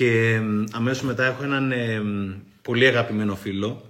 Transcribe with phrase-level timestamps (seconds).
[0.00, 0.40] Και
[0.72, 2.02] αμέσως μετά έχω έναν ε,
[2.62, 3.82] πολύ αγαπημένο φίλο,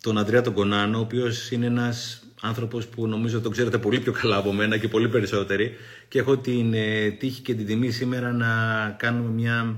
[0.00, 4.12] τον Αντρέα τον Κονάνο, ο οποίος είναι ένας άνθρωπος που νομίζω τον ξέρετε πολύ πιο
[4.12, 5.76] καλά από μένα και πολύ περισσότεροι
[6.08, 8.46] και έχω την ε, τύχη και την τιμή σήμερα να
[8.98, 9.76] κάνουμε μια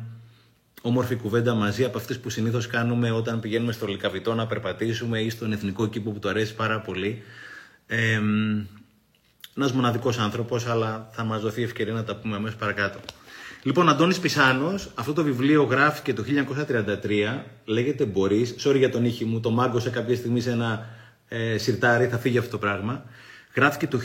[0.82, 5.30] όμορφη κουβέντα μαζί από αυτές που συνήθως κάνουμε όταν πηγαίνουμε στο Λικαβιτό να περπατήσουμε ή
[5.30, 7.22] στον εθνικό κήπο που του αρέσει πάρα πολύ.
[7.86, 8.20] Ε,
[9.56, 12.98] Ένας μοναδικός άνθρωπος, αλλά θα μας δοθεί ευκαιρία να τα πούμε αμέσως παρακάτω.
[13.62, 19.24] Λοιπόν, Αντώνης Πισάνος, αυτό το βιβλίο γράφηκε το 1933, λέγεται Μπορείς, sorry για τον ήχη
[19.24, 20.86] μου, το μάγκωσε κάποια στιγμή σε ένα
[21.28, 23.04] ε, σιρτάρι, θα φύγει αυτό το πράγμα.
[23.54, 24.00] Γράφτηκε το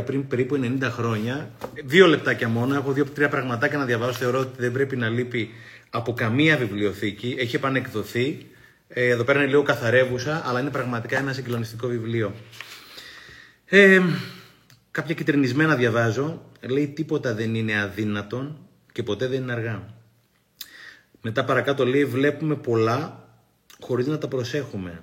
[0.00, 1.50] 1933, πριν περίπου 90 χρόνια.
[1.84, 5.50] Δύο λεπτάκια μόνο, έχω δύο-τρία πραγματάκια να διαβάσω, θεωρώ ότι δεν πρέπει να λείπει
[5.90, 7.36] από καμία βιβλιοθήκη.
[7.38, 8.46] Έχει επανεκδοθεί.
[8.88, 12.34] Ε, εδώ πέρα είναι λίγο καθαρεύουσα, αλλά είναι πραγματικά ένα συγκλονιστικό βιβλίο.
[13.66, 14.00] Ε,
[14.94, 16.50] κάποια κυτρινισμένα διαβάζω.
[16.60, 18.58] Λέει τίποτα δεν είναι αδύνατον
[18.92, 19.94] και ποτέ δεν είναι αργά.
[21.22, 23.28] Μετά παρακάτω λέει βλέπουμε πολλά
[23.80, 25.02] χωρίς να τα προσέχουμε.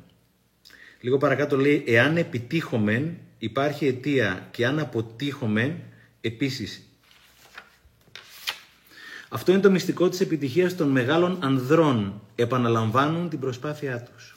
[1.02, 5.76] Λίγο παρακάτω λέει εάν επιτύχομεν υπάρχει αιτία και αν αποτύχομεν
[6.22, 6.86] επίσης.
[9.30, 12.22] Αυτό είναι το μυστικό της επιτυχίας των μεγάλων ανδρών.
[12.36, 14.31] Επαναλαμβάνουν την προσπάθειά τους.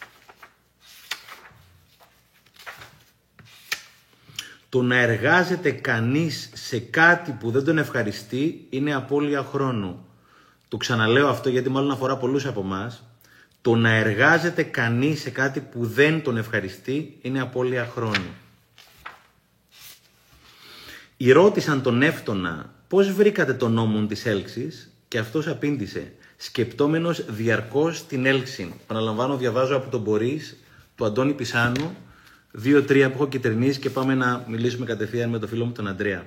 [4.75, 10.07] Το να εργάζεται κανείς σε κάτι που δεν τον ευχαριστεί είναι απώλεια χρόνου.
[10.69, 13.03] Το ξαναλέω αυτό γιατί μάλλον αφορά πολλούς από εμάς.
[13.61, 18.35] Το να εργάζεται κανείς σε κάτι που δεν τον ευχαριστεί είναι απώλεια χρόνου.
[21.17, 28.07] Οι ρώτησαν τον Εύτονα πώς βρήκατε τον νόμο της έλξης και αυτός απήντησε σκεπτόμενος διαρκώς
[28.07, 28.75] την έλξη.
[28.87, 30.57] Παναλαμβάνω, διαβάζω από τον Μπορίς,
[30.95, 31.97] του Αντώνη Πισάνου,
[32.57, 36.27] δύο-τρία που έχω κυτρινίσει και πάμε να μιλήσουμε κατευθείαν με τον φίλο μου τον Αντρέα.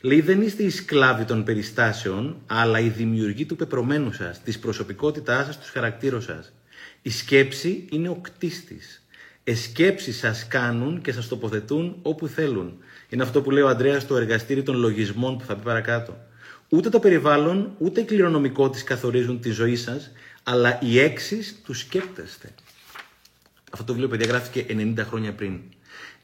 [0.00, 5.46] Λέει, δεν είστε οι σκλάβοι των περιστάσεων, αλλά οι δημιουργοί του πεπρωμένου σας, της προσωπικότητάς
[5.46, 6.52] σας, τους χαρακτήρων σας.
[7.02, 9.02] Η σκέψη είναι ο κτίστης.
[9.44, 12.78] Εσκέψει σας κάνουν και σας τοποθετούν όπου θέλουν.
[13.08, 16.16] Είναι αυτό που λέει ο Αντρέας στο εργαστήρι των λογισμών που θα πει παρακάτω.
[16.68, 20.10] Ούτε το περιβάλλον, ούτε η κληρονομικό τη καθορίζουν τη ζωή σας,
[20.42, 22.54] αλλά οι έξι τους σκέπτεστε.
[23.74, 25.60] Αυτό το βιβλίο, παιδιά, γράφτηκε 90 χρόνια πριν.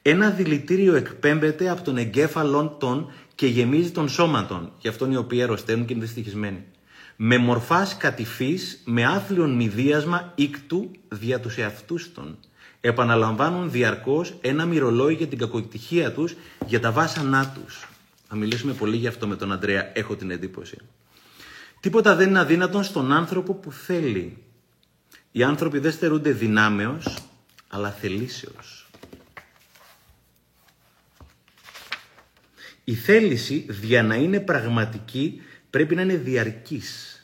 [0.02, 4.72] Ένα δηλητήριο εκπέμπεται από τον εγκέφαλον των και γεμίζει των σώματων.
[4.78, 6.64] Γι' αυτόν οι οποίοι αρρωσταίνουν και είναι δυστυχισμένοι.
[7.16, 12.38] Με μορφάς κατηφής, με άθλιον μηδίασμα ήκτου δια τους εαυτούς των.
[12.80, 16.34] Επαναλαμβάνουν διαρκώς ένα μυρολόι για την κακοκτυχία τους,
[16.66, 17.88] για τα βάσανά τους.
[18.28, 20.76] Θα μιλήσουμε πολύ γι' αυτό με τον Αντρέα, έχω την εντύπωση.
[21.80, 24.36] Τίποτα δεν είναι αδύνατον στον άνθρωπο που θέλει.
[25.32, 27.29] Οι άνθρωποι δεν στερούνται δυνάμεως,
[27.70, 28.90] αλλά θελήσεως.
[32.84, 37.14] Η θέληση, για να είναι πραγματική, πρέπει να είναι διαρκής.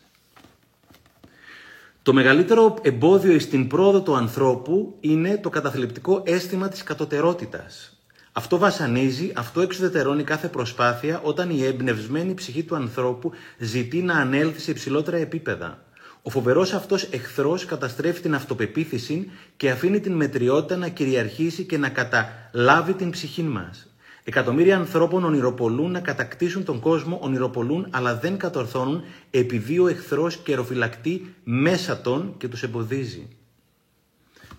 [2.02, 8.00] Το μεγαλύτερο εμπόδιο στην πρόοδο του ανθρώπου είναι το καταθλιπτικό αίσθημα της κατωτερότητας.
[8.32, 14.60] Αυτό βασανίζει, αυτό εξουδετερώνει κάθε προσπάθεια όταν η εμπνευσμένη ψυχή του ανθρώπου ζητεί να ανέλθει
[14.60, 15.85] σε υψηλότερα επίπεδα.
[16.26, 21.88] Ο φοβερός αυτός εχθρός καταστρέφει την αυτοπεποίθηση και αφήνει την μετριότητα να κυριαρχήσει και να
[21.88, 23.87] καταλάβει την ψυχή μας.
[24.25, 31.34] Εκατομμύρια ανθρώπων ονειροπολούν να κατακτήσουν τον κόσμο, ονειροπολούν, αλλά δεν κατορθώνουν επειδή ο εχθρός καιροφυλακτεί
[31.44, 33.28] μέσα των και τους εμποδίζει.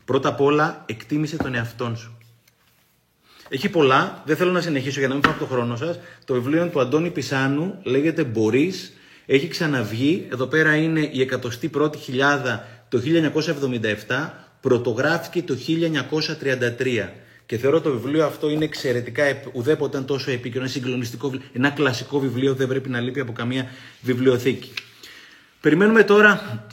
[0.05, 2.17] Πρώτα απ' όλα, εκτίμησε τον εαυτόν σου.
[3.49, 5.99] Έχει πολλά, δεν θέλω να συνεχίσω για να μην πάω από το χρόνο σας.
[6.25, 8.91] Το βιβλίο του Αντώνη Πισάνου λέγεται Μπορείς
[9.29, 11.29] έχει ξαναβγεί, εδώ πέρα είναι η
[11.73, 13.01] 101η χιλιάδα το
[14.07, 14.29] 1977,
[14.61, 15.57] πρωτογράφηκε το
[16.77, 17.09] 1933.
[17.45, 19.23] Και θεωρώ το βιβλίο αυτό είναι εξαιρετικά,
[19.53, 23.67] ουδέποτε τόσο επίκαιρο, είναι συγκλονιστικό, ένα κλασικό βιβλίο, δεν πρέπει να λείπει από καμία
[24.01, 24.73] βιβλιοθήκη.
[25.61, 26.66] Περιμένουμε τώρα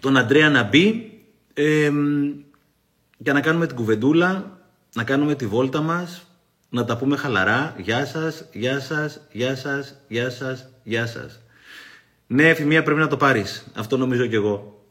[0.00, 1.12] τον Αντρέα να μπει
[1.54, 1.90] ε,
[3.18, 4.58] για να κάνουμε την κουβεντούλα,
[4.94, 6.26] να κάνουμε τη βόλτα μας,
[6.68, 7.74] να τα πούμε χαλαρά.
[7.78, 11.40] Γεια σας, γεια σας, γεια σας, γεια σας, γεια σας.
[12.30, 13.66] Ναι, εφημεία πρέπει να το πάρεις.
[13.76, 14.82] Αυτό νομίζω κι εγώ.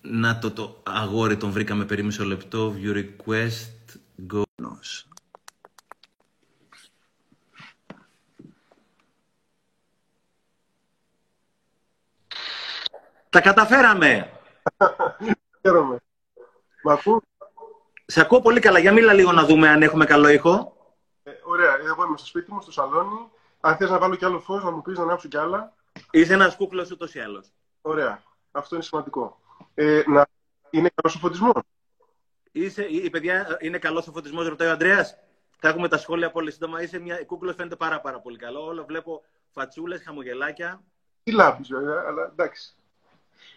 [0.00, 2.74] να το, το αγόρι τον βρήκαμε περί μισό λεπτό.
[2.76, 3.98] View request.
[4.32, 4.42] Go.
[13.30, 14.30] Τα καταφέραμε!
[15.60, 15.96] Χαίρομαι.
[16.82, 17.22] Μ' ακούς;
[18.06, 18.78] Σε ακούω πολύ καλά.
[18.78, 20.76] Για μίλα λίγο να δούμε αν έχουμε καλό ήχο.
[21.22, 21.78] Ε, ωραία.
[21.84, 23.30] Εγώ είμαι στο σπίτι μου, στο σαλόνι.
[23.60, 25.74] Αν θες να βάλω κι άλλο φως, να μου πεις να ανάψω κι άλλα.
[26.10, 27.48] Είσαι ένας κούκλος ούτως ή άλλως.
[27.80, 28.22] Ωραία.
[28.50, 29.40] Αυτό είναι σημαντικό.
[29.74, 30.26] Ε, να...
[30.70, 31.52] Είναι καλός ο φωτισμός;
[32.52, 35.06] Είσαι, η παιδιά είναι καλός ο φωτισμός, ρωτάει ο Αντρέα.
[35.58, 36.82] Θα έχουμε τα σχόλια πολύ σύντομα.
[36.82, 38.64] Είσαι μια κούκλος, φαίνεται πάρα, πάρα πολύ καλό.
[38.64, 40.82] Όλο βλέπω φατσούλες, χαμογελάκια.
[41.22, 42.74] Τι λάμπει, βέβαια, αλλά εντάξει.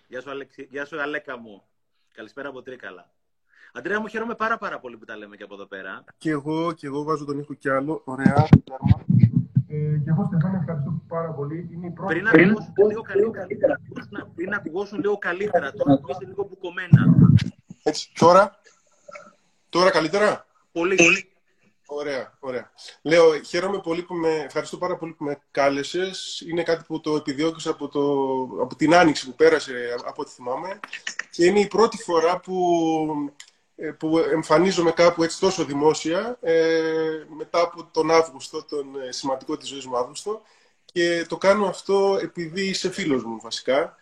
[0.08, 0.68] Γεια σου, Αλεξι...
[0.72, 1.64] Γεια σου, Αλέκα μου.
[2.14, 3.10] Καλησπέρα από Τρίκαλα.
[3.74, 6.04] Αντρέα, μου χαίρομαι πάρα, πάρα πολύ που τα λέμε και από εδώ πέρα.
[6.18, 8.02] Και εγώ, και εγώ βάζω τον ήχο κι άλλο.
[8.06, 8.48] Ωραία.
[9.74, 11.70] Ε, και εγώ, Στεφάνη, ευχαριστώ πάρα πολύ.
[11.74, 12.14] Είναι η πρώτη...
[12.14, 13.80] Πριν ακουγόσουν λίγο καλύτερα,
[14.36, 17.16] πριν ακουγόσουν λίγο καλύτερα, τώρα που είσαι λίγο μπουκωμένα.
[17.84, 18.60] Έτσι, τώρα,
[19.70, 20.96] τώρα καλύτερα; Πολύ.
[20.96, 21.28] πολύ.
[21.86, 22.72] Ωραία, ωραία.
[23.02, 26.44] Λέω, χαίρομαι πολύ που με, ευχαριστώ πάρα πολύ που με κάλεσες.
[26.50, 28.02] Είναι κάτι που το επιδιώκησα από, το,
[28.62, 29.74] από την άνοιξη που πέρασε,
[30.06, 30.80] από ό,τι θυμάμαι.
[31.32, 32.56] Και είναι η πρώτη φορά που,
[33.30, 33.53] ε,
[33.98, 36.82] που εμφανίζομαι κάπου έτσι τόσο δημόσια, ε,
[37.38, 40.42] μετά από τον Αύγουστο, τον ε, σημαντικό της ζωής μου Αύγουστο.
[40.86, 43.96] Και το κάνω αυτό επειδή είσαι φίλος μου, βασικά.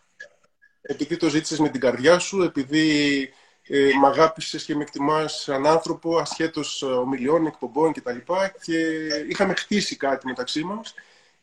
[0.82, 3.30] Επειδή το ζήτησες με την καρδιά σου, επειδή
[3.68, 8.18] ε, μ' αγάπησες και με εκτιμάς σαν άνθρωπο, ασχέτως ε, ομιλιών, εκπομπών κτλ.
[8.62, 10.94] Και είχαμε χτίσει κάτι μεταξύ μας.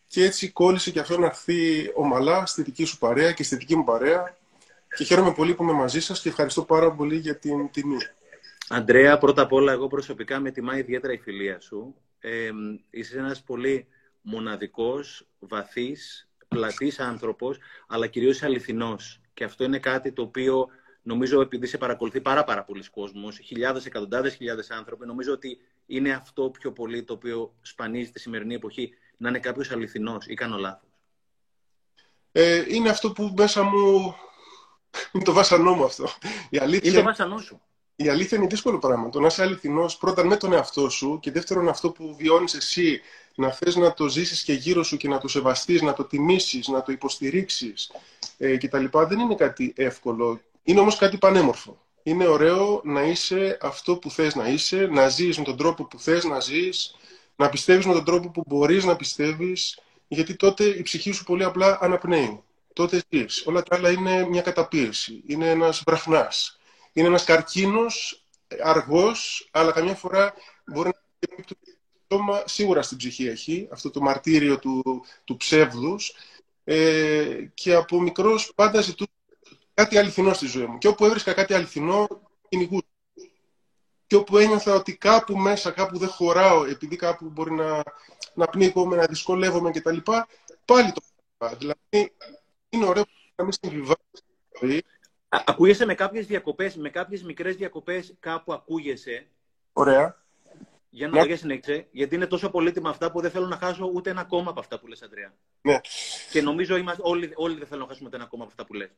[0.06, 3.76] Και έτσι κόλλησε και αυτό να έρθει ομαλά στη δική σου παρέα και στη δική
[3.76, 4.36] μου παρέα.
[4.96, 7.98] Και χαίρομαι πολύ που είμαι μαζί σας και ευχαριστώ πάρα πολύ για την τιμή.
[8.68, 11.94] Αντρέα, πρώτα απ' όλα, εγώ προσωπικά με τιμά ιδιαίτερα η φιλία σου.
[12.18, 12.50] Ε,
[12.90, 13.86] είσαι ένας πολύ
[14.20, 19.20] μοναδικός, βαθύς, πλατής άνθρωπος, αλλά κυρίως αληθινός.
[19.34, 20.68] Και αυτό είναι κάτι το οποίο
[21.02, 26.12] νομίζω επειδή σε παρακολουθεί πάρα, πάρα πολλοί κόσμος, χιλιάδες, εκατοντάδες χιλιάδες άνθρωποι, νομίζω ότι είναι
[26.12, 30.56] αυτό πιο πολύ το οποίο σπανίζει τη σημερινή εποχή, να είναι κάποιος αληθινός ή κάνω
[30.56, 30.88] λάθος.
[32.32, 34.14] Ε, είναι αυτό που μέσα μου...
[35.12, 36.08] είναι το βάσανό μου αυτό.
[36.50, 36.90] Η αλήθεια...
[36.90, 37.60] Είναι το βάσανό σου.
[38.00, 39.08] Η αλήθεια είναι δύσκολο πράγμα.
[39.08, 43.00] Το να είσαι αληθινός πρώτα με τον εαυτό σου και δεύτερον αυτό που βιώνεις εσύ,
[43.34, 46.68] να θες να το ζήσεις και γύρω σου και να το σεβαστείς, να το τιμήσεις,
[46.68, 47.92] να το υποστηρίξεις
[48.38, 48.84] ε, κτλ.
[49.08, 51.78] Δεν είναι κάτι εύκολο είναι όμως κάτι πανέμορφο.
[52.02, 55.98] Είναι ωραίο να είσαι αυτό που θες να είσαι, να ζεις με τον τρόπο που
[55.98, 56.94] θες να ζεις,
[57.36, 59.78] να πιστεύεις με τον τρόπο που μπορείς να πιστεύεις,
[60.08, 62.42] γιατί τότε η ψυχή σου πολύ απλά αναπνέει.
[62.72, 63.46] Τότε ζεις.
[63.46, 65.22] Όλα τα άλλα είναι μια καταπίεση.
[65.26, 66.57] Είναι ένας βραχνάς.
[66.98, 68.24] Είναι ένας καρκίνος
[68.62, 70.34] αργός, αλλά καμιά φορά
[70.66, 70.90] μπορεί
[71.36, 71.44] να
[72.06, 76.14] το σίγουρα στην ψυχή έχει, αυτό το μαρτύριο του, του ψεύδους.
[76.64, 79.10] Ε, και από μικρός πάντα ζητούσα
[79.74, 80.78] κάτι αληθινό στη ζωή μου.
[80.78, 82.06] Και όπου έβρισκα κάτι αληθινό,
[82.48, 82.86] κυνηγούσα.
[84.06, 87.82] Και όπου ένιωθα ότι κάπου μέσα, κάπου δεν χωράω, επειδή κάπου μπορεί να,
[88.34, 89.96] να πνίγομαι, να δυσκολεύομαι κτλ.
[90.64, 91.02] Πάλι το
[91.38, 91.58] έκανα.
[91.58, 92.14] Δηλαδή,
[92.68, 93.04] είναι ωραίο
[93.36, 94.82] να μην συμβιβάζεις.
[95.28, 99.26] Ακούγεσαι με κάποιες διακοπές, με κάποιες μικρές διακοπές κάπου ακούγεσαι.
[99.72, 100.22] Ωραία.
[100.90, 101.36] Για να ναι.
[101.36, 104.60] συνέχισε, γιατί είναι τόσο πολύτιμα αυτά που δεν θέλω να χάσω ούτε ένα κόμμα από
[104.60, 105.32] αυτά που λες, Αντρέα.
[105.60, 105.80] Ναι.
[106.30, 108.74] Και νομίζω είμαστε, όλοι, όλοι δεν θέλουν να χάσουμε ούτε ένα κόμμα από αυτά που
[108.74, 108.90] λες.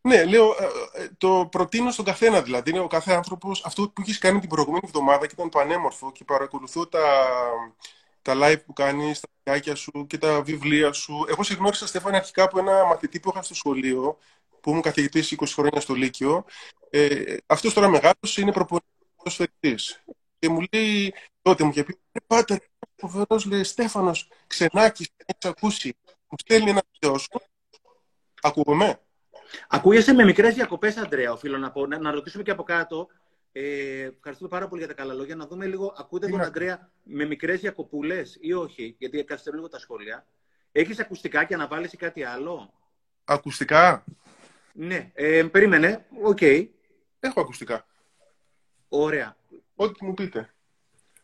[0.00, 2.70] Ναι, λέω, ε, ε, το προτείνω στον καθένα δηλαδή.
[2.70, 6.24] Είναι ο κάθε άνθρωπος αυτό που έχεις κάνει την προηγούμενη εβδομάδα και ήταν πανέμορφο και
[6.24, 7.26] παρακολουθώ τα,
[8.22, 11.24] τα live που κάνεις, τα βιντεάκια σου και τα βιβλία σου.
[11.28, 14.18] Εγώ σε γνώρισα, Στέφανη, αρχικά από ένα μαθητή που είχα στο σχολείο,
[14.66, 16.44] που ήμουν καθηγητής 20 χρόνια στο Λύκειο.
[16.90, 20.04] Ε, αυτός τώρα μεγάλος είναι προπονητής.
[20.38, 22.58] Και μου λέει, τότε μου είχε πει, Πάτερ,
[22.96, 25.96] φοβερός, λέει, Στέφανος, ξενάκι, έχεις ακούσει.
[26.04, 27.40] Μου στέλνει ένα βιβλίο σου.
[28.42, 29.00] Ακούγομαι.
[29.68, 31.86] Ακούγεσαι με μικρές διακοπές, Αντρέα, οφείλω να πω.
[31.86, 33.06] Να, να ρωτήσουμε και από κάτω.
[33.52, 35.36] Ε, ευχαριστούμε πάρα πολύ για τα καλά λόγια.
[35.36, 39.78] Να δούμε λίγο, ακούτε τον Αντρέα με μικρές διακοπούλες ή όχι, γιατί καθυστερούν λίγο τα
[39.78, 40.26] σχόλια.
[40.72, 42.72] Έχεις ακουστικά και να βάλει κάτι άλλο;
[43.28, 44.04] Ακουστικά.
[44.76, 46.06] Ναι, ε, περίμενε.
[46.22, 46.38] OK.
[46.40, 46.68] Okay.
[47.20, 47.86] Έχω ακουστικά.
[48.88, 49.36] Ωραία.
[49.74, 50.50] Ό,τι μου πείτε.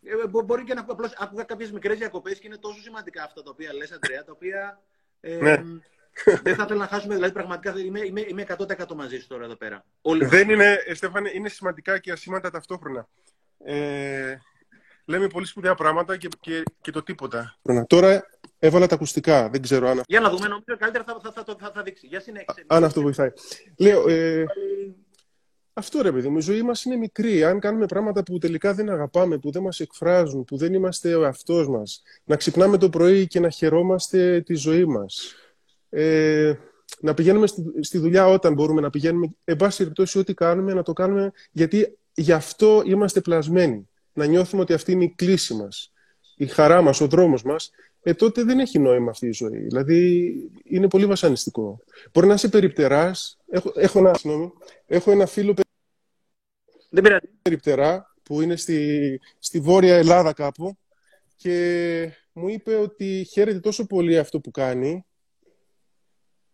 [0.03, 3.51] Ε, μπορεί και να απλώς άκουγα κάποιες μικρές διακοπές και είναι τόσο σημαντικά αυτά τα
[3.51, 4.81] οποία λες, Αντρέα, τα οποία.
[5.21, 5.63] Ε, ναι
[6.43, 9.57] δεν θα ήθελα να χάσουμε, δηλαδή πραγματικά είμαι, είμαι, είμαι 100% μαζί σου τώρα εδώ
[9.57, 9.85] πέρα.
[10.03, 13.09] Όλοι δεν είναι, Στέφανε, είναι σημαντικά και ασήμαντα ταυτόχρονα.
[13.65, 14.37] Ε,
[15.05, 17.59] λέμε πολύ σπουδαία πράγματα και, και, και το τίποτα.
[17.87, 18.25] Τώρα
[18.65, 20.03] έβαλα τα ακουστικά, δεν ξέρω αν...
[20.07, 22.07] Για να δούμε, νομίζω καλύτερα θα, θα, θα, θα, θα δείξει.
[22.07, 22.65] Για συνέχισε.
[22.67, 23.31] Αν αυτό βοηθάει.
[23.79, 24.45] Λέω, ε,
[25.73, 27.45] αυτό ρε παιδί μου, η ζωή μας είναι μικρή.
[27.45, 31.25] Αν κάνουμε πράγματα που τελικά δεν αγαπάμε, που δεν μας εκφράζουν, που δεν είμαστε ο
[31.25, 35.35] εαυτός μας, να ξυπνάμε το πρωί και να χαιρόμαστε τη ζωή μας
[35.91, 36.55] ε,
[37.01, 39.35] να πηγαίνουμε στη, στη, δουλειά όταν μπορούμε να πηγαίνουμε.
[39.45, 43.89] Εν πάση περιπτώσει, ό,τι κάνουμε, να το κάνουμε γιατί γι' αυτό είμαστε πλασμένοι.
[44.13, 45.93] Να νιώθουμε ότι αυτή είναι η κλίση μας,
[46.37, 47.71] η χαρά μας, ο δρόμος μας.
[48.03, 49.59] Ε, τότε δεν έχει νόημα αυτή η ζωή.
[49.59, 50.33] Δηλαδή,
[50.65, 51.81] είναι πολύ βασανιστικό.
[52.13, 53.39] Μπορεί να είσαι περιπτεράς.
[53.51, 54.19] Έχω, έχω, ένα,
[54.87, 55.55] έχω ένα φίλο
[56.93, 60.79] δεν περιπτερά που είναι στη, στη Βόρεια Ελλάδα κάπου
[61.37, 65.05] και μου είπε ότι χαίρεται τόσο πολύ αυτό που κάνει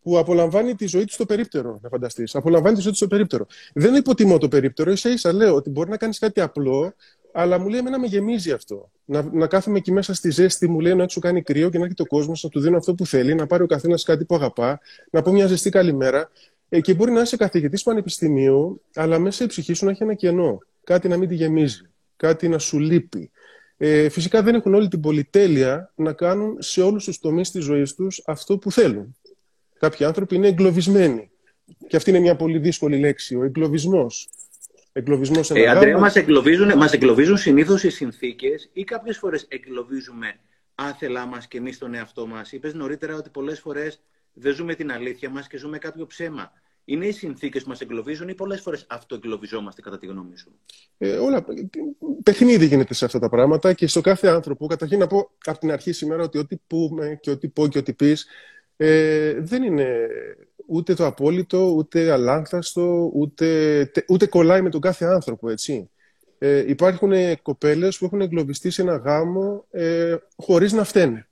[0.01, 2.35] που απολαμβάνει τη ζωή του στο περίπτερο, να φανταστείς.
[2.35, 3.47] Απολαμβάνει τη ζωή του στο περίπτερο.
[3.75, 6.95] Δεν υποτιμώ το περίπτερο, ίσα ίσα λέω ότι μπορεί να κάνεις κάτι απλό,
[7.41, 8.91] αλλά μου λέει: Εμένα με γεμίζει αυτό.
[9.05, 11.83] Να, να κάθομαι εκεί μέσα στη ζέστη, μου λέει: Να έξω κάνει κρύο και να
[11.83, 14.35] έρχεται ο κόσμος, να του δίνω αυτό που θέλει, να πάρει ο καθένας κάτι που
[14.35, 14.81] αγαπά,
[15.11, 16.31] να πω μια ζεστή καλημέρα.
[16.69, 20.15] Ε, και μπορεί να είσαι καθηγητής πανεπιστημίου, αλλά μέσα η ψυχή σου να έχει ένα
[20.15, 20.59] κενό.
[20.85, 21.83] Κάτι να μην τη γεμίζει.
[22.17, 23.31] Κάτι να σου λείπει.
[23.77, 27.95] Ε, φυσικά δεν έχουν όλη την πολυτέλεια να κάνουν σε όλους τους τομείς της ζωής
[27.95, 29.17] τους αυτό που θέλουν.
[29.79, 31.31] Κάποιοι άνθρωποι είναι εγκλωβισμένοι.
[31.87, 34.29] Και αυτή είναι μια πολύ δύσκολη λέξη, ο εγκλωβισμός.
[34.99, 40.35] Εγκλωβισμός σε ε, Αντρέα, μας εγκλωβίζουν, μας εγκλωβίζουν συνήθως οι συνθήκες ή κάποιες φορές εγκλωβίζουμε
[40.75, 42.53] άθελά μας και εμείς τον εαυτό μας.
[42.53, 44.01] Είπες νωρίτερα ότι πολλές φορές
[44.33, 46.53] δεν ζούμε την αλήθεια μας και ζούμε κάποιο ψέμα.
[46.85, 50.59] Είναι οι συνθήκες που μας εγκλωβίζουν ή πολλές φορές αυτοεγκλωβιζόμαστε κατά τη γνώμη σου;
[50.99, 51.45] Ε, όλα,
[52.23, 54.67] παιχνίδι γίνεται σε αυτά τα πράγματα και στο κάθε άνθρωπο.
[54.67, 57.93] Καταρχήν να πω από την αρχή σήμερα ότι ό,τι πούμε και ό,τι πω και ό,τι
[57.93, 58.27] πεις
[58.77, 60.09] ε, δεν είναι
[60.71, 65.91] ούτε το απόλυτο, ούτε αλάνθαστο, ούτε, ούτε κολλάει με τον κάθε άνθρωπο, έτσι.
[66.39, 71.29] Ε, υπάρχουν κοπέλες που έχουν εγκλωβιστεί σε ένα γάμο ε, χωρίς να φταίνε.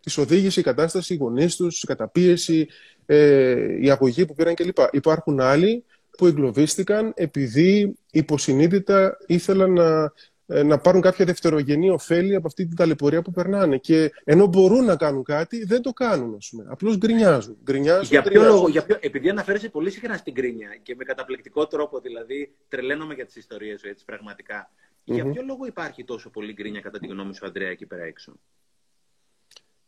[0.00, 2.68] Τις οδήγησε η κατάσταση, οι γονείς τους, η καταπίεση,
[3.06, 4.78] ε, η αγωγή που πήραν κλπ.
[4.90, 5.84] Υπάρχουν άλλοι
[6.18, 10.12] που εγκλωβίστηκαν επειδή υποσυνείδητα ήθελαν να ε,
[10.48, 13.78] να πάρουν κάποια δευτερογενή ωφέλη από αυτή την ταλαιπωρία που περνάνε.
[13.78, 16.64] Και ενώ μπορούν να κάνουν κάτι, δεν το κάνουν, ας πούμε.
[16.68, 17.56] Απλώς γκρινιάζουν.
[17.62, 21.66] γκρινιάζουν για ποιο λόγο, για ποιο, επειδή αναφέρεσαι πολύ συχνά στην γκρίνια και με καταπληκτικό
[21.66, 24.70] τρόπο, δηλαδή, τρελαίνομαι για τις ιστορίες σου, έτσι, πραγματικά.
[25.04, 28.32] Για ποιο λόγο υπάρχει τόσο πολύ γκρίνια, κατά τη γνώμη σου, Αντρέα, εκεί πέρα έξω;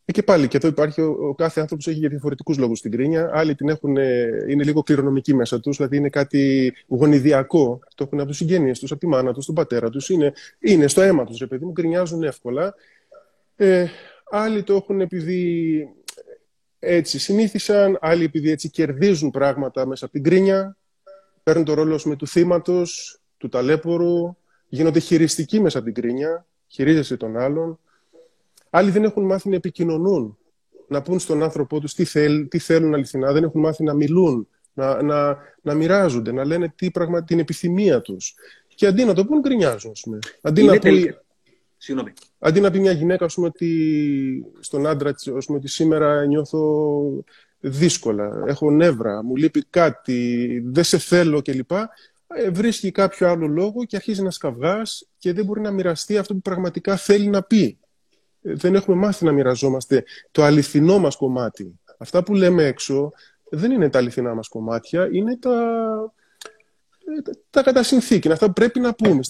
[0.05, 2.91] Ε, και πάλι, και εδώ υπάρχει ο, ο κάθε άνθρωπος έχει για διαφορετικούς λόγους την
[2.91, 3.31] κρίνια.
[3.33, 3.97] Άλλοι την έχουν,
[4.49, 7.79] είναι λίγο κληρονομική μέσα τους, δηλαδή είναι κάτι γονιδιακό.
[7.95, 10.09] Το έχουν από του συγγένειες τους, από τη μάνα τους, τον πατέρα τους.
[10.09, 12.75] Είναι, είναι στο αίμα τους, επειδή μου, γκρινιάζουν εύκολα.
[13.57, 13.87] Ε,
[14.31, 15.89] άλλοι το έχουν επειδή
[16.79, 20.77] έτσι συνήθισαν, άλλοι επειδή έτσι κερδίζουν πράγματα μέσα από την κρίνια,
[21.43, 24.37] παίρνουν το ρόλο με του θύματος, του ταλέπορου,
[24.69, 27.79] γίνονται χειριστικοί μέσα από την κρίνια, χειρίζεσαι τον άλλον.
[28.71, 30.39] Άλλοι δεν έχουν μάθει να επικοινωνούν,
[30.89, 34.49] να πούν στον άνθρωπό τους τι, θέλ, τι θέλουν αληθινά, δεν έχουν μάθει να μιλούν,
[34.73, 38.35] να, να, να μοιράζονται, να λένε τι πραγμα, την επιθυμία τους.
[38.75, 39.93] Και αντί να το πούν, γκρινιάζουν.
[40.41, 41.15] Αντί να, πει,
[42.39, 47.25] αντί να πει μια γυναίκα πούμε, ότι στον άντρα της πούμε, ότι σήμερα νιώθω
[47.61, 51.71] δύσκολα, έχω νεύρα, μου λείπει κάτι, δεν σε θέλω κλπ.
[52.35, 56.35] Ε, βρίσκει κάποιο άλλο λόγο και αρχίζει να σκαυγάς και δεν μπορεί να μοιραστεί αυτό
[56.35, 57.79] που πραγματικά θέλει να πει
[58.41, 61.81] δεν έχουμε μάθει να μοιραζόμαστε το αληθινό μας κομμάτι.
[61.99, 63.13] Αυτά που λέμε έξω
[63.51, 66.13] δεν είναι τα αληθινά μας κομμάτια, είναι τα,
[67.51, 69.21] τα κατά συνθήκη, αυτά που πρέπει να πούμε,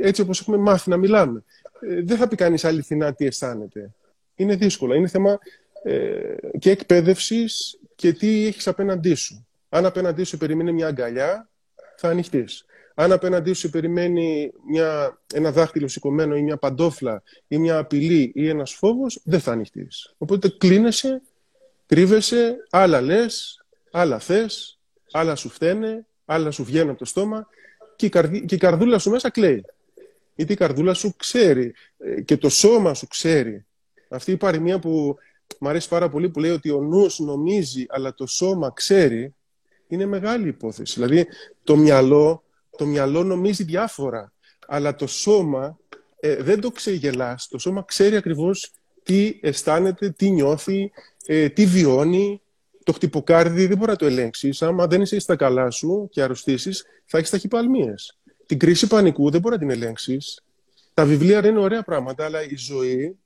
[0.00, 1.44] έτσι όπως έχουμε μάθει να μιλάμε.
[1.80, 3.90] Ε, δεν θα πει κανείς αληθινά τι αισθάνεται.
[4.34, 4.94] Είναι δύσκολο.
[4.94, 5.38] Είναι θέμα
[5.82, 9.46] ε, και εκπαίδευσης και τι έχεις απέναντί σου.
[9.68, 11.48] Αν απέναντί σου περιμένει μια αγκαλιά,
[11.96, 12.64] θα ανοιχτείς
[12.98, 18.48] αν απέναντί σου περιμένει μια, ένα δάχτυλο σηκωμένο ή μια παντόφλα ή μια απειλή ή
[18.48, 20.14] ένας φόβος, δεν θα ανοιχτείς.
[20.18, 21.22] Οπότε κλείνεσαι,
[21.86, 24.78] κρύβεσαι, άλλα λες, άλλα θες,
[25.12, 27.48] άλλα σου φταίνε, άλλα σου βγαίνουν από το στόμα
[27.96, 29.64] και η, και η καρδούλα σου μέσα κλαίει.
[30.34, 33.66] Γιατί η καρδούλα σου ξέρει ε, και το σώμα σου ξέρει.
[34.08, 35.16] Αυτή η παροιμία που
[35.58, 39.34] μου αρέσει πάρα πολύ που λέει ότι ο νους νομίζει αλλά το σώμα ξέρει
[39.88, 40.94] είναι μεγάλη υπόθεση.
[40.94, 41.26] Δηλαδή
[41.64, 42.44] το μυαλό
[42.76, 44.32] το μυαλό νομίζει διάφορα,
[44.66, 45.78] αλλά το σώμα
[46.20, 47.48] ε, δεν το ξεγελάς.
[47.48, 50.92] Το σώμα ξέρει ακριβώς τι αισθάνεται, τι νιώθει,
[51.26, 52.40] ε, τι βιώνει.
[52.84, 54.62] Το χτυποκάρδι δεν μπορεί να το ελέγξεις.
[54.62, 58.18] Άμα δεν είσαι στα καλά σου και αρρωστήσεις, θα έχεις ταχυπαλμίες.
[58.46, 60.44] Την κρίση πανικού δεν μπορεί να την ελέγξεις.
[60.94, 63.18] Τα βιβλία είναι ωραία πράγματα, αλλά η ζωή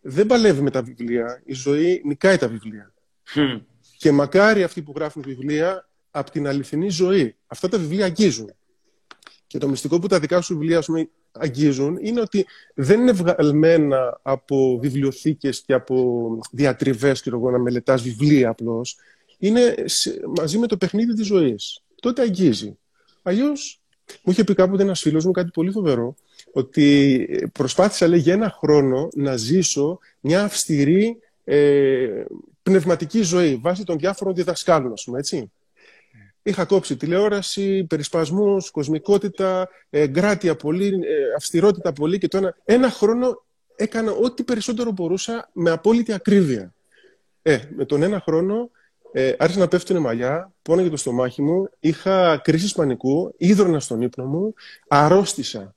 [0.00, 1.42] δεν παλεύει με τα βιβλία.
[1.44, 2.92] Η ζωή νικάει τα βιβλία.
[3.96, 7.36] Και μακάρι αυτοί που γράφουν βιβλία από την αληθινή ζωή.
[7.46, 8.54] Αυτά τα βιβλία αγγίζουν.
[9.54, 14.20] Και το μυστικό που τα δικά σου βιβλία πούμε, αγγίζουν είναι ότι δεν είναι βγαλμένα
[14.22, 18.96] από βιβλιοθήκες και από διατριβές και να μελετάς βιβλία απλώς.
[19.38, 19.74] Είναι
[20.36, 21.82] μαζί με το παιχνίδι της ζωής.
[22.00, 22.78] Τότε αγγίζει.
[23.22, 23.80] Αλλιώς,
[24.22, 26.14] μου είχε πει κάποτε ένας φίλος μου κάτι πολύ φοβερό,
[26.52, 32.24] ότι προσπάθησα λέει, για ένα χρόνο να ζήσω μια αυστηρή ε,
[32.62, 35.50] πνευματική ζωή βάσει των διάφορων διδασκάλων, ας πούμε, έτσι.
[36.46, 42.56] Είχα κόψει τηλεόραση, περισπασμούς, κοσμικότητα, εγκράτεια πολύ, ε, αυστηρότητα πολύ και το ένα.
[42.64, 43.44] Ένα χρόνο
[43.76, 46.74] έκανα ό,τι περισσότερο μπορούσα με απόλυτη ακρίβεια.
[47.42, 48.70] Ε, με τον ένα χρόνο
[49.12, 54.24] ε, άρχισε να πέφτουν μαλλιά, πόναγε το στομάχι μου, είχα κρίση πανικού, ίδρωνα στον ύπνο
[54.24, 54.54] μου,
[54.88, 55.74] αρρώστησα.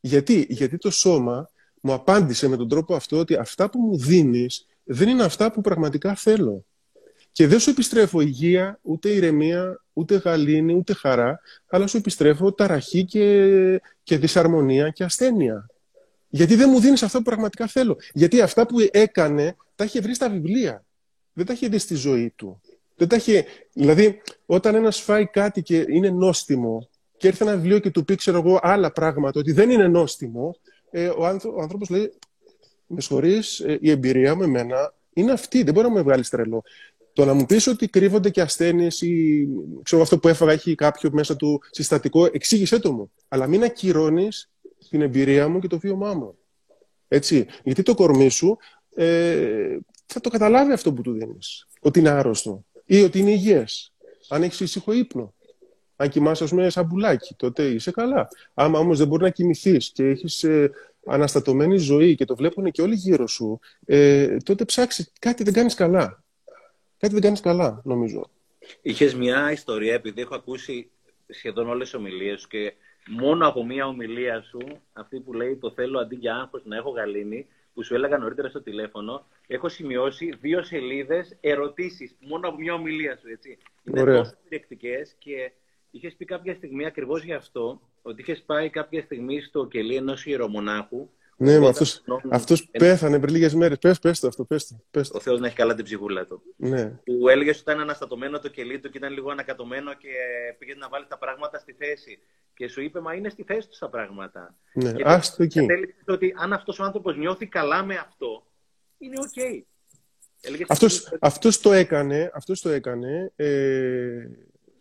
[0.00, 4.66] Γιατί, Γιατί το σώμα μου απάντησε με τον τρόπο αυτό ότι αυτά που μου δίνεις
[4.84, 6.64] δεν είναι αυτά που πραγματικά θέλω.
[7.38, 13.04] Και δεν σου επιστρέφω υγεία, ούτε ηρεμία, ούτε γαλήνη, ούτε χαρά, αλλά σου επιστρέφω ταραχή
[13.04, 15.66] και, και δυσαρμονία και ασθένεια.
[16.28, 17.96] Γιατί δεν μου δίνεις αυτό που πραγματικά θέλω.
[18.12, 20.84] Γιατί αυτά που έκανε τα είχε βρει στα βιβλία.
[21.32, 22.60] Δεν τα είχε δει στη ζωή του.
[22.96, 23.44] Δεν τα είχε...
[23.72, 28.14] Δηλαδή, όταν ένας φάει κάτι και είναι νόστιμο και έρθει ένα βιβλίο και του πει,
[28.14, 30.56] ξέρω εγώ, άλλα πράγματα, ότι δεν είναι νόστιμο,
[30.90, 32.12] ε, ο, άνθρω, ο άνθρωπος λέει,
[32.86, 36.62] με συγχωρείς, ε, η εμπειρία με εμένα είναι αυτή, δεν μπορεί να με βγάλει τρελό.
[37.18, 39.46] Το να μου πεις ότι κρύβονται και ασθένειες ή
[39.82, 43.10] ξέρω αυτό που έφαγα έχει κάποιο μέσα του συστατικό, εξήγησέ το μου.
[43.28, 44.50] Αλλά μην ακυρώνεις
[44.90, 46.38] την εμπειρία μου και το βίωμά μου.
[47.08, 47.46] Έτσι.
[47.64, 48.56] Γιατί το κορμί σου
[48.94, 51.66] ε, θα το καταλάβει αυτό που του δίνεις.
[51.80, 53.92] Ότι είναι άρρωστο ή ότι είναι υγιές.
[54.28, 55.34] Αν έχεις ήσυχο ύπνο.
[55.96, 58.28] Αν κοιμάσαι, ας πούμε, σαν πουλάκι, τότε είσαι καλά.
[58.54, 60.70] Άμα όμως δεν μπορεί να κοιμηθείς και έχεις ε,
[61.06, 65.12] αναστατωμένη ζωή και το βλέπουν και όλοι γύρω σου, ε, τότε ψάξει.
[65.18, 66.22] Κάτι δεν κάνεις καλά.
[66.98, 68.30] Κάτι δεν κάνεις καλά, νομίζω.
[68.82, 70.90] Είχες μια ιστορία, επειδή έχω ακούσει
[71.28, 72.72] σχεδόν όλες τις ομιλίες σου και
[73.08, 74.58] μόνο από μια ομιλία σου,
[74.92, 78.48] αυτή που λέει το θέλω αντί για άγχος να έχω γαλήνη, που σου έλεγα νωρίτερα
[78.48, 83.28] στο τηλέφωνο, έχω σημειώσει δύο σελίδες ερωτήσεις μόνο από μια ομιλία σου.
[83.28, 83.58] Έτσι.
[83.84, 84.16] Είναι Ωραία.
[84.16, 85.52] τόσο περιεκτικέ και
[85.90, 90.26] είχες πει κάποια στιγμή ακριβώς γι' αυτό, ότι είχες πάει κάποια στιγμή στο κελί ενός
[90.26, 91.08] ιερομονάχου
[91.40, 93.78] ναι, μα αυτός, αυτός πέθανε πριν λίγες μέρες.
[93.78, 94.76] Πες, πες το αυτό, πες το.
[94.90, 95.16] Πες το.
[95.16, 96.42] Ο Θεός να έχει καλά την ψυχούλα του.
[96.56, 96.84] Ναι.
[97.04, 100.08] Που έλεγε ότι ήταν αναστατωμένο το κελί του και ήταν λίγο ανακατωμένο και
[100.58, 102.18] πήγε να βάλει τα πράγματα στη θέση.
[102.54, 104.54] Και σου είπε, μα είναι στη θέση του τα πράγματα.
[104.72, 105.66] Ναι, και άστο εκεί.
[106.06, 108.46] ότι αν αυτός ο άνθρωπος νιώθει καλά με αυτό,
[108.98, 109.32] είναι OK.
[109.36, 109.62] Okay.
[110.68, 114.28] Αυτός, αυτός, το έκανε, αυτός το έκανε ε,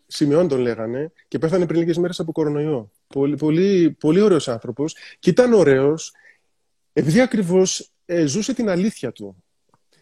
[0.08, 2.92] Συμεών τον λέγανε και πέθανε πριν λίγες μέρες από κορονοϊό.
[3.08, 6.14] Πολύ, πολύ, πολύ ωραίος άνθρωπος και ήταν ωραίος
[6.98, 9.44] επειδή ακριβώς ε, ζούσε την αλήθεια του.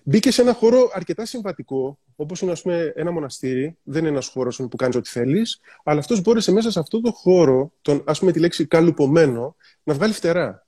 [0.03, 3.77] Μπήκε σε ένα χώρο αρκετά συμβατικό, όπως είναι ας πούμε, ένα μοναστήρι.
[3.83, 7.11] Δεν είναι ένας χώρος που κάνεις ό,τι θέλεις, αλλά αυτός μπόρεσε μέσα σε αυτό το
[7.11, 10.65] χώρο, τον, ας πούμε τη λέξη καλουπωμένο, να βγάλει φτερά.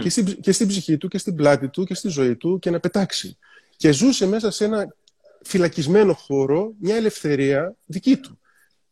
[0.00, 2.70] Και, στην, και στην ψυχή του και στην πλάτη του και στη ζωή του και
[2.70, 3.38] να πετάξει.
[3.76, 4.94] Και ζούσε μέσα σε ένα
[5.42, 8.40] φυλακισμένο χώρο μια ελευθερία δική του.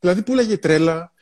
[0.01, 1.13] Δηλαδή πουλάγε τρέλα,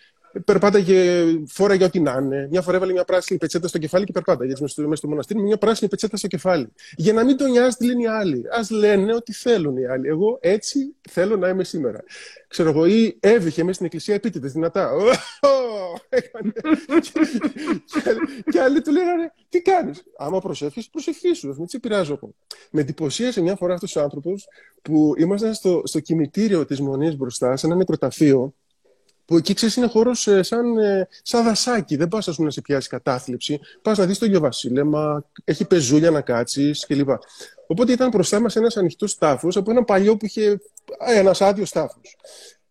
[0.44, 2.46] περπάταγε, φόραγε ό,τι να είναι.
[2.50, 5.44] Μια φορά έβαλε μια πράσινη πετσέτα στο κεφάλι και περπάταγε έτσι μέσα στο μοναστήρι με
[5.46, 6.72] μια πράσινη πετσέτα στο κεφάλι.
[6.96, 8.38] Για να μην τον νοιάζει τι λένε οι άλλοι.
[8.38, 10.08] Α λένε ότι θέλουν οι άλλοι.
[10.08, 12.04] Εγώ έτσι θέλω να είμαι σήμερα.
[12.48, 14.90] Ξέρω εγώ, ή έβηχε μέσα στην εκκλησία επίτηδες δυνατά.
[18.52, 21.54] και άλλοι του λέγανε, τι κάνεις; Άμα προσεύχεις, προσευχή σου.
[21.58, 22.18] Μην σε πειράζω
[22.70, 24.48] Με εντυπωσίασε μια φορά αυτός ο άνθρωπος
[24.82, 28.54] που ήμασταν στο, στο κημητήριο της Μονής μπροστά, σε ένα νεκροταφείο
[29.32, 31.96] που εκεί ξέρεις είναι χώρο ε, σαν, ε, σαν δασάκι.
[31.96, 33.60] Δεν πας να σε πιάσει κατάθλιψη.
[33.82, 37.08] Πας να δεις το Βασίλεμα, έχει πεζούλια να κάτσεις κλπ.
[37.66, 40.60] Οπότε ήταν μπροστά μας ένας ανοιχτός τάφος από ένα παλιό που είχε
[41.16, 42.16] ένας άδειος τάφος.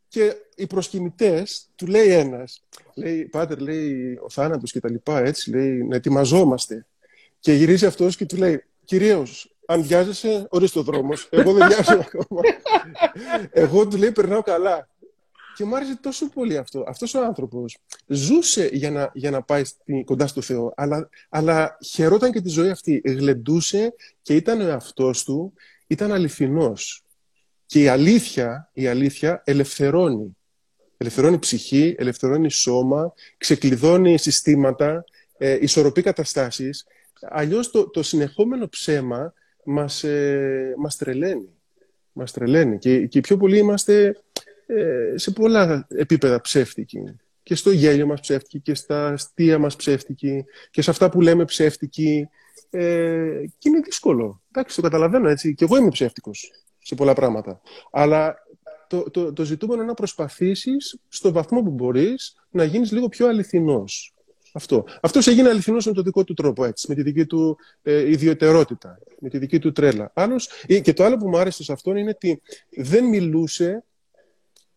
[0.07, 2.63] Και οι προσκυνητές, του λέει ένας,
[2.95, 6.85] λέει, Πάτερ, λέει, ο θάνατος και τα λοιπά, έτσι, λέει, να ετοιμαζόμαστε.
[7.39, 11.27] Και γυρίζει αυτός και του λέει, Κυρίως, αν βιάζεσαι, ορίστε ο δρόμος.
[11.31, 12.41] Εγώ δεν βιάζω ακόμα.
[13.63, 14.87] Εγώ του λέει, περνάω καλά.
[15.55, 16.83] Και μου άρεσε τόσο πολύ αυτό.
[16.87, 21.77] Αυτός ο άνθρωπος ζούσε για να, για να πάει στη, κοντά στο Θεό, αλλά, αλλά
[21.85, 23.01] χαιρόταν και τη ζωή αυτή.
[23.05, 25.53] Γλεντούσε και ήταν ο εαυτός του,
[25.87, 27.03] ήταν αληθινός.
[27.65, 30.37] Και η αλήθεια, η αλήθεια ελευθερώνει.
[30.97, 35.03] Ελευθερώνει ψυχή, ελευθερώνει σώμα, ξεκλειδώνει συστήματα,
[35.37, 36.85] ε, ισορροπεί καταστάσεις.
[37.21, 39.33] Αλλιώς το, το συνεχόμενο ψέμα
[39.63, 41.49] μας, ε, μας τρελαίνει.
[42.11, 42.77] Μας τρελαίνει.
[42.77, 44.15] Και, και πιο πολύ είμαστε
[44.75, 46.99] ε, σε πολλά επίπεδα ψεύτικη.
[47.43, 51.45] Και στο γέλιο μας ψεύτικη και στα αστεία μας ψεύτικη και σε αυτά που λέμε
[51.45, 52.27] ψεύτικη.
[52.69, 54.41] Ε, και είναι δύσκολο.
[54.51, 55.53] Εντάξει, το καταλαβαίνω έτσι.
[55.53, 57.61] Και εγώ είμαι ψεύτικος σε πολλά πράγματα.
[57.91, 58.35] Αλλά
[58.87, 63.27] το, το, το ζητούμενο είναι να προσπαθήσεις στο βαθμό που μπορείς να γίνεις λίγο πιο
[63.27, 64.13] αληθινός.
[64.53, 64.85] Αυτό.
[65.01, 68.99] Αυτός έγινε αληθινός με τον δικό του τρόπο, έτσι, με τη δική του ε, ιδιαιτερότητα,
[69.19, 70.11] με τη δική του τρέλα.
[70.13, 70.49] Άλλος,
[70.81, 73.83] και το άλλο που μου άρεσε σε αυτόν είναι ότι δεν μιλούσε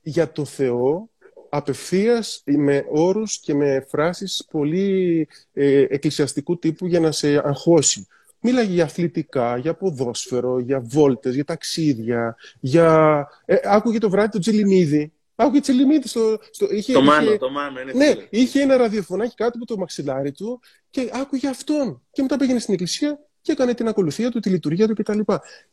[0.04, 1.08] για το Θεό
[1.48, 8.06] απευθείας με όρους και με φράσεις πολύ ε, εκκλησιαστικού τύπου για να σε αγχώσει.
[8.40, 13.28] Μίλαγε για αθλητικά, για ποδόσφαιρο, για βόλτες, για ταξίδια, για...
[13.44, 15.12] Ε, άκουγε το βράδυ το Τζελιμίδη.
[15.34, 16.38] Άκουγε Τζελιμίδη στο...
[16.50, 16.66] στο...
[16.70, 17.80] Είχε, το μάνο, το μάνο.
[17.80, 22.02] Είναι ναι, είχε ένα ραδιοφωνάκι κάτω από το μαξιλάρι του και άκουγε αυτόν.
[22.12, 25.20] Και μετά πήγαινε στην εκκλησία και έκανε την ακολουθία του, τη λειτουργία του κτλ.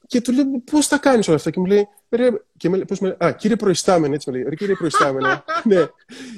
[0.07, 2.99] Και του λέω, πώς τα κάνεις όλα αυτά; Και μου λέει, ρε, και με, πώς
[2.99, 5.87] με, α, κύριε προϊστάμενε, έτσι με λέει, ρε, κύριε προϊστάμενε, ναι,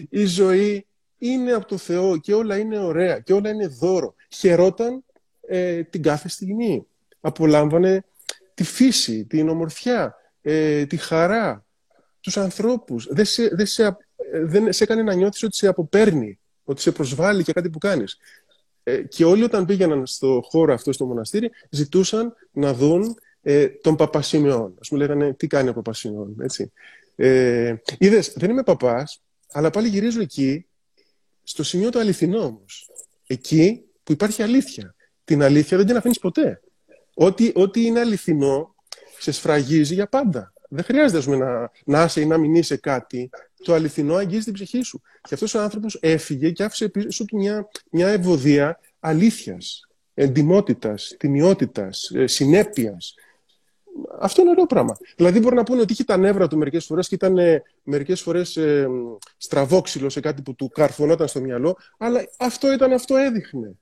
[0.10, 0.86] η ζωή
[1.18, 4.16] είναι από το Θεό και όλα είναι ωραία και όλα είναι δώρο.
[4.30, 5.04] Χαιρόταν
[5.48, 6.88] ε, την κάθε στιγμή.
[7.22, 8.06] Απολάμβανε
[8.54, 11.66] τη φύση, την ομορφιά, ε, τη χαρά,
[12.20, 13.08] τους ανθρώπους.
[13.10, 13.98] Δεν σε, δεν σε,
[14.44, 18.18] δεν σε έκανε να νιώθεις ότι σε αποπέρνει, ότι σε προσβάλλει και κάτι που κάνεις.
[18.84, 23.96] Ε, και όλοι όταν πήγαιναν στο χώρο αυτό, στο μοναστήρι, ζητούσαν να δουν ε, τον
[23.96, 24.76] Παπασιμεών.
[24.80, 26.72] Ας μου λέγανε τι κάνει ο Παπασιμεών, έτσι.
[27.16, 30.66] Ε, είδες, δεν είμαι παπάς, αλλά πάλι γυρίζω εκεί,
[31.44, 32.90] στο σημείο του αληθινό όμως.
[33.28, 34.96] Εκεί που υπάρχει αλήθεια.
[35.24, 36.62] Την αλήθεια δεν την αφήνεις ποτέ.
[37.14, 38.76] Ό,τι, ό,τι είναι αληθινό,
[39.20, 40.54] σε σφραγίζει για πάντα.
[40.70, 43.30] Δεν χρειάζεται να, να είσαι ή να μην είσαι κάτι.
[43.64, 45.02] Το αληθινό αγγίζει την ψυχή σου.
[45.22, 52.12] Και αυτός ο άνθρωπος έφυγε και άφησε πίσω του μια, μια ευωδία αλήθειας, εντυμότητα, τιμιότητας,
[52.14, 53.16] ε, συνέπειας.
[54.20, 54.98] Αυτό είναι ωραίο πράγμα.
[55.16, 58.22] Δηλαδή, μπορεί να πούνε ότι είχε τα νεύρα του μερικές φορές και ήταν ε, μερικές
[58.22, 58.88] φορές ε,
[59.38, 63.78] στραβόξυλο σε κάτι που του καρφωνόταν στο μυαλό, αλλά αυτό ήταν, αυτό έδειχνε.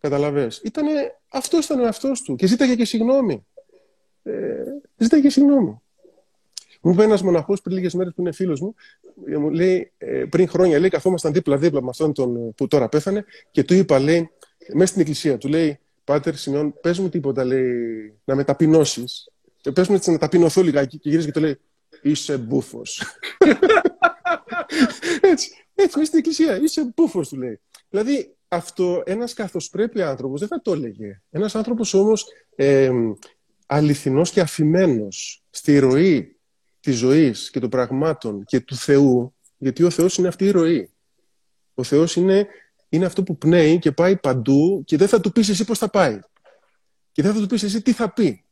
[0.00, 0.60] Καταλαβες.
[0.64, 0.90] Ήτανε,
[1.28, 3.46] αυτός ήταν ο εαυτός του και ζήταγε και συγγνώμη.
[4.22, 4.62] Ε,
[4.96, 5.80] ζήταγε και συγγνώμη.
[6.80, 8.74] Μου είπε ένας μοναχός πριν λίγες μέρες που είναι φίλος μου,
[9.26, 13.24] ε, μου λέει, ε, πριν χρόνια, λέει, καθόμασταν δίπλα-δίπλα με αυτόν τον που τώρα πέθανε
[13.50, 14.30] και του είπα, λέει,
[14.72, 17.72] μέσα στην εκκλησία, του λέει, Πάτερ Σιμεών, πες μου τίποτα, λέει,
[18.24, 19.04] να με ταπεινώσει.
[19.62, 20.98] Ε, πες μου έτσι να ταπεινωθώ λιγάκι.
[20.98, 21.58] Και γυρίζει και του λέει,
[22.02, 23.00] Είσαι μπούφος.
[25.20, 27.60] έτσι, έτσι, μέσα στην εκκλησία, είσαι μπούφος, του λέει.
[27.88, 31.22] Δηλαδή, αυτό ένας καθώς πρέπει άνθρωπος δεν θα το έλεγε.
[31.30, 32.90] Ένας άνθρωπος όμως ε,
[33.66, 36.37] αληθινός και αφημένος στη ροή
[36.80, 40.90] της ζωής και των πραγμάτων και του Θεού, γιατί ο Θεός είναι αυτή η ροή.
[41.74, 42.46] Ο Θεός είναι,
[42.88, 45.88] είναι αυτό που πνέει και πάει παντού και δεν θα του πεις εσύ πώς θα
[45.88, 46.18] πάει.
[47.12, 48.44] Και δεν θα του πεις εσύ τι θα πει.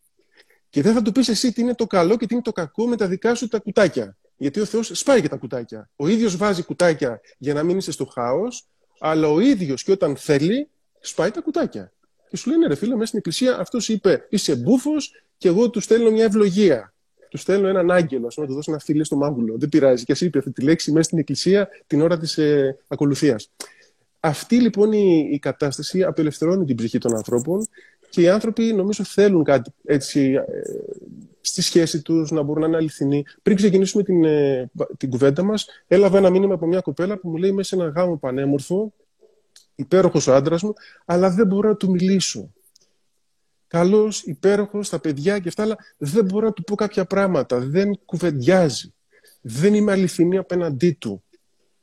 [0.69, 2.87] Και δεν θα του πεις εσύ τι είναι το καλό και τι είναι το κακό
[2.87, 4.17] με τα δικά σου τα κουτάκια.
[4.37, 5.91] Γιατί ο Θεός σπάει και τα κουτάκια.
[5.97, 8.67] Ο ίδιος βάζει κουτάκια για να μην είσαι στο χάος
[8.99, 10.69] αλλά ο ίδιος και όταν θέλει,
[11.01, 11.93] σπάει τα κουτάκια.
[12.29, 15.81] Και σου λένε ρε φίλε, μέσα στην εκκλησία αυτός είπε είσαι μπούφος και εγώ του
[15.81, 16.95] στέλνω μια ευλογία.
[17.31, 19.55] Του στέλνω έναν άγγελο, να του δώσω ένα φίλο στο μάγουλο.
[19.59, 20.05] Δεν πειράζει.
[20.05, 23.51] Και ας είπε αυτή τη λέξη μέσα στην εκκλησία την ώρα της ε, ακολουθίας.
[24.21, 27.67] Αυτή λοιπόν η, η κατάσταση απελευθερώνει την ψυχή των ανθρώπων
[28.11, 30.43] και οι άνθρωποι νομίζω θέλουν κάτι έτσι ε,
[31.41, 33.25] στη σχέση τους, να μπορούν να είναι αληθινοί.
[33.43, 37.37] Πριν ξεκινήσουμε την, ε, την κουβέντα μας, έλαβα ένα μήνυμα από μια κοπέλα που μου
[37.37, 38.93] λέει μέσα σε ένα γάμο πανέμορφο,
[39.75, 40.73] υπέροχος ο άντρας μου,
[41.05, 42.51] αλλά δεν μπορώ να του μιλήσω.
[43.69, 47.59] Καλός, υπέροχος, τα παιδιά και αυτά, αλλά δεν μπορώ να του πω κάποια πράγματα.
[47.59, 48.95] Δεν κουβεντιάζει.
[49.41, 51.25] Δεν είμαι αληθινή απέναντί του.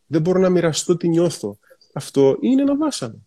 [0.06, 1.58] Δεν μπορώ να μοιραστώ τι νιώθω.
[1.93, 3.26] Αυτό είναι ένα βάσανο.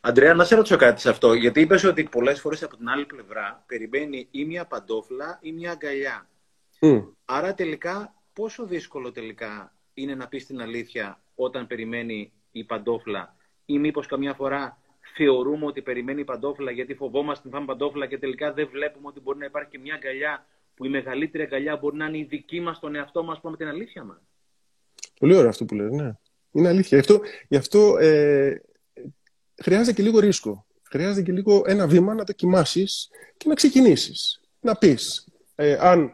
[0.00, 1.34] Αντρέα, να σε ρωτήσω κάτι σε αυτό.
[1.34, 5.70] Γιατί είπες ότι πολλές φορές από την άλλη πλευρά περιμένει ή μια παντόφλα ή μια
[5.70, 6.28] αγκαλιά.
[7.24, 13.78] Άρα τελικά, πόσο δύσκολο τελικά είναι να πεις την αλήθεια όταν περιμένει η παντόφλα, ή
[13.78, 14.78] μήπως καμιά φορά
[15.14, 19.20] θεωρούμε ότι περιμένει η παντόφλα γιατί φοβόμαστε να φάμε παντόφλα και τελικά δεν βλέπουμε ότι
[19.20, 22.60] μπορεί να υπάρχει και μια αγκαλιά που η μεγαλύτερη αγκαλιά μπορεί να είναι η δική
[22.60, 24.18] μας, τον εαυτό μας, πούμε την αλήθεια μας.
[25.18, 26.12] Πολύ ωραίο αυτό που λες, ναι.
[26.52, 26.98] Είναι αλήθεια.
[26.98, 28.62] Γι' αυτό, γι αυτό ε,
[29.62, 30.66] χρειάζεται και λίγο ρίσκο.
[30.82, 32.84] Χρειάζεται και λίγο ένα βήμα να δοκιμάσει
[33.36, 34.40] και να ξεκινήσεις.
[34.60, 36.12] Να πεις, ε, αν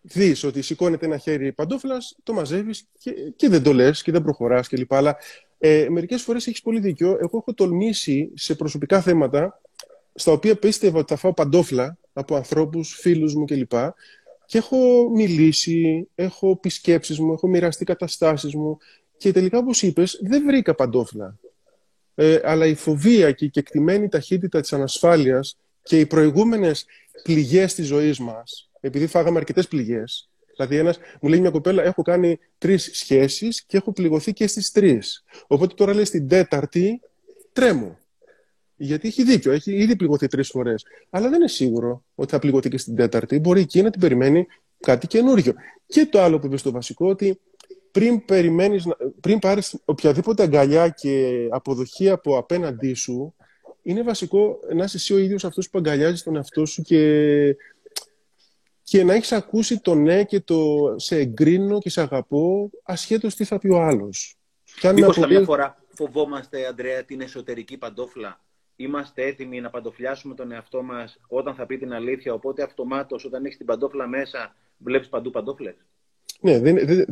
[0.00, 4.22] δεις ότι σηκώνεται ένα χέρι παντόφλα, το μαζεύεις και, και δεν το λες και δεν
[4.22, 4.94] προχωράς κλπ.
[4.94, 5.16] Αλλά
[5.58, 7.08] ε, μερικές φορές έχεις πολύ δίκιο.
[7.08, 9.60] Εγώ έχω τολμήσει σε προσωπικά θέματα
[10.14, 13.72] στα οποία πίστευα ότι θα φάω παντόφλα από ανθρώπους, φίλους μου κλπ.
[14.46, 18.78] Και έχω μιλήσει, έχω πει σκέψεις μου, έχω μοιραστεί καταστάσεις μου
[19.16, 21.38] και τελικά, όπως είπες, δεν βρήκα παντόφλα
[22.14, 26.86] ε, αλλά η φοβία και η κεκτημένη ταχύτητα της ανασφάλειας και οι προηγούμενες
[27.22, 32.02] πληγές της ζωής μας, επειδή φάγαμε αρκετές πληγές, δηλαδή ένας, μου λέει μια κοπέλα, έχω
[32.02, 35.24] κάνει τρεις σχέσεις και έχω πληγωθεί και στις τρεις.
[35.46, 37.00] Οπότε τώρα λέει στην τέταρτη,
[37.52, 37.98] τρέμω.
[38.76, 40.84] Γιατί έχει δίκιο, έχει ήδη πληγωθεί τρεις φορές.
[41.10, 43.38] Αλλά δεν είναι σίγουρο ότι θα πληγωθεί και στην τέταρτη.
[43.38, 44.46] Μπορεί εκεί να την περιμένει
[44.80, 45.52] κάτι καινούριο.
[45.86, 47.40] Και το άλλο που είπε στο βασικό, ότι
[47.90, 48.86] πριν, περιμένεις,
[49.20, 53.34] πριν πάρεις οποιαδήποτε αγκαλιά και αποδοχή από απέναντί σου,
[53.82, 57.56] είναι βασικό να είσαι εσύ ο ίδιος αυτός που αγκαλιάζεις τον εαυτό σου και,
[58.84, 63.44] και να έχεις ακούσει το ναι και το σε εγκρίνω και σε αγαπώ ασχέτως τι
[63.44, 64.36] θα πει ο άλλος.
[64.94, 68.40] Μήπως καμιά φορά φοβόμαστε, Αντρέα, την εσωτερική παντόφλα;
[68.76, 73.44] Είμαστε έτοιμοι να παντοφλιάσουμε τον εαυτό μας όταν θα πει την αλήθεια, οπότε αυτομάτως όταν
[73.44, 75.74] έχεις την παντόφλα μέσα βλέπεις παντού παντόφλες;
[76.40, 77.04] Ναι, δεν, δεν,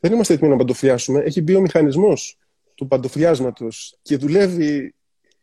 [0.00, 1.20] δεν είμαστε έτοιμοι να παντοφλιάσουμε.
[1.20, 2.38] Έχει μπει ο μηχανισμός
[2.74, 4.94] του παντοφλιάσματος και δουλεύει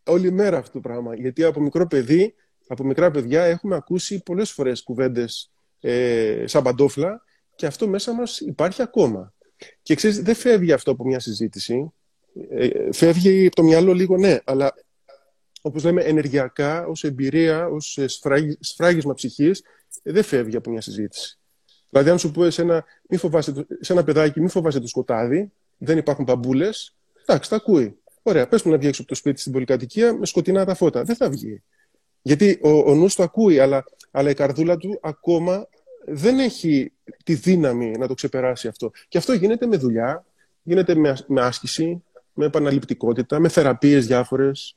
[0.06, 1.16] όλη μέρα αυτό το πράγμα.
[1.16, 2.36] Γιατί από μικρό παιδί,
[2.68, 7.24] από μικρά παιδιά, έχουμε ακούσει πολλές φορές κουβέντες ε, σαν παντόφλα
[7.56, 9.34] και αυτό μέσα μας υπάρχει ακόμα.
[9.82, 11.94] Και ξέρεις, δεν φεύγει αυτό από μια συζήτηση.
[12.50, 14.74] Ε, φεύγει από το μυαλό λίγο, ναι, αλλά
[15.62, 18.00] όπως λέμε ενεργειακά, ως εμπειρία, ως
[18.60, 19.64] σφράγισμα ψυχής,
[20.04, 21.40] δεν φεύγει από μια συζήτηση.
[21.90, 25.52] Δηλαδή, αν σου πω σε ένα, μη φοβάσαι, σε ένα παιδάκι, μη φοβάσαι το σκοτάδι,
[25.78, 28.00] δεν υπάρχουν μπαμπούλες, εντάξει, τα ακούει.
[28.22, 31.04] Ωραία, πες μου να βγει έξω από το σπίτι στην πολυκατοικία με σκοτεινά τα φώτα.
[31.04, 31.64] Δεν θα βγει.
[32.22, 35.68] Γιατί ο, ο νους το ακούει, αλλά, αλλά η καρδούλα του ακόμα
[36.06, 36.92] δεν έχει
[37.24, 38.92] τη δύναμη να το ξεπεράσει αυτό.
[39.08, 40.26] Και αυτό γίνεται με δουλειά,
[40.64, 42.04] γίνεται με, με άσκηση,
[42.34, 44.76] με επαναληπτικότητα, με θεραπείες διάφορες,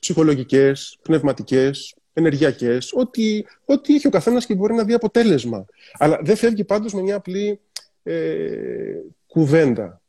[0.00, 5.64] ψυχολογικές, πνευματικές, ενεργειακές, ό,τι, ό,τι έχει ο καθένας και μπορεί να δει αποτέλεσμα.
[5.98, 7.60] Αλλά δεν φεύγει πάντως με μια απλή
[8.02, 8.94] ε,
[9.26, 9.99] κουβέντα.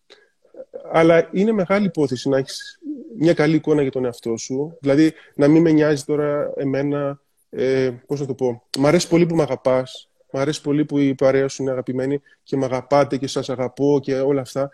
[0.91, 2.79] Αλλά είναι μεγάλη υπόθεση να έχεις
[3.17, 4.77] μια καλή εικόνα για τον εαυτό σου.
[4.81, 9.25] Δηλαδή, να μην με νοιάζει τώρα εμένα, ε, πώς να το πω, μ' αρέσει πολύ
[9.25, 13.17] που με αγαπάς, μ' αρέσει πολύ που η παρέα σου είναι αγαπημένη και με αγαπάτε
[13.17, 14.69] και σας αγαπώ και όλα αυτά.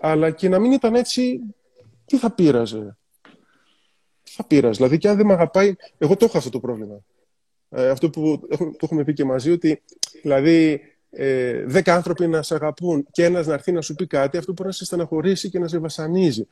[0.00, 1.40] Αλλά και να μην ήταν έτσι,
[2.04, 2.96] τι θα πείραζε;
[4.22, 7.04] Τι θα πείραζε; Δηλαδή, και αν δεν με αγαπάει, εγώ το έχω αυτό το πρόβλημα.
[7.70, 9.82] Ε, αυτό που το έχουμε πει και μαζί, ότι
[10.22, 14.36] δηλαδή ε, δέκα άνθρωποι να σε αγαπούν και ένας να έρθει να σου πει κάτι,
[14.36, 16.46] αυτό μπορεί να σε στεναχωρήσει και να σε βασανίζει.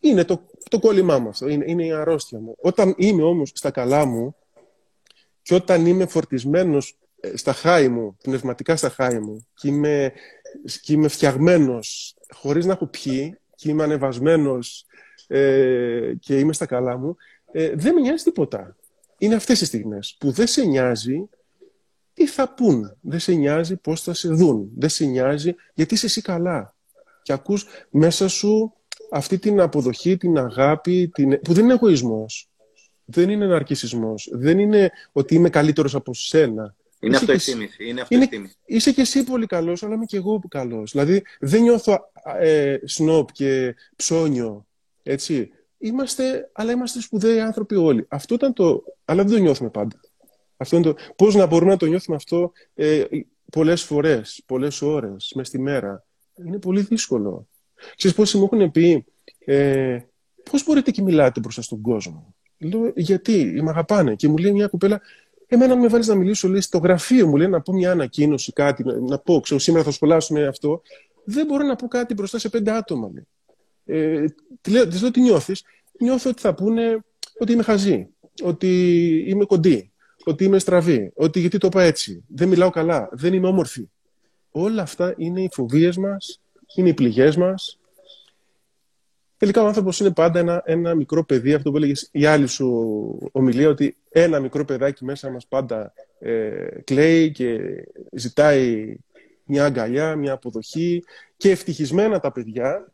[0.00, 2.56] Είναι το, το κόλλημά μου αυτό, είναι, είναι η αρρώστια μου.
[2.60, 4.36] Όταν είμαι όμως στα καλά μου
[5.42, 10.12] και όταν είμαι φορτισμένος ε, στα χάη μου, πνευματικά στα χάη μου και είμαι,
[10.80, 14.86] και είμαι φτιαγμένος χωρίς να έχω πιει και είμαι ανεβασμένος
[15.26, 17.16] ε, και είμαι στα καλά μου,
[17.52, 18.76] ε, δεν με νοιάζει τίποτα.
[19.18, 21.28] Είναι αυτές οι στιγμές που δεν σε νοιάζει
[22.18, 22.96] τι θα πούν.
[23.00, 24.70] Δεν σε νοιάζει πώς θα σε δουν.
[24.76, 26.74] Δεν σε νοιάζει γιατί είσαι εσύ καλά.
[27.22, 28.72] Και ακούς μέσα σου
[29.10, 31.40] αυτή την αποδοχή, την αγάπη, την...
[31.40, 32.48] που δεν είναι εγωισμός.
[33.04, 34.28] Δεν είναι ναρκισισμός.
[34.32, 36.74] Δεν είναι ότι είμαι καλύτερος από σένα.
[37.00, 37.88] Είναι αυτοεκτίμηση.
[37.88, 38.54] Είναι αυτοεκτίμηση.
[38.64, 40.90] Είσαι και εσύ πολύ καλός, αλλά είμαι και εγώ καλός.
[40.92, 44.66] Δηλαδή δεν νιώθω ε, σνόπ και ψώνιο.
[45.02, 45.50] Έτσι.
[45.78, 48.06] Είμαστε, αλλά είμαστε σπουδαίοι άνθρωποι όλοι.
[48.08, 48.82] Αυτό ήταν το...
[49.04, 50.00] Αλλά δεν το νιώθουμε πάντα.
[50.60, 50.94] Αυτό είναι το...
[51.16, 53.04] Πώς να μπορούμε να το νιώθουμε αυτό ε,
[53.52, 56.04] πολλές φορές, πολλές ώρες, μες στη μέρα.
[56.34, 57.48] Είναι πολύ δύσκολο.
[57.96, 59.04] Ξέρεις πόσοι μου έχουν πει,
[59.38, 59.98] ε,
[60.50, 64.14] πώς μπορείτε και μιλάτε μπροστά στον κόσμο; Λέω, γιατί, με αγαπάνε.
[64.14, 65.00] Και μου λέει μια κουπέλα,
[65.46, 68.84] εμένα με βάλεις να μιλήσω, λέει, στο γραφείο μου, λέει, να πω μια ανακοίνωση, κάτι,
[68.84, 70.82] να πω, ξέρω, σήμερα θα σχολάσουμε αυτό.
[71.24, 73.26] Δεν μπορώ να πω κάτι μπροστά σε πέντε άτομα, λέει.
[73.84, 74.24] Ε,
[74.60, 75.62] της λέω, τι νιώθεις.
[76.00, 76.98] Νιώθω ότι θα πούνε
[77.38, 78.08] ότι είμαι χαζή,
[78.42, 78.68] ότι
[79.26, 79.92] είμαι κοντή,
[80.24, 83.88] ότι είμαι στραβή, ότι γιατί το είπα έτσι, δεν μιλάω καλά, δεν είμαι όμορφη.
[84.50, 86.40] Όλα αυτά είναι οι φοβίες μας,
[86.74, 87.78] είναι οι πληγές μας.
[89.36, 93.30] Τελικά ο άνθρωπος είναι πάντα ένα, ένα μικρό παιδί, αυτό που έλεγες η άλλη σου
[93.32, 97.58] ομιλία, ότι ένα μικρό παιδάκι μέσα μας πάντα ε, κλαίει και
[98.12, 98.96] ζητάει
[99.44, 101.04] μια αγκαλιά, μια αποδοχή
[101.36, 102.92] και ευτυχισμένα τα παιδιά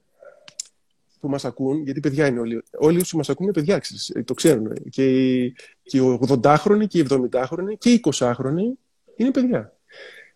[1.25, 4.35] που μας ακούν, γιατί παιδιά είναι όλοι, όλοι όσοι μας ακούν είναι παιδιά, ξέρεις, το
[4.35, 4.73] ξέρουν.
[4.91, 8.77] Και οι, και οι 80χρονοι και οι 70χρονοι και οι 20χρονοι
[9.17, 9.73] είναι παιδιά.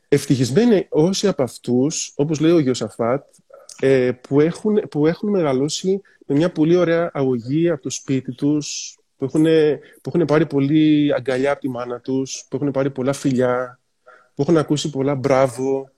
[0.09, 3.25] Ευτυχισμένοι όσοι από αυτούς, όπως λέει ο Γιωσαφάτ,
[3.81, 8.99] ε, που, έχουν, που έχουν μεγαλώσει με μια πολύ ωραία αγωγή από το σπίτι τους,
[9.17, 9.45] που έχουν,
[10.03, 13.81] που έχουν πάρει πολύ αγκαλιά από τη μάνα τους, που έχουν πάρει πολλά φιλιά,
[14.35, 15.91] που έχουν ακούσει πολλά μπράβο,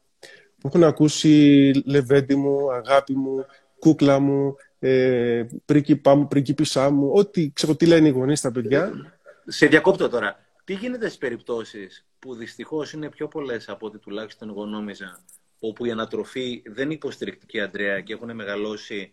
[0.58, 3.44] που έχουν ακούσει λεβέντι μου, αγάπη μου,
[3.78, 9.12] κούκλα μου, ε, πρίγκιπά μου, πριγκίπισά μου, ό,τι ξέρω τι λένε οι γονείς στα παιδιά.
[9.46, 10.38] Σε διακόπτω τώρα.
[10.64, 15.20] Τι γίνεται στις περιπτώσεις που δυστυχώς είναι πιο πολλές από ό,τι τουλάχιστον εγώ νόμιζα,
[15.60, 19.12] όπου η ανατροφή δεν είναι υποστηρικτική, Αντρέα, και έχουν μεγαλώσει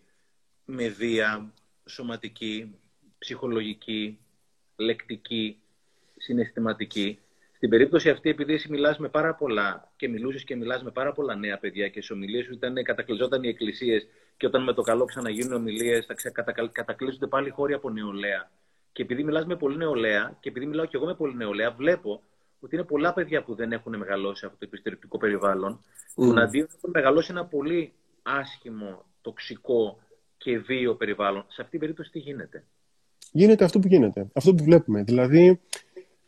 [0.64, 1.52] με βία
[1.84, 2.74] σωματική,
[3.18, 4.18] ψυχολογική,
[4.76, 5.58] λεκτική,
[6.16, 7.18] συναισθηματική.
[7.56, 11.12] Στην περίπτωση αυτή, επειδή εσύ μιλάς με πάρα πολλά και μιλούσες και μιλάς με πάρα
[11.12, 14.06] πολλά νέα παιδιά και σε ομιλίες σου ήταν, κατακλυζόταν οι εκκλησίες
[14.38, 16.14] και όταν με το καλό ξαναγίνουν ομιλίες θα
[16.72, 18.50] κατακλείζονται πάλι χώροι από νεολαία.
[18.92, 22.22] Και επειδή μιλάς με πολύ νεολαία και επειδή μιλάω και εγώ με πολύ νεολαία, βλέπω
[22.60, 25.80] ότι είναι πολλά παιδιά που δεν έχουν μεγαλώσει αυτό το επιστηρικτικό περιβάλλον.
[26.16, 26.32] Mm.
[26.34, 29.98] να αντίον έχουν μεγαλώσει ένα πολύ άσχημο, τοξικό
[30.36, 31.44] και βίο περιβάλλον.
[31.48, 32.64] Σε αυτή την περίπτωση τι γίνεται;
[33.32, 34.26] Γίνεται αυτό που γίνεται.
[34.34, 35.02] Αυτό που βλέπουμε.
[35.02, 35.60] Δηλαδή,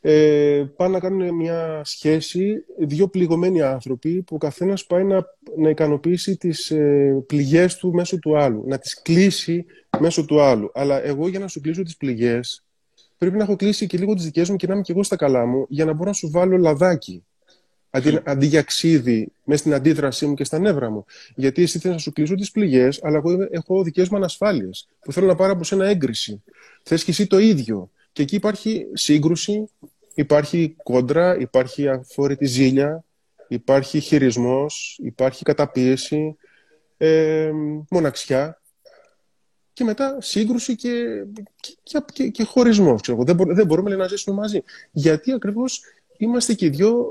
[0.01, 5.25] ε, πάνε να κάνουν μια σχέση δύο πληγωμένοι άνθρωποι που ο καθένας πάει να,
[5.57, 9.67] να ικανοποιήσει τις ε, πληγές του μέσω του άλλου, να τις κλείσει
[9.99, 10.71] μέσω του άλλου.
[10.75, 12.65] Αλλά εγώ για να σου κλείσω τις πληγές
[13.21, 15.17] πρέπει να έχω κλείσει και λίγο τις δικές μου και να είμαι και εγώ στα
[15.17, 17.25] καλά μου για να μπορώ να σου βάλω λαδάκι
[17.91, 21.05] αντί, αντί για ξύδι μέσα στην αντίδρασή μου και στα νεύρα μου.
[21.35, 25.13] Γιατί εσύ θες να σου κλείσω τις πληγές, αλλά εγώ έχω δικές μου ανασφάλειες που
[25.13, 26.43] θέλω να πάρω από σένα έγκριση.
[26.83, 27.91] Θες και εσύ το ίδιο.
[28.13, 29.71] Και εκεί υπάρχει σύγκρουση,
[30.15, 33.05] υπάρχει κόντρα, υπάρχει αφόρητη ζήλια,
[33.49, 36.37] υπάρχει χειρισμός, υπάρχει καταπίεση,
[36.97, 37.51] ε,
[37.91, 38.61] μοναξιά
[39.73, 41.25] και μετά σύγκρουση και,
[41.83, 43.01] και, και, και χωρισμός.
[43.01, 43.25] Ξέρω.
[43.25, 44.63] Δεν, δεν μπορούμε λέει, να ζήσουμε μαζί.
[44.91, 45.83] Γιατί ακριβώς
[46.17, 47.07] είμαστε και οι δυο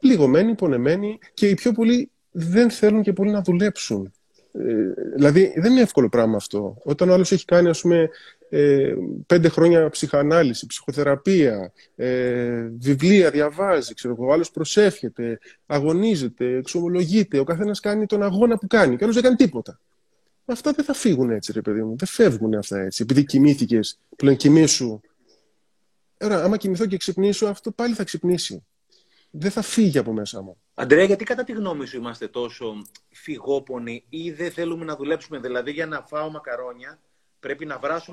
[0.00, 4.12] πληγωμένοι, πονεμένοι και οι πιο πολλοί δεν θέλουν και πολύ να δουλέψουν.
[4.52, 6.76] Ε, δηλαδή δεν είναι εύκολο πράγμα αυτό.
[6.84, 8.10] Όταν ο άλλος έχει κάνει ας πούμε
[8.54, 8.94] ε,
[9.26, 17.80] πέντε χρόνια ψυχανάλυση, ψυχοθεραπεία, ε, βιβλία διαβάζει, ξέρω, ο άλλος προσεύχεται, αγωνίζεται, εξομολογείται, ο καθένας
[17.80, 19.80] κάνει τον αγώνα που κάνει και ο άλλος δεν κάνει τίποτα.
[20.44, 21.96] Αυτά δεν θα φύγουν έτσι, ρε παιδί μου.
[21.96, 23.02] Δεν φεύγουν αυτά έτσι.
[23.02, 25.00] Επειδή κοιμήθηκες, πλέον κοιμήσου.
[26.20, 28.64] Ωραία, άμα κοιμηθώ και ξυπνήσω, αυτό πάλι θα ξυπνήσει.
[29.30, 30.56] Δεν θα φύγει από μέσα μου.
[30.74, 35.38] Αντρέα, γιατί κατά τη γνώμη σου είμαστε τόσο φυγόπονοι ή δεν θέλουμε να δουλέψουμε.
[35.38, 36.98] Δηλαδή, για να φάω μακαρόνια,
[37.42, 38.12] πρέπει να βράσω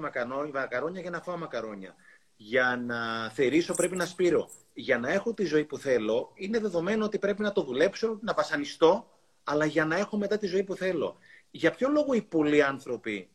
[0.53, 1.95] μακαρόνια για να φάω μακαρόνια.
[2.35, 4.49] Για να θερήσω πρέπει να σπείρω.
[4.73, 8.33] Για να έχω τη ζωή που θέλω, είναι δεδομένο ότι πρέπει να το δουλέψω, να
[8.33, 9.07] βασανιστώ,
[9.43, 11.17] αλλά για να έχω μετά τη ζωή που θέλω.
[11.51, 13.29] Για ποιο λόγο οι πολλοί άνθρωποι,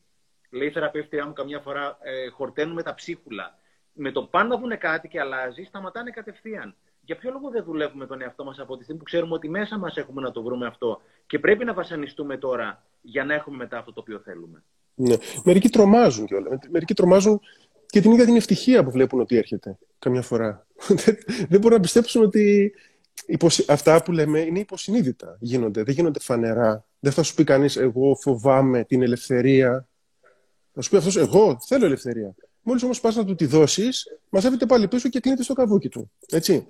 [0.51, 3.59] λέει η θεραπεύτριά μου καμιά φορά, ε, χορταίνουν με τα ψίχουλα.
[3.93, 6.75] Με το πάνω να δουν κάτι και αλλάζει, σταματάνε κατευθείαν.
[7.01, 9.79] Για ποιο λόγο δεν δουλεύουμε τον εαυτό μας από τη στιγμή που ξέρουμε ότι μέσα
[9.79, 13.79] μας έχουμε να το βρούμε αυτό και πρέπει να βασανιστούμε τώρα για να έχουμε μετά
[13.79, 14.63] αυτό το οποίο θέλουμε;
[14.95, 15.17] Ναι.
[15.45, 16.59] Μερικοί τρομάζουν κιόλας.
[16.71, 17.41] Μερικοί τρομάζουν
[17.87, 20.67] και την ίδια την ευτυχία που βλέπουν ότι έρχεται καμιά φορά.
[21.51, 22.73] δεν μπορούν να πιστέψουν ότι
[23.67, 25.37] αυτά που λέμε είναι υποσυνείδητα.
[25.41, 25.83] Γίνονται.
[25.83, 26.85] Δεν γίνονται φανερά.
[27.01, 29.89] Δεν θα σου πει κανείς, Εγώ φοβάμαι την ελευθερία.
[30.73, 32.35] Θα σου πει αυτός, Εγώ θέλω ελευθερία.
[32.63, 36.11] Μόλις όμως πας να του τη δώσεις, μαζεύεται πάλι πίσω και κλείνεται στο καβούκι του.
[36.31, 36.67] Έτσι.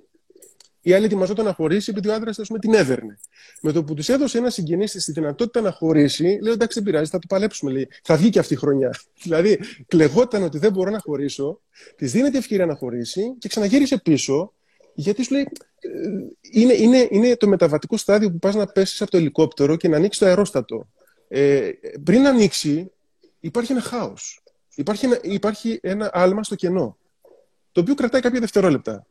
[0.87, 3.17] Η άλλη ετοιμαζόταν να χωρίσει επειδή ο άντρας την έδερνε.
[3.61, 7.09] Με το που τους έδωσε ένα συγγενής τη δυνατότητα να χωρίσει, λέει: Εντάξει, δεν πειράζει,
[7.09, 7.71] θα το παλέψουμε.
[7.71, 7.87] Λέει.
[8.03, 8.99] Θα βγει και αυτή η χρονιά.
[9.23, 11.61] δηλαδή, κλεγόταν ότι δεν μπορώ να χωρίσω,
[11.95, 14.53] της δίνεται ευκαιρία να χωρίσει και ξαναγύρισε πίσω,
[14.93, 15.47] γιατί σου λέει:
[15.79, 15.89] «Ε,
[16.51, 19.95] είναι, είναι, είναι το μεταβατικό στάδιο που πας να πέσεις από το ελικόπτερο και να
[19.97, 20.87] ανοίξεις το αερόστατο.
[21.27, 21.69] Ε,
[22.03, 22.91] πριν ανοίξει,
[23.39, 24.43] υπάρχει ένα χάος.
[24.75, 26.97] Υπάρχει, υπάρχει ένα άλμα στο κενό.
[27.71, 29.05] Το οποίο κρατάει κάποια δευτερόλεπτα.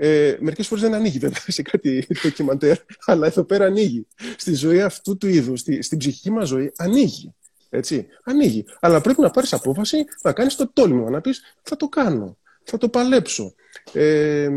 [0.00, 4.06] Ε, Μερικές φορές δεν ανοίγει βέβαια σε κάτι ντοκιμαντέρ, αλλά εδώ πέρα ανοίγει.
[4.36, 7.34] Στη ζωή αυτού του είδους, στη, στην ψυχική μας ζωή, ανοίγει.
[7.70, 8.64] Έτσι, ανοίγει.
[8.80, 12.78] Αλλά πρέπει να πάρεις απόφαση να κάνεις το τόλμημα, να πεις θα το κάνω, θα
[12.78, 13.54] το παλέψω.
[13.92, 14.48] Ε,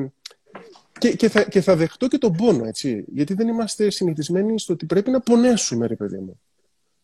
[0.99, 3.05] και, και, θα, και θα δεχτώ και τον πόνο, έτσι.
[3.07, 6.39] Γιατί δεν είμαστε συνηθισμένοι στο ότι πρέπει να πονέσουμε, ρε παιδί μου.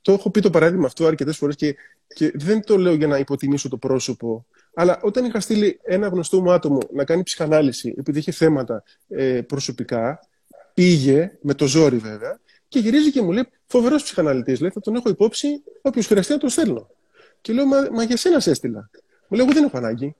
[0.07, 1.75] Το έχω πει το παράδειγμα αυτό αρκετές φορές και,
[2.07, 4.45] και δεν το λέω για να υποτιμήσω το πρόσωπο.
[4.73, 9.41] Αλλά όταν είχα στείλει ένα γνωστό μου άτομο να κάνει ψυχανάλυση, επειδή είχε θέματα ε,
[9.41, 10.19] προσωπικά,
[10.73, 14.59] πήγε, με το ζόρι βέβαια, και γυρίζει και μου λέει: Φοβερός ψυχαναλυτής.
[14.59, 16.89] Λέει: Θα τον έχω υπόψη, όποιος χρειαστεί να τον στέλνω.
[17.41, 18.89] Και λέω: Μα, μα για σένα σε έστειλα.
[19.27, 20.15] Μου λέει: Εγώ δεν έχω ανάγκη.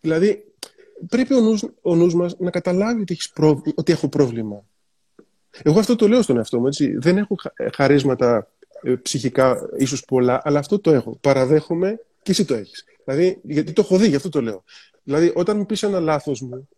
[0.00, 0.44] Δηλαδή,
[1.08, 3.32] πρέπει ο νους, ο νους μας να καταλάβει ότι, έχεις
[3.74, 4.64] ότι έχω πρόβλημα.
[5.62, 6.66] Εγώ αυτό το λέω στον εαυτό μου.
[6.66, 6.96] Έτσι.
[6.98, 7.36] Δεν έχω
[7.74, 8.60] χαρίσματα ε,
[9.02, 11.18] ψυχικά, ίσως πολλά, αλλά αυτό το έχω.
[11.20, 12.84] Παραδέχομαι και εσύ το έχεις.
[13.04, 14.64] Δηλαδή, γιατί το έχω δει, γι' αυτό το λέω.
[15.02, 16.68] Δηλαδή, όταν μου πεις ένα λάθος μου,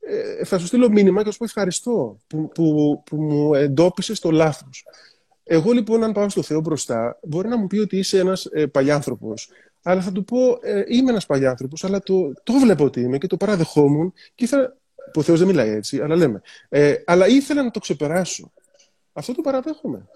[0.00, 4.30] ε, θα σου στείλω μήνυμα και σου πω ευχαριστώ που, που, που μου εντόπισες το
[4.30, 4.84] λάθος.
[5.44, 8.66] Εγώ λοιπόν, αν πάω στο Θεό μπροστά, μπορεί να μου πει ότι είσαι ένας ε,
[8.66, 9.50] παλιάνθρωπος.
[9.82, 13.26] Αλλά θα του πω, ε, είμαι ένας παλιάνθρωπος, αλλά το, το βλέπω ότι είμαι και
[13.26, 14.78] το παραδεχόμουν και ήθελα.
[15.12, 16.42] Που ο Θεός δεν μιλάει έτσι, αλλά λέμε.
[16.68, 18.52] Ε, αλλά ήθελα να το ξεπεράσω.
[19.12, 20.08] Αυτό το παραδέχομαι.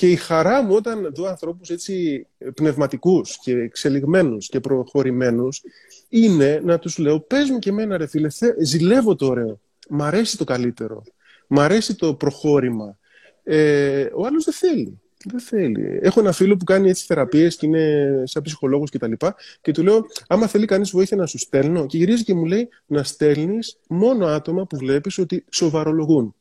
[0.00, 5.62] Και η χαρά μου όταν δω ανθρώπους έτσι πνευματικούς και εξελιγμένους και προχωρημένους
[6.08, 8.28] είναι να τους λέω πες μου και εμένα ρε φίλε,
[8.60, 11.02] ζηλεύω το ωραίο, μ' αρέσει το καλύτερο,
[11.46, 12.98] μ' αρέσει το προχώρημα.
[13.42, 15.00] Ε, ο άλλος δεν θέλει.
[15.24, 15.98] Δεν θέλει.
[16.02, 19.72] Έχω ένα φίλο που κάνει έτσι θεραπείες και είναι σαν ψυχολόγος και τα λοιπά και
[19.72, 23.02] του λέω άμα θέλει κανείς βοήθεια να σου στέλνω και γυρίζει και μου λέει να
[23.02, 26.34] στέλνεις μόνο άτομα που βλέπεις ότι σοβαρολογούν.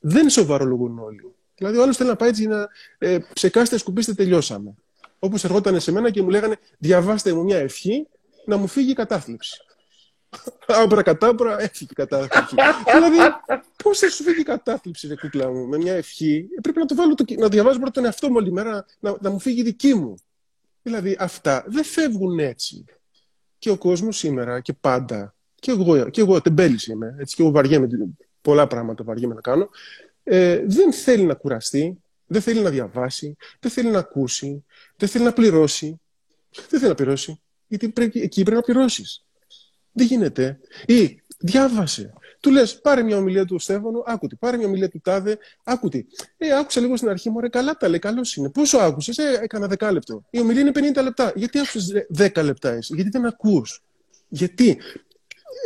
[0.00, 1.34] Δεν σοβαρολογούν όλοι.
[1.60, 2.68] Δηλαδή, ο άλλος θέλει να πάει έτσι να
[2.98, 4.74] ε, ψεκάστε, σκουπίστε, τελειώσαμε.
[5.18, 8.06] Όπως ερχόταν σε μένα και μου λέγανε, διαβάστε μου μια ευχή
[8.44, 9.60] να μου φύγει η κατάθλιψη.
[10.66, 12.54] Άμπρα κατάμπρα, έφυγε η κατάθλιψη.
[12.94, 13.16] δηλαδή,
[13.82, 16.86] πώς θα σου φύγει η κατάθλιψη, ρε κούκλα μου, με μια ευχή; Ε, πρέπει να
[16.86, 19.60] το βάλω, το, να διαβάζω πρώτα τον εαυτό μου όλη μέρα, να, να μου φύγει
[19.60, 20.14] η δική μου.
[20.82, 22.84] Δηλαδή, αυτά δεν φεύγουν έτσι.
[23.58, 27.50] Και ο κόσμος σήμερα και πάντα, και εγώ, και εγώ τεμπέλης είμαι, έτσι και εγώ
[27.50, 27.88] βαριέμαι,
[28.40, 29.68] πολλά πράγματα βαριέμαι να κάνω,
[30.22, 34.64] ε, δεν θέλει να κουραστεί, δεν θέλει να διαβάσει, δεν θέλει να ακούσει,
[34.96, 36.00] δεν θέλει να πληρώσει.
[36.50, 37.40] Δεν θέλει να πληρώσει.
[37.66, 39.24] Γιατί πρέπει, εκεί πρέπει να πληρώσεις.
[39.92, 40.58] Δεν γίνεται.
[40.86, 42.12] Ή διάβασε.
[42.40, 44.36] Του λες, πάρε μια ομιλία του Στέφανου, άκουτη.
[44.36, 46.06] Πάρε μια ομιλία του Τάδε, άκουτη.
[46.36, 48.50] Ε, άκουσα λίγο στην αρχή μου, ρε, καλά τα λέει, καλώ είναι.
[48.50, 50.24] Πόσο άκουσες, ε, έκανα δεκάλεπτο.
[50.30, 51.32] Η ομιλία είναι 50 λεπτά.
[51.34, 53.82] Γιατί άκουσες 10 λεπτά εσύ, γιατί δεν ακούς;
[54.28, 54.78] Γιατί;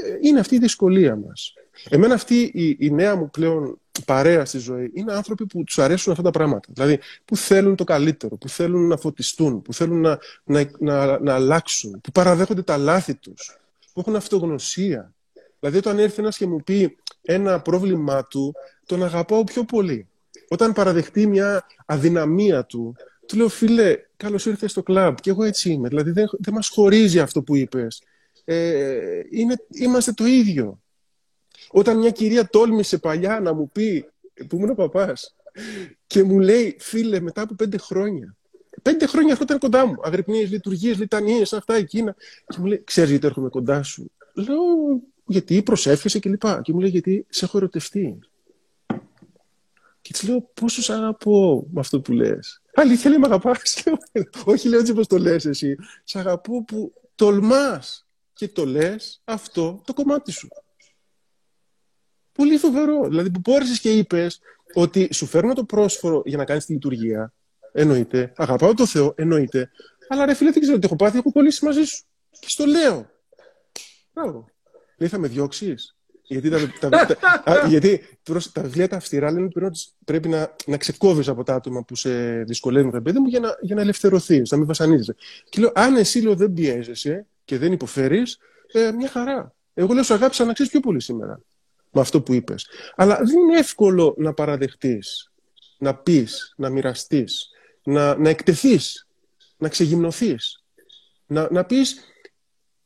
[0.04, 1.54] Ε, είναι αυτή η δυσκολία μας.
[1.88, 6.12] Εμένα αυτή η, η νέα μου πλέον παρέα στη ζωή είναι άνθρωποι που τους αρέσουν
[6.12, 6.68] αυτά τα πράγματα.
[6.72, 11.34] Δηλαδή που θέλουν το καλύτερο, που θέλουν να φωτιστούν, που θέλουν να, να, να, να
[11.34, 13.58] αλλάξουν, που παραδέχονται τα λάθη τους,
[13.92, 15.12] που έχουν αυτογνωσία.
[15.60, 18.54] Δηλαδή όταν έρθει ένας και μου πει ένα πρόβλημά του,
[18.86, 20.08] τον αγαπάω πιο πολύ.
[20.48, 25.14] Όταν παραδεχτεί μια αδυναμία του, του λέω, φίλε, καλώς ήρθες στο κλαμπ.
[25.14, 25.88] Και εγώ έτσι είμαι.
[25.88, 28.02] Δηλαδή δεν, δεν μας χωρίζει αυτό που είπες.
[28.44, 29.20] Ε,
[29.70, 30.82] είμαστε το ίδιο.
[31.70, 34.06] Όταν μια κυρία τόλμησε παλιά να μου πει,
[34.48, 35.34] που ήμουν ο παπάς,
[36.06, 38.36] και μου λέει, φίλε, μετά από πέντε χρόνια,
[38.82, 42.14] πέντε χρόνια αυτό ήταν κοντά μου, αγρυπνίες, λειτουργίες, λιτανίες, αυτά, εκείνα,
[42.46, 46.60] και μου λέει, ξέρεις γιατί έρχομαι κοντά σου; Λέω, γιατί προσεύχεσαι και λοιπά.
[46.62, 48.18] Και μου λέει, γιατί σε έχω ερωτευτεί.
[50.00, 52.62] Και της λέω, πόσο σ' αγαπώ με αυτό που λες.
[52.74, 53.82] Αλήθεια λέει, με αγαπάς.
[54.44, 55.76] Όχι, λέω έτσι όπως το λες εσύ.
[56.04, 60.48] Σ' αγαπώ που τολμάς και το λες αυτό το κομμάτι σου.
[62.34, 63.08] Πολύ φοβερό.
[63.08, 64.40] Δηλαδή που πόρεσες και είπες
[64.74, 67.32] ότι σου φέρνω το πρόσφορο για να κάνεις τη λειτουργία.
[67.72, 68.32] Εννοείται.
[68.36, 69.14] Αγαπάω το Θεό.
[69.16, 69.70] Εννοείται.
[70.08, 71.18] Αλλά ρε φίλε, δεν ξέρω τι έχω πάθει.
[71.18, 72.04] Έχω κολλήσει μαζί σου.
[72.40, 73.10] Και στο λέω.
[74.12, 74.48] Μπράβο.
[74.96, 75.96] Λέει, θα με διώξεις.
[76.22, 77.06] Γιατί, τα, τα,
[77.44, 78.00] τα, γιατί
[78.52, 82.42] τα βιβλία τα αυστηρά λένε ότι πρέπει να, να ξεκόβεις από τα άτομα που σε
[82.42, 85.14] δυσκολεύουν, ρε παιδί μου, για να, για να ελευθερωθείς, να μην βασανίζεσαι.
[85.48, 88.38] Και λέω, αν εσύ λέω, δεν πιέζεσαι και δεν υποφέρεις,
[88.72, 89.54] ε, μια χαρά.
[89.74, 91.40] Εγώ λέω, σου αγάπησα να ξέρεις πιο πολύ σήμερα
[91.94, 92.68] με αυτό που είπες.
[92.96, 95.32] Αλλά δεν είναι εύκολο να παραδεχτείς,
[95.78, 97.50] να πεις, να μοιραστείς,
[97.82, 99.08] να, να εκτεθείς,
[99.56, 100.64] να ξεγυμνοθείς,
[101.26, 102.00] να, να πεις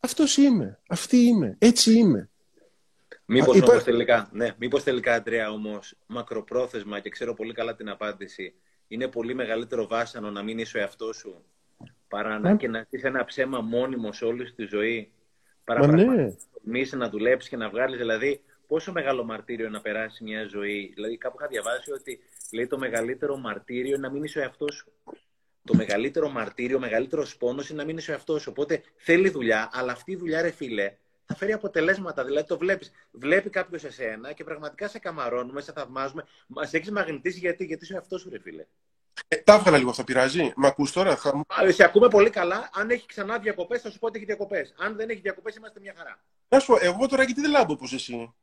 [0.01, 2.31] αυτός είμαι, αυτή είμαι, έτσι είμαι.
[3.25, 7.89] Μήπως, Α, όμως, τελικά, ναι, μήπως τελικά, Αντρέα, όμως, μακροπρόθεσμα και ξέρω πολύ καλά την
[7.89, 8.55] απάντηση,
[8.89, 11.43] είναι πολύ μεγαλύτερο βάσανο να μην είσαι ο εαυτός σου
[12.09, 15.13] παρά να, και να είσαι ένα ψέμα μόνιμο σε όλη τη ζωή.
[15.65, 16.33] Παρά ναι.
[16.97, 17.99] να δουλέψεις και να βγάλεις.
[17.99, 20.93] Δηλαδή, πόσο μεγάλο μαρτύριο να περάσει μια ζωή.
[20.95, 22.21] Δηλαδή, κάπου είχα διαβάσει ότι
[22.53, 24.93] λέει το μεγαλύτερο μαρτύριο είναι να μην είσαι ο εαυτό σου.
[25.65, 28.49] Το μεγαλύτερο μαρτύριο, ο μεγαλύτερος πόνος είναι να μην είσαι ο εαυτό σου.
[28.51, 32.25] Οπότε θέλει δουλειά, αλλά αυτή η δουλειά, ρε φίλε, θα φέρει αποτελέσματα.
[32.25, 32.91] Δηλαδή, το βλέπεις.
[33.11, 36.25] Βλέπει κάποιος εσένα και πραγματικά σε καμαρώνουμε, σε θαυμάζουμε.
[36.47, 38.67] Μας έχεις μαγνητήσει γιατί, γιατί είσαι ο εαυτό σου, ρε φίλε.
[39.29, 40.53] Ε, τα έβγαλα λίγο, θα πειράζει.
[40.57, 41.17] Μα ακούς τώρα.
[41.17, 41.45] Θα...
[41.69, 42.71] σε ακούμε πολύ καλά.
[42.73, 44.75] Αν έχει ξανά διακοπές, θα σου πω ότι έχει διακοπές.
[44.79, 46.23] Αν δεν έχει διακοπές, είμαστε μια χαρά.
[46.49, 48.35] Να σου πω, εγώ τώρα γιατί δεν λάμπω όπως εσύ;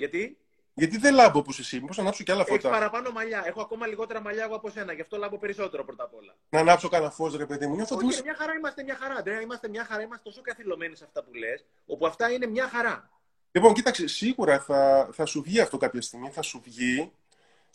[0.00, 0.38] Γιατί;
[0.74, 2.68] Γιατί δεν λάμπω όπως εσύ, μήπως ανάψω κι άλλα φώτα.
[2.68, 3.42] Έχει παραπάνω μαλλιά.
[3.46, 6.36] Έχω ακόμα λιγότερα μαλλιά εγώ από σένα, γι' αυτό λάμπω περισσότερο πρώτα απ' όλα.
[6.48, 7.76] Να ανάψω κανένα φως, ρε παιδί μου.
[7.80, 8.22] Όχι, ότι...
[8.22, 9.14] μια χαρά είμαστε μια χαρά.
[9.14, 10.02] Αντρέα, είμαστε μια χαρά.
[10.02, 13.10] Είμαστε τόσο καθυλωμένοι σε αυτά που λες, όπου αυτά είναι μια χαρά.
[13.52, 16.30] Λοιπόν, κοίταξε, σίγουρα θα, θα σου βγει αυτό κάποια στιγμή.
[16.30, 17.12] Θα σου βγει.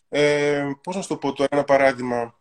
[0.09, 2.35] Ε, Πώς να σου το πω τώρα, ένα παράδειγμα.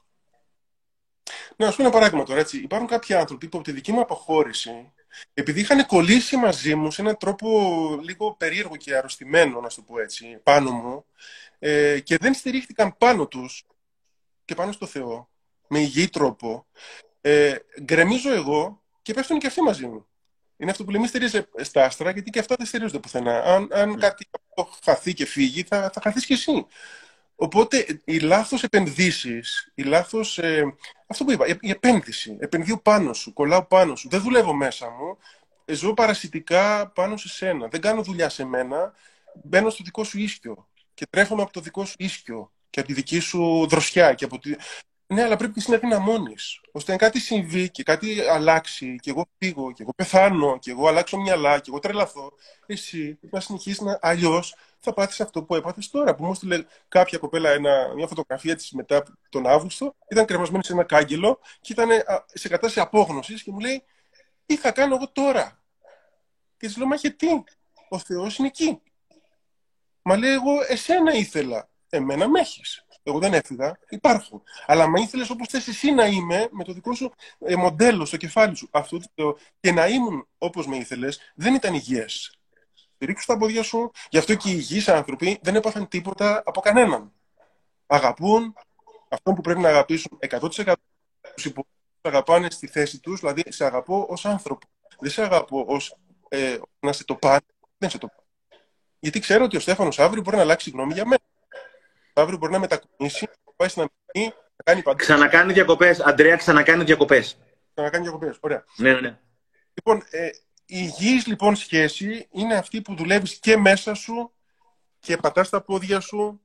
[1.57, 2.59] Να σου πω ένα παράδειγμα τώρα, έτσι.
[2.59, 4.93] Υπάρχουν κάποιοι άνθρωποι που από τη δική μου αποχώρηση
[5.35, 7.49] επειδή είχαν κολλήσει μαζί μου σε έναν τρόπο
[8.03, 11.05] λίγο περίεργο και αρρωστημένο, να το πω έτσι, πάνω μου,
[11.59, 13.67] ε, και δεν στηρίχθηκαν πάνω τους
[14.45, 15.29] και πάνω στο Θεό,
[15.69, 16.67] με υγιή τρόπο,
[17.21, 20.07] ε, γκρεμίζω εγώ και πέφτουν και αυτοί μαζί μου.
[20.57, 23.43] Είναι αυτό που λέμε στηρίζει στα άστρα, γιατί και αυτά δεν στηρίζονται πουθενά.
[23.43, 23.97] Αν, αν ναι.
[23.97, 24.27] κάτι
[24.85, 26.67] χαθεί και φύγει, θα, θα χαθείς κι εσύ.
[27.37, 30.75] Οπότε οι λάθος επενδύσεις, η λάθος, ε,
[31.07, 35.19] αυτό που είπα, η επένδυση, επενδύω πάνω σου, κολλάω πάνω σου, δεν δουλεύω μέσα μου,
[35.75, 38.93] ζω παρασιτικά πάνω σε σένα, δεν κάνω δουλειά σε μένα,
[39.43, 42.95] μπαίνω στο δικό σου ίσκιο και τρέφομαι από το δικό σου ίσκιο και από τη
[42.95, 44.55] δική σου δροσιά και από τη...
[45.07, 46.35] Ναι, αλλά πρέπει και εσύ να δυναμώνει.
[46.73, 50.89] ώστε αν κάτι συμβεί και κάτι αλλάξει και εγώ φύγω και εγώ πεθάνω και εγώ
[50.89, 52.33] αλλάξω μυαλά και εγώ τρελαθώ,
[52.67, 53.99] εσύ να συνεχίσεις να...
[54.03, 56.15] Αλλιώς θα πάθεις αυτό που έπαθες τώρα.
[56.15, 60.73] Που μου έστειλε κάποια κοπέλα ένα, μια φωτογραφία της μετά τον Αύγουστο, ήταν κρεμασμένη σε
[60.73, 61.89] ένα κάγκελο και ήταν
[62.27, 63.85] σε κατάσταση απόγνωσης και μου λέει:
[64.47, 65.63] Τι θα κάνω εγώ τώρα.
[66.57, 67.45] Και της λέω: Μα γιατί,
[67.89, 68.83] ο Θεός είναι εκεί.
[70.03, 71.69] Μα λέει: Εγώ εσένα ήθελα.
[71.89, 72.84] Εμένα με έχεις.
[73.07, 74.43] Εγώ δεν έφυγα, υπάρχουν.
[74.67, 78.17] Αλλά μα ήθελες όπως θες εσύ να είμαι, με το δικό σου ε, μοντέλο στο
[78.17, 78.69] κεφάλι σου.
[78.71, 82.39] Αυτό το, και να ήμουν όπως με ήθελες, δεν ήταν υγιές
[83.05, 83.91] στηρίξουν τα πόδια σου.
[84.11, 87.13] Γι' αυτό και οι υγιείς άνθρωποι δεν έπαθαν τίποτα από κανέναν.
[87.87, 88.55] Αγαπούν
[89.09, 90.73] αυτό που πρέπει να αγαπήσουν 100%
[91.35, 91.69] τους υπόλοιπου
[92.03, 94.67] αγαπάνε στη θέση τους, δηλαδή σε αγαπώ ως άνθρωπο.
[94.99, 95.97] Δεν σε αγαπώ ως
[96.29, 97.45] ε, να σε το πάρει.
[97.79, 98.29] Δεν σε το πάρει.
[98.99, 101.23] Γιατί ξέρω ότι ο Στέφανος αύριο μπορεί να αλλάξει γνώμη για μένα.
[102.17, 104.97] Αύριο μπορεί να μετακομίσει, να πάει στην Αμερική, να κάνει παντού.
[104.97, 106.01] Ξανακάνει διακοπές.
[106.01, 107.39] Αντρέα, ξανακάνει διακοπές.
[107.75, 108.39] Ξανακάνει διακοπές.
[108.41, 108.65] Ωραία.
[108.77, 109.19] Ναι, ναι, ναι.
[109.75, 110.27] Λοιπόν, ε,
[110.67, 114.33] η υγιής λοιπόν σχέση είναι αυτή που δουλεύεις και μέσα σου
[114.99, 116.41] και πατάς τα πόδια σου.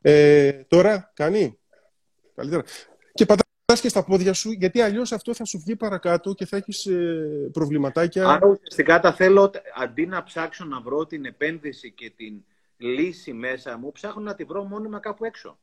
[0.00, 1.58] Ε, τώρα κάνει.
[2.34, 2.62] Καλύτερα.
[3.14, 6.56] Και πατάς και στα πόδια σου, γιατί αλλιώς αυτό θα σου βγει παρακάτω και θα
[6.56, 8.28] έχεις ε, προβληματάκια.
[8.28, 12.44] Άρα ουσιαστικά τα θέλω, αντί να ψάξω να βρω την επένδυση και την
[12.76, 15.58] λύση μέσα μου, ψάχνω να τη βρω μόνιμα κάπου έξω.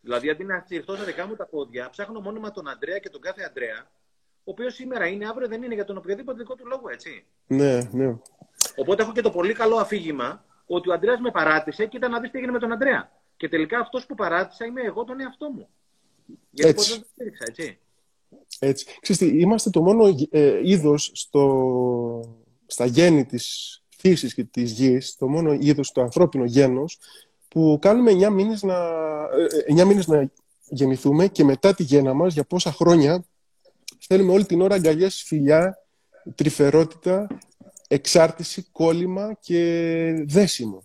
[0.00, 3.20] Δηλαδή, αντί να στηριχτώ στα δικά μου τα πόδια, ψάχνω μόνιμα τον Αντρέα και τον
[3.20, 3.90] κάθε Αντρέα
[4.44, 7.24] ο οποίος σήμερα είναι, αύριο δεν είναι για τον οποιοδήποτε δικό του λόγο, έτσι.
[7.46, 8.16] Ναι, ναι.
[8.76, 12.20] Οπότε έχω και το πολύ καλό αφήγημα ότι ο Αντρέας με παράτησε και ήταν να
[12.20, 13.12] δεις τι έγινε με τον Αντρέα.
[13.36, 15.68] Και τελικά αυτός που παράτησα είμαι εγώ τον εαυτό μου.
[16.50, 17.78] Γιατί ποτέ δεν το στήριξα, έτσι.
[18.58, 18.86] Έτσι.
[19.00, 21.12] Ξέρετε, είμαστε το μόνο ε, είδος
[22.66, 26.98] στα γέννη της φύσης και της γης, το μόνο είδος, το ανθρώπινο γένος,
[27.48, 28.76] που κάνουμε 9 μήνες να,
[29.66, 30.30] 9 ε, μήνες να
[30.68, 33.24] γεννηθούμε και μετά τη γέννα μας, για πόσα χρόνια,
[34.06, 35.78] θέλουμε όλη την ώρα αγκαλιές, φιλιά,
[36.34, 37.26] τρυφερότητα,
[37.88, 40.84] εξάρτηση, κόλλημα και δέσιμο.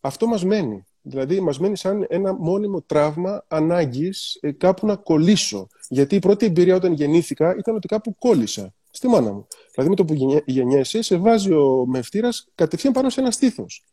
[0.00, 0.84] Αυτό μας μένει.
[1.02, 5.66] Δηλαδή, μας μένει σαν ένα μόνιμο τραύμα ανάγκης ε, κάπου να κολλήσω.
[5.88, 8.74] Γιατί η πρώτη εμπειρία όταν γεννήθηκα ήταν ότι κάπου κόλλησα.
[9.04, 9.46] Στη μάνα μου.
[9.74, 13.84] Δηλαδή, με το που γεννιέσαι, σε βάζει ο μευτήρας κατευθείαν πάνω σε ένα στήθος.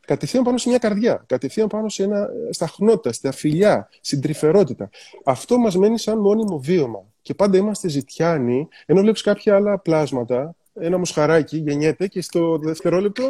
[0.00, 1.24] Κατευθείαν πάνω σε μια καρδιά.
[1.26, 4.90] Κατευθείαν πάνω σε ένα, στα χνότα, στα φιλιά, στην τρυφερότητα.
[5.24, 7.04] Αυτό μας μένει σαν μόνιμο βίωμα.
[7.22, 13.26] Και πάντα είμαστε ζητιάνοι, ενώ βλέπεις κάποια άλλα πλάσματα, ένα μοσχαράκι γεννιέται και στο δευτερόλεπτο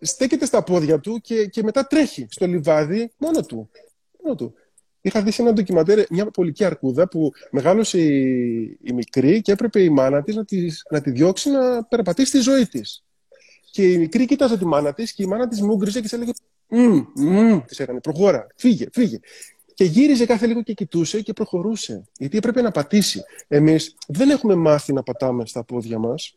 [0.00, 3.70] στέκεται στα πόδια του και, και μετά τρέχει στο λιβάδι μόνο του.
[4.22, 4.54] Μόνο του.
[5.00, 9.82] Είχα δει σε ένα ντοκιματέρ μια πολική αρκούδα που μεγάλωσε η, η μικρή και έπρεπε
[9.82, 13.04] η μάνα της να, της, να τη διώξει να περπατήσει τη ζωή της.
[13.70, 16.32] Και η μικρή κοίταζε τη μάνα της και η μάνα της μούγκριζε και της έλεγε
[16.68, 19.18] «Μμμ, μμμ», της έκανε «Προχώρα, φύγε, φύγε».
[19.74, 22.04] Και γύριζε κάθε λίγο και κοιτούσε και προχωρούσε.
[22.18, 23.22] Γιατί έπρεπε να πατήσει.
[23.48, 26.34] Εμείς δεν έχουμε μάθει να πατάμε στα πόδια μας.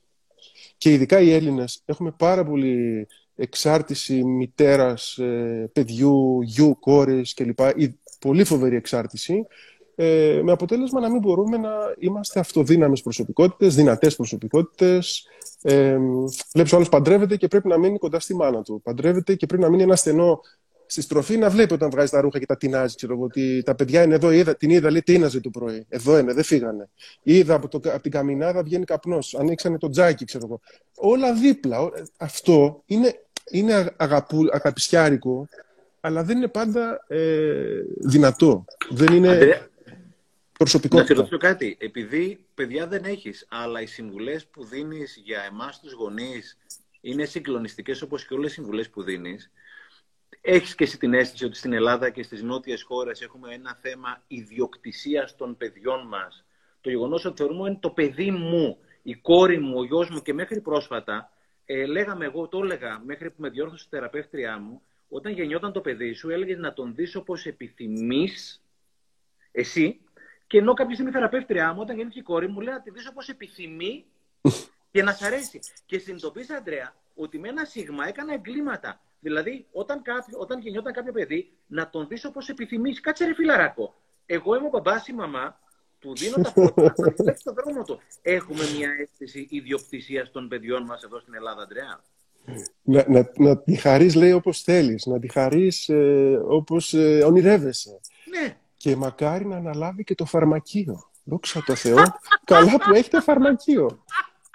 [0.77, 7.59] Και ειδικά οι Έλληνες έχουμε πάρα πολύ εξάρτηση μητέρας, ε, παιδιού, γιου, κόρης κλπ.
[8.23, 9.45] Η πολύ φοβερή εξάρτηση.
[9.95, 15.27] Ε, με αποτέλεσμα να μην μπορούμε να είμαστε αυτοδύναμες προσωπικότητες, δυνατές προσωπικότητες.
[15.61, 15.97] Ε,
[16.53, 18.81] βλέπεις ο άλλος παντρεύεται και πρέπει να μείνει κοντά στη μάνα του.
[18.83, 20.41] Παντρεύεται και πρέπει να μείνει ένα στενό
[20.85, 22.95] στη στροφή να βλέπει όταν βγάζει τα ρούχα και τα τεινάζει.
[22.95, 25.85] Ξέρω ότι τα παιδιά είναι εδώ, είδα, την είδα, λέει τίναζε το πρωί.
[25.89, 26.89] Εδώ είναι, δεν φύγανε.
[27.23, 29.35] Είδα από, το, από την καμινάδα βγαίνει καπνός.
[29.35, 30.59] Ανοίξανε το τζάκι, ξέρω εγώ.
[30.95, 31.91] Όλα δίπλα.
[32.17, 33.13] Αυτό είναι,
[33.51, 35.47] είναι αγαπου, αγαπησιάρικο,
[36.05, 38.65] αλλά δεν είναι πάντα ε, δυνατό.
[38.89, 39.67] Δεν είναι Αντρέα,
[40.57, 41.09] προσωπικότητα.
[41.09, 41.77] Να σε ρωτήσω κάτι.
[41.79, 46.57] Επειδή παιδιά δεν έχεις, αλλά οι συμβουλές που δίνεις για εμάς τους γονείς
[47.01, 49.51] είναι συγκλονιστικές όπως και όλες οι συμβουλές που δίνεις.
[50.41, 54.21] Έχεις και εσύ την αίσθηση ότι στην Ελλάδα και στις νότιες χώρες έχουμε ένα θέμα
[54.27, 56.45] ιδιοκτησίας των παιδιών μας;
[56.81, 60.33] Το γεγονός ότι θεωρούμε είναι το παιδί μου, η κόρη μου, ο γιος μου και
[60.33, 61.31] μέχρι πρόσφατα
[61.65, 64.81] ε, λέγαμε εγώ, το έλεγα μέχρι που με διόρθωσε η θεραπεύτριά μου,
[65.13, 68.63] όταν γεννιόταν το παιδί σου, έλεγες να τον δεις όπως επιθυμείς
[69.51, 70.01] εσύ.
[70.47, 72.91] Και ενώ κάποια στιγμή η θεραπεύτριά μου, όταν γεννήθηκε η κόρη μου, λέει να τη
[72.91, 74.05] δεις όπως επιθυμεί
[74.91, 75.59] και να σ' αρέσει.
[75.85, 79.01] Και συνειδητοποίησα, Αντρέα, ότι με ένα σίγμα έκανα εγκλήματα.
[79.19, 82.99] Δηλαδή, όταν, κάποιο, όταν γεννιόταν κάποιο παιδί, να τον δεις όπως επιθυμείς.
[82.99, 83.95] Κάτσε ρε φιλαράκο.
[84.25, 85.59] Εγώ είμαι ο μπαμπάς ή η μαμά,
[85.99, 88.01] του δίνω τα πρώτα, να το δρόμο του.
[88.21, 92.01] Έχουμε μια αίσθηση ιδιοκτησίας των παιδιών μας εδώ στην Ελλάδα, Αντρέα
[92.83, 95.05] να, να, να τη χαρείς, λέει, όπως θέλεις.
[95.05, 97.99] Να τη χαρείς ε, όπως ε, ονειρεύεσαι.
[98.29, 98.57] Ναι.
[98.77, 101.09] Και μακάρι να αναλάβει και το φαρμακείο.
[101.23, 102.03] Δόξα τω Θεώ.
[102.43, 104.03] Καλά που έχετε φαρμακείο.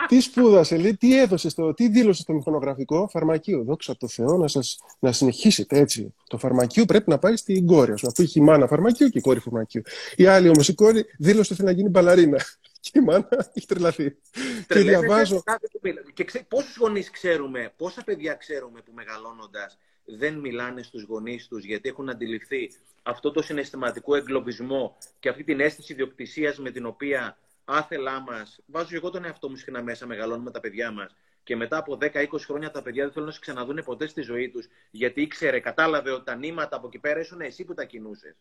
[0.08, 3.62] τι σπούδασε, λέει, τι έδωσε, στο, τι δήλωσε στο μηχανογραφικό φαρμακείο.
[3.62, 6.14] Δόξα τω Θεώ να, σας, να συνεχίσετε έτσι.
[6.28, 7.92] Το φαρμακείο πρέπει να πάει στην κόρη.
[7.92, 9.82] Α πούμε, έχει η μάνα φαρμακείο και η κόρη φαρμακείο.
[10.16, 12.38] Η άλλη όμως η κόρη δήλωσε ότι θέλει να γίνει μπαλαρίνα.
[12.90, 14.16] Και η μάνα έχει τρελαθεί.
[14.66, 15.42] Και διαβάζω.
[16.14, 21.64] Και ξέ, πόσους γονείς ξέρουμε, πόσα παιδιά ξέρουμε που μεγαλώνοντας δεν μιλάνε στους γονείς τους
[21.64, 22.70] γιατί έχουν αντιληφθεί
[23.02, 28.96] αυτό το συναισθηματικό εγκλωβισμό και αυτή την αίσθηση ιδιοκτησίας με την οποία άθελά μας, βάζω
[28.96, 32.70] εγώ τον εαυτό μου συχνά μέσα, μεγαλώνουμε τα παιδιά μας και μετά από 10-20 χρόνια
[32.70, 36.24] τα παιδιά δεν θέλουν να σε ξαναδούν ποτέ στη ζωή τους γιατί ήξερε, κατάλαβε ότι
[36.24, 38.36] τα νήματα από εκεί πέρα ήσουν εσύ που τα κινούσες.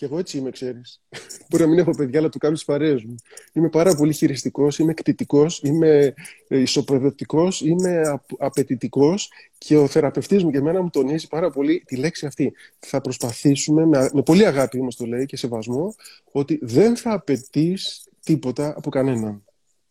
[0.00, 1.00] Και εγώ έτσι είμαι, ξέρεις.
[1.48, 3.14] Μπορεί να μην έχω παιδιά, αλλά το κάνω στις παρέες μου.
[3.52, 6.14] Είμαι πάρα πολύ χειριστικός, είμαι κτητικό, είμαι
[6.48, 11.96] ε, ισοπεδωτικός, είμαι απαιτητικός και ο θεραπευτής μου και εμένα μου τονίζει πάρα πολύ τη
[11.96, 12.52] λέξη αυτή.
[12.78, 15.94] Θα προσπαθήσουμε, με, με πολύ αγάπη όμω το λέει και σεβασμό,
[16.32, 19.44] ότι δεν θα απαιτείς τίποτα από κανέναν.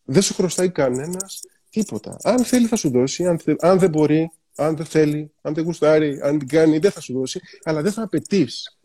[0.04, 1.40] Δεν σου χρωστάει κανένας
[1.70, 2.16] τίποτα.
[2.22, 3.26] Αν θέλει, θα σου δώσει.
[3.26, 7.00] Αν, αν δεν μπορεί, αν δεν θέλει, αν δεν γουστάρει, αν δεν κάνει, δεν θα
[7.00, 7.40] σου δώσει.
[7.62, 8.79] Αλλά δεν θα απαιτείς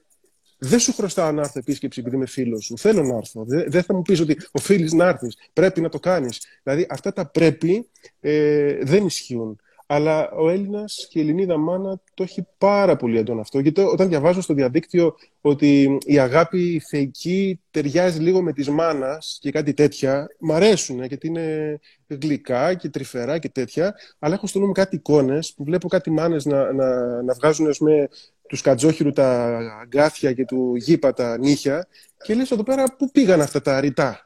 [0.57, 2.77] δεν σου χρωστάω να έρθω επίσκεψη επειδή είμαι φίλος σου.
[2.77, 3.43] Θέλω να έρθω.
[3.47, 5.37] Δεν θα μου πεις ότι οφείλεις να έρθεις.
[5.53, 6.41] Πρέπει να το κάνεις.
[6.63, 7.89] Δηλαδή αυτά τα πρέπει
[8.19, 9.59] ε, δεν ισχύουν.
[9.87, 13.59] Αλλά ο Έλληνας και η Ελληνίδα μάνα το έχει πάρα πολύ έντονο αυτό.
[13.59, 19.51] Γιατί όταν διαβάζω στο διαδίκτυο ότι η αγάπη θεϊκή ταιριάζει λίγο με τη μάνας και
[19.51, 23.95] κάτι τέτοια, μ' αρέσουν γιατί είναι γλυκά και τρυφερά και τέτοια.
[24.19, 27.73] Αλλά έχω στο νου μου κάτι εικόνες που βλέπω κάτι μάνες να, να, να βγάζουν
[27.79, 28.07] με
[28.47, 31.87] τους Σκατζόχυρου τα αγκάθια και του Γήπα τα νύχια
[32.23, 34.21] και λες εδώ πέρα πού πήγαν αυτά τα ρητά;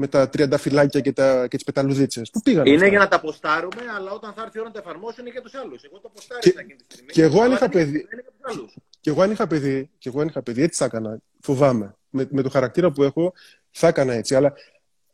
[0.00, 2.22] Με τα τριανταφυλάκια και, τα, και τις πεταλουδίτσε.
[2.32, 2.66] Πού πήγαν.
[2.66, 5.20] Είναι αυτά; για να τα ποστάρουμε, αλλά όταν θα έρθει η ώρα να τα εφαρμόσουν
[5.20, 5.82] είναι για τους άλλους.
[5.82, 7.12] Εγώ το Και- ποστάρισα εκείνη τη στιγμή.
[7.12, 8.74] και εγώ αν αλλά είχα δεν είναι- παιδί- δεν είναι για τους άλλους.
[9.00, 11.18] Και εγώ αν είχα παιδί, και εγώ αν είχα παιδί, έτσι θα έκανα.
[11.40, 11.94] Φοβάμαι.
[12.10, 13.32] Με, με το χαρακτήρα που έχω,
[13.70, 14.34] θα έκανα έτσι.
[14.34, 14.52] Αλλά,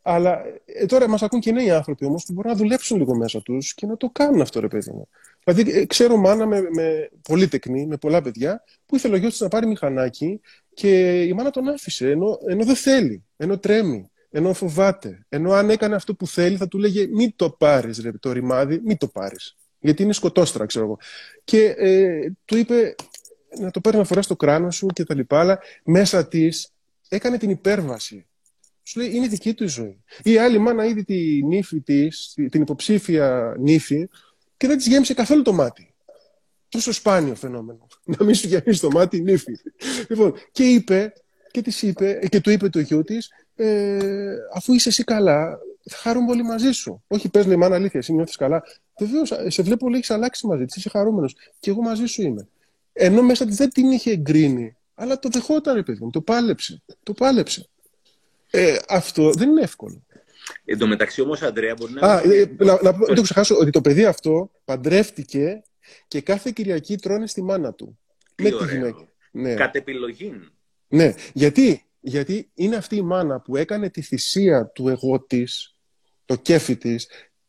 [0.01, 3.41] αλλά ε, τώρα μας ακούν και νέοι άνθρωποι όμως που μπορούν να δουλέψουν λίγο μέσα
[3.41, 5.07] τους και να το κάνουν αυτό, ρε παιδί μου.
[5.43, 9.31] Δηλαδή, ε, ξέρω μάνα με, με πολύ τεκνή, με πολλά παιδιά, που ήθελε ο γιος
[9.31, 10.41] της να πάρει μηχανάκι
[10.73, 15.25] και η μάνα τον άφησε, ενώ, ενώ δεν θέλει, ενώ τρέμει, ενώ φοβάται.
[15.29, 18.81] Ενώ αν έκανε αυτό που θέλει, θα του λέγε Μην το πάρεις, ρε, το ρημάδι,
[18.83, 19.55] μην το πάρεις.
[19.79, 20.97] Γιατί είναι σκοτόστρα, ξέρω εγώ.
[21.43, 22.95] Και ε, του είπε
[23.59, 26.73] να το παίρνει να φοράς στο κράνο σου και τα λοιπά, αλλά μέσα της
[27.07, 28.27] έκανε την υπέρβαση.
[28.83, 30.03] Σου λέει είναι δική του η ζωή.
[30.23, 34.07] Η άλλη μάνα είδε τη νύφη της, την υποψήφια νύφη,
[34.57, 35.93] και δεν της γέμισε καθόλου το μάτι.
[36.69, 37.87] Τόσο σπάνιο φαινόμενο.
[38.17, 39.53] Να μην σου γεμίσει το μάτι η νύφη.
[40.09, 41.13] Λοιπόν, και είπε,
[41.51, 45.97] και της είπε, και του είπε το γιο της, ε, αφού είσαι εσύ καλά, θα
[45.97, 47.03] χαρούμε όλοι μαζί σου.
[47.07, 48.63] Όχι, πες λέει μάνα αλήθεια, εσύ νιώθεις καλά.
[48.99, 51.35] Βεβαίως, σε βλέπω λέει έχεις αλλάξει μαζί της, είσαι χαρούμενος.
[51.59, 52.47] Και εγώ μαζί σου είμαι.
[52.93, 56.81] Ενώ μέσα της δεν την είχε εγκρίνει, αλλά το δεχόταν, ρε παιδί μου, το πάλεψε.
[57.03, 57.69] Το πάλεψε.
[58.49, 60.03] Ε, αυτό δεν είναι εύκολο.
[60.65, 62.07] Εν τω μεταξύ όμως, Αντρέα, μπορεί να.
[62.07, 65.63] Α, ε, να, να, μην το ξεχάσω ότι το παιδί αυτό παντρεύτηκε
[66.07, 67.99] και κάθε Κυριακή τρώνε στη μάνα του.
[68.35, 68.75] Τι με τη ωραίο.
[68.75, 69.07] γυναίκα.
[69.31, 69.53] Ναι.
[69.53, 70.33] Κατ' επιλογή.
[70.87, 71.13] ναι.
[71.33, 75.75] Γιατί; Γιατί είναι αυτή η μάνα που έκανε τη θυσία του εγώ της,
[76.25, 77.07] το κέφι της,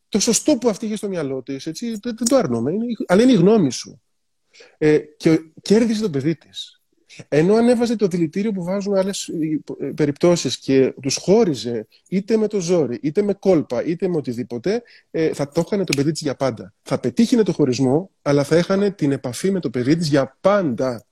[0.09, 3.23] το σωστό που αυτή είχε στο μυαλό της, έτσι, δεν, δεν το αρνούμε, είναι, αλλά
[3.23, 4.03] είναι η γνώμη σου.
[4.79, 6.81] Ε, και κέρδισε το παιδί της.
[7.29, 9.31] Ενώ ανέβαζε το δηλητήριο που βάζουν άλλες
[9.95, 15.33] περιπτώσεις και τους χώριζε είτε με το ζόρι, είτε με κόλπα, είτε με οτιδήποτε, ε,
[15.35, 16.75] θα το έκανε το παιδί της για πάντα.
[16.83, 21.07] Θα πετύχει το χωρισμό, αλλά θα έχανε την επαφή με το παιδί της για πάντα.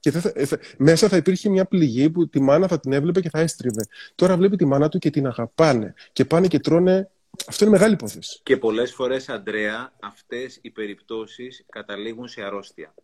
[0.00, 3.20] Και θα, θα, θα- μέσα θα υπήρχε μια πληγή που τη μάνα θα την έβλεπε
[3.20, 3.86] και θα έστριβε.
[4.14, 5.94] Τώρα βλέπει τη μάνα του και την αγαπάνε.
[6.12, 7.10] Και πάνε και τρώνε.
[7.46, 8.40] Αυτό είναι μεγάλη υπόθεση.
[8.42, 12.94] Και πολλές φορές, Αντρέα, αυτές οι περιπτώσεις καταλήγουν σε αρρώστια.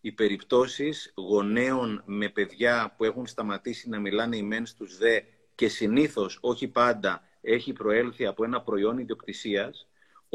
[0.00, 5.20] Οι περιπτώσεις γονέων με παιδιά που έχουν σταματήσει να μιλάνε οι μεν στους δε
[5.54, 9.88] και συνήθως, όχι πάντα, έχει προέλθει από ένα προϊόν ιδιοκτησίας,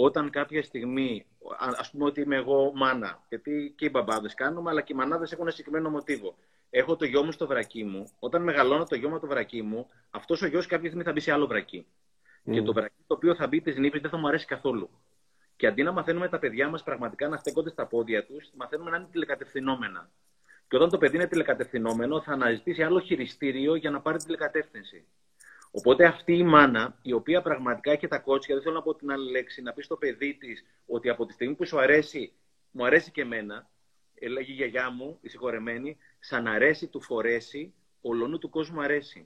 [0.04, 1.26] όταν κάποια στιγμή,
[1.58, 4.96] α- ας πούμε ότι είμαι εγώ μάνα, γιατί και οι μπαμπάδες κάνουμε, αλλά και οι
[4.96, 6.36] μανάδες έχουν ένα συγκεκριμένο μοτίβο.
[6.70, 8.10] Έχω το γιο μου στο βρακί μου.
[8.20, 11.20] Όταν μεγαλώνω το γιο μου το βρακί μου, αυτός ο γιος κάποια στιγμή θα μπει
[11.20, 11.86] σε άλλο βρακί.
[12.52, 14.90] Και το βρακί το οποίο θα μπει της νύφης δεν θα μου αρέσει καθόλου.
[15.56, 18.98] Και αντί να μαθαίνουμε τα παιδιά μας πραγματικά να στέκονται στα πόδια τους, μαθαίνουμε να
[18.98, 20.10] είναι τηλεκατευθυνόμενα.
[20.68, 25.06] Και όταν το παιδί είναι τηλεκατευθυνόμενο, θα αναζητήσει άλλο χειριστήριο για να πάρει τηλεκατεύθυνση.
[25.72, 29.12] Οπότε αυτή η μάνα, η οποία πραγματικά έχει τα κότσια, δεν θέλω να πω την
[29.12, 32.34] άλλη λέξη, να πει στο παιδί της ότι από τη στιγμή που σου αρέσει,
[32.72, 33.70] μου αρέσει και εμένα,
[34.14, 39.26] έλεγε η γιαγιά μου, η συγχωρεμένη, σαν αρέσει του φορέσει, ολονού του κόσμου αρέσει.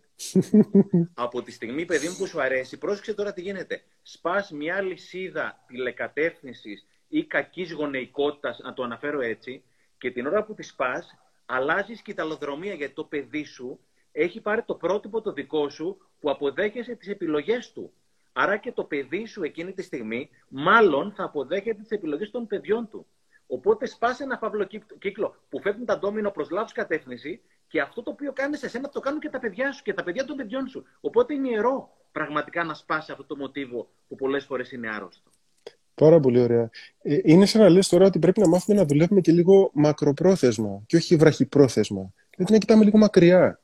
[1.13, 3.83] από τη στιγμή, παιδί μου, που σου αρέσει, πρόσεξε τώρα τι γίνεται.
[4.01, 9.63] Σπάς μια λυσίδα τηλεκατεύθυνσης ή κακής γονεϊκότητας, να το αναφέρω έτσι,
[9.97, 13.79] και την ώρα που τη σπάς, αλλάζεις κοιταλοδρομία γιατί το παιδί σου
[14.11, 17.91] έχει πάρει το πρότυπο το δικό σου που αποδέχεσαι τις επιλογές του.
[18.33, 22.87] Άρα και το παιδί σου εκείνη τη στιγμή, μάλλον θα αποδέχεται τις επιλογές των παιδιών
[22.89, 23.05] του.
[23.47, 28.03] Οπότε σπάσε ένα φαύλο κύκ- κύκλο που φεύγουν τα ντόμινο προς λάθος κατεύθυνση και αυτό
[28.03, 30.35] το οποίο κάνεις σε σένα το κάνουν και τα παιδιά σου και τα παιδιά των
[30.35, 30.85] παιδιών σου.
[31.01, 35.31] Οπότε είναι ιερό πραγματικά να σπάσει αυτό το μοτίβο που πολλές φορές είναι άρρωστο.
[35.93, 36.69] Πάρα πολύ ωραία.
[37.01, 40.83] Ε, Είναι σαν να λες τώρα ότι πρέπει να μάθουμε να δουλεύουμε και λίγο μακροπρόθεσμα
[40.85, 42.13] και όχι βραχυπρόθεσμα.
[42.35, 43.59] Δηλαδή να κοιτάμε λίγο μακριά.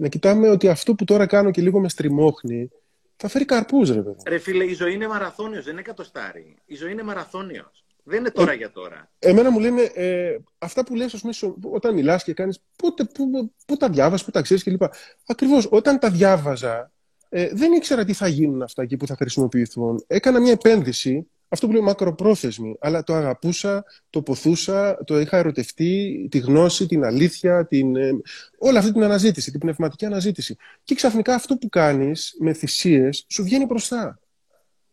[0.00, 2.70] Να κοιτάμε ότι αυτό που τώρα κάνω και λίγο με στριμώχνει
[3.16, 4.16] θα φέρει καρπούς, ρε παιδί.
[4.26, 6.56] Ρε φίλε, η ζωή είναι μαραθώνιος, δεν είναι εκατοστάρι.
[6.64, 7.84] Η ζωή είναι μαραθώνιος.
[8.04, 9.10] Δεν είναι τώρα για τώρα.
[9.18, 13.04] Εμένα μου λένε ε, αυτά που λες, ας πούμε, σο- όταν μιλάς και κάνεις πότε,
[13.04, 14.82] πού, πού τα διάβασες, πού τα ξέρεις κλπ.
[15.26, 16.92] Ακριβώς, όταν τα διάβαζα,
[17.28, 20.04] ε, δεν ήξερα τι θα γίνουν αυτά εκεί που θα χρησιμοποιηθούν.
[20.06, 26.26] Έκανα μια επένδυση, αυτό που λέω μακροπρόθεσμη, αλλά το αγαπούσα, το ποθούσα, το είχα ερωτευτεί,
[26.30, 28.10] τη γνώση, την αλήθεια, την, ε,
[28.58, 30.56] όλη αυτή την αναζήτηση, την πνευματική αναζήτηση.
[30.84, 34.18] Και ξαφνικά αυτό που κάνεις με θυσίες σου βγαίνει μπροστά.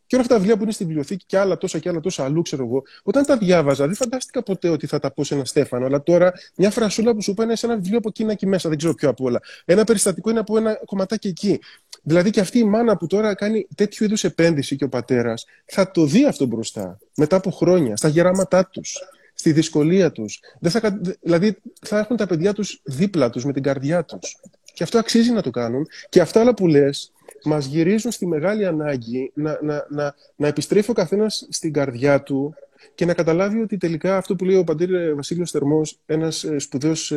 [0.07, 2.23] Και όλα αυτά τα βιβλία που είναι στη βιβλιοθήκη και άλλα τόσα και άλλα τόσα
[2.23, 5.45] αλλού, ξέρω εγώ, όταν τα διάβαζα, δεν φαντάστηκα ποτέ ότι θα τα πω σε ένα
[5.45, 5.85] Στέφανο.
[5.85, 8.69] Αλλά τώρα μια φρασούλα που σου είπα είναι σε ένα βιβλίο από εκείνα εκεί μέσα,
[8.69, 9.41] δεν ξέρω ποιο από όλα.
[9.65, 11.59] Ένα περιστατικό είναι από ένα κομματάκι εκεί.
[12.03, 15.91] Δηλαδή και αυτή η μάνα που τώρα κάνει τέτοιου είδους επένδυση και ο πατέρας θα
[15.91, 18.99] το δει αυτό μπροστά μετά από χρόνια, στα γεράματά τους,
[19.33, 20.39] στη δυσκολία τους.
[20.61, 20.99] Θα...
[21.21, 24.37] Δηλαδή θα έχουν τα παιδιά τους δίπλα τους, με την καρδιά τους.
[24.73, 25.87] Και αυτό αξίζει να το κάνουν.
[26.09, 27.11] Και αυτά όλα που λες,
[27.43, 32.53] μας γυρίζουν στη μεγάλη ανάγκη να, να, να, να επιστρέφει ο καθένας στην καρδιά του
[32.95, 37.13] και να καταλάβει ότι τελικά αυτό που λέει ο πατήρ Βασίλειος Θερμός, ένας σπουδαίος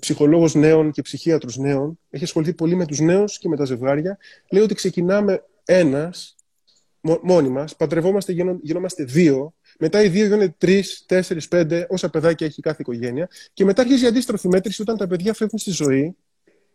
[0.00, 4.18] ψυχολόγος νέων και ψυχίατρος νέων, έχει ασχοληθεί πολύ με τους νέους και με τα ζευγάρια,
[4.50, 6.36] λέει ότι ξεκινάμε ένας,
[7.22, 8.32] μόνοι μας, παντρευόμαστε,
[8.62, 13.28] γινόμαστε δύο, μετά οι δύο γίνονται τρεις, τέσσερις, πέντε, όσα παιδάκια έχει κάθε οικογένεια.
[13.52, 16.16] Και μετά αρχίζει η αντίστροφη μέτρηση όταν τα παιδιά φεύγουν στη ζωή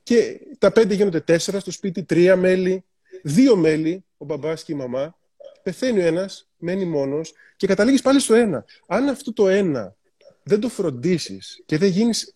[0.05, 2.83] και τα πέντε γίνονται τέσσερα στο σπίτι, τρία μέλη,
[3.23, 5.15] δύο μέλη, ο μπαμπάς και η μαμά.
[5.63, 8.65] Πεθαίνει ο ένας, μένει μόνος και καταλήγεις πάλι στο ένα.
[8.87, 9.95] Αν αυτό το ένα
[10.43, 12.33] δεν το φροντίσεις και δεν γίνεις,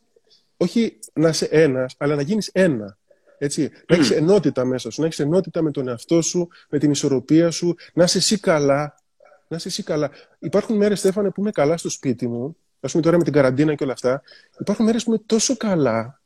[0.58, 2.98] όχι να είσαι ένας, αλλά να γίνεις ένα.
[3.38, 6.92] Έτσι, να έχεις ενότητα μέσα σου, να έχεις ενότητα με τον εαυτό σου, με την
[6.92, 8.96] ισορροπία σου, να είσαι εσύ καλά,
[9.48, 10.12] να είσαι εσύ καλά.
[10.40, 12.58] Υπάρχουν μέρες, Στέφανε, που είμαι καλά στο σπίτι μου.
[12.80, 14.22] Α πούμε τώρα με την καραντίνα και όλα αυτά.
[14.60, 16.19] Υπάρχουν μέρες που είμαι τόσο καλά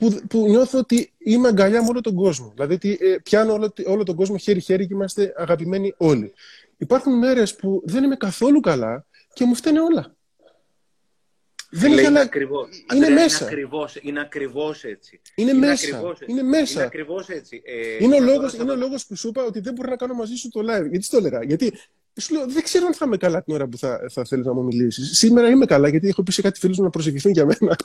[0.00, 2.50] που, που νιώθω ότι είμαι αγκαλιά με όλο τον κόσμο.
[2.54, 6.32] Δηλαδή ότι ε, πιάνω όλο, όλο τον κόσμο χέρι-χέρι και είμαστε αγαπημένοι όλοι.
[6.76, 10.14] Υπάρχουν μέρες που δεν είμαι καθόλου καλά και μου φταίνε όλα.
[11.70, 12.68] Δεν είναι, είναι ακριβώς.
[12.92, 13.44] Είναι Αντρέα, μέσα.
[13.44, 15.20] Είναι ακριβώς, είναι ακριβώς έτσι.
[15.34, 15.96] Είναι, είναι μέσα.
[15.96, 16.72] Ακριβώς είναι μέσα.
[16.72, 17.62] Είναι ακριβώς έτσι.
[17.64, 20.14] Ε, είναι, ο λόγος, είναι ο λόγος που σου είπα ότι δεν μπορώ να κάνω
[20.14, 20.88] μαζί σου το live.
[20.90, 21.72] Γιατί το έλεγα; Γιατί
[22.20, 24.52] σου λέω, δεν ξέρω αν θα είμαι καλά την ώρα που θα, θα θέλεις να
[24.52, 25.18] μου μιλήσεις.
[25.18, 27.76] Σήμερα είμαι καλά, γιατί έχω πει σε κάτι φίλους να προσευχηθούν για μένα.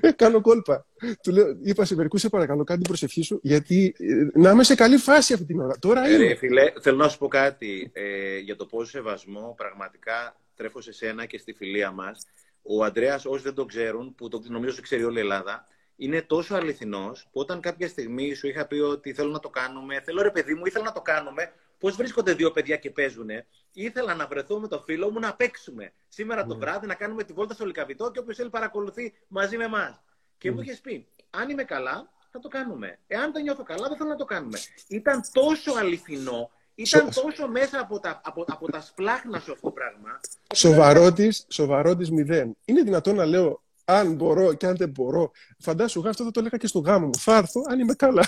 [0.00, 0.86] Ε, κάνω κόλπα.
[1.22, 4.64] Του λέω, είπα σε μερικούς, σε παρακαλώ, κάνει την προσευχή σου, γιατί ε, να είμαι
[4.64, 5.78] σε καλή φάση αυτή την ώρα.
[5.78, 6.24] Τώρα είμαι.
[6.24, 10.92] Ε, φίλε, θέλω να σου πω κάτι ε, για το πόσο σεβασμό πραγματικά τρέφω σε
[10.92, 12.26] σένα και στη φιλία μας.
[12.62, 15.66] Ο Αντρέα, όσοι δεν το ξέρουν, που το νομίζω ότι ξέρει όλη η Ελλάδα,
[15.96, 20.00] είναι τόσο αληθινός που όταν κάποια στιγμή σου είχα πει ότι θέλω να το κάνουμε,
[20.00, 23.28] θέλω ρε παιδί μου, ήθελα να το κάνουμε, πώς βρίσκονται δύο παιδιά και παίζουν.
[23.72, 26.60] Ήθελα να βρεθώ με το φίλο μου να παίξουμε σήμερα το ναι.
[26.60, 30.02] βράδυ, να κάνουμε τη βόλτα στο Λικαβιτό και όποιος θέλει παρακολουθεί μαζί με εμάς.
[30.38, 32.98] Και μου είχες πει, αν είμαι καλά, θα το κάνουμε.
[33.06, 34.58] Εάν δεν νιώθω καλά, δεν θέλω να το κάνουμε.
[34.88, 39.72] Ήταν τόσο αληθινό, ήταν τόσο μέσα από τα, από, από τα σπλάχνα σου αυτό το
[39.72, 40.20] πράγμα.
[41.48, 42.56] Σοβαρότης, μηδέν.
[42.64, 45.30] Είναι δυνατόν να λέω αν μπορώ και αν δεν μπορώ.
[45.58, 47.18] Φαντάσου, αυτό θα το έλεγα και στο γάμο μου.
[47.18, 48.26] Θα έρθω αν είμαι καλά.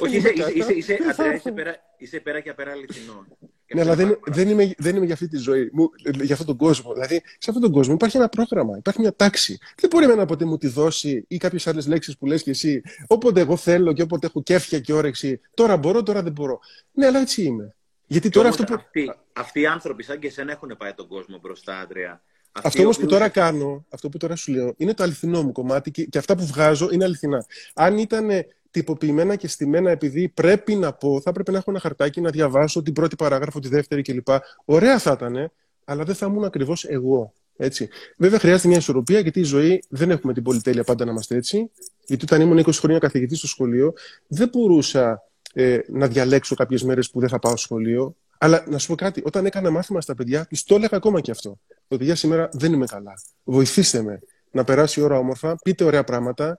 [0.00, 0.98] Όχι, είσαι, είσαι, είσαι, είσαι,
[1.34, 3.26] είσαι, πέρα, είσαι πέρα και απέρα αληθινό.
[3.74, 6.56] Ναι, αλλά δεν, δεν, είμαι, δεν είμαι για αυτή τη ζωή, μου, για αυτόν τον
[6.56, 6.92] κόσμο.
[6.92, 9.58] Δηλαδή, σε αυτόν τον κόσμο υπάρχει ένα πρόγραμμα, υπάρχει μια τάξη.
[9.76, 12.82] Δεν μπορεί εμένα ποτέ μου τη δώσει ή κάποιες άλλες λέξεις που λες και εσύ.
[13.06, 15.40] Όποτε εγώ θέλω και όποτε έχω κέφια και όρεξη.
[15.54, 16.58] Τώρα μπορώ, τώρα δεν μπορώ.
[16.92, 17.76] Ναι, αλλά έτσι είμαι.
[18.06, 18.74] Γιατί τώρα αυτό που...
[18.74, 22.22] αυτοί, αυτοί οι άνθρωποι σαν και εσένα έχουν πάει τον κόσμο μπροστά, Άντρια.
[22.62, 25.90] Αυτό όμως που τώρα κάνω, αυτό που τώρα σου λέω, είναι το αληθινό μου κομμάτι
[25.90, 27.46] και, και αυτά που βγάζω είναι αληθινά.
[27.74, 28.28] Αν ήταν
[28.70, 32.82] τυποποιημένα και στημένα επειδή πρέπει να πω, θα έπρεπε να έχω ένα χαρτάκι να διαβάσω
[32.82, 34.28] την πρώτη παράγραφο, τη δεύτερη κλπ.
[34.64, 35.52] Ωραία θα ήταν,
[35.84, 37.32] αλλά δεν θα ήμουν ακριβώς εγώ.
[37.56, 37.88] Έτσι.
[38.16, 41.70] Βέβαια, χρειάζεται μια ισορροπία γιατί η ζωή δεν έχουμε την πολυτέλεια πάντα να είμαστε έτσι.
[42.06, 43.92] Γιατί όταν ήμουν 20 χρόνια καθηγητής στο σχολείο,
[44.26, 48.16] δεν μπορούσα ε, να διαλέξω κάποιες μέρες που δεν θα πάω στο σχολείο.
[48.38, 51.30] Αλλά να σου πω κάτι, όταν έκανα μάθημα στα παιδιά, του το έλεγα ακόμα και
[51.30, 51.50] αυτό.
[51.68, 53.12] Ότι παιδιά σήμερα δεν είμαι καλά.
[53.44, 54.20] Βοηθήστε με
[54.50, 56.58] να περάσει η ώρα όμορφα, πείτε ωραία πράγματα,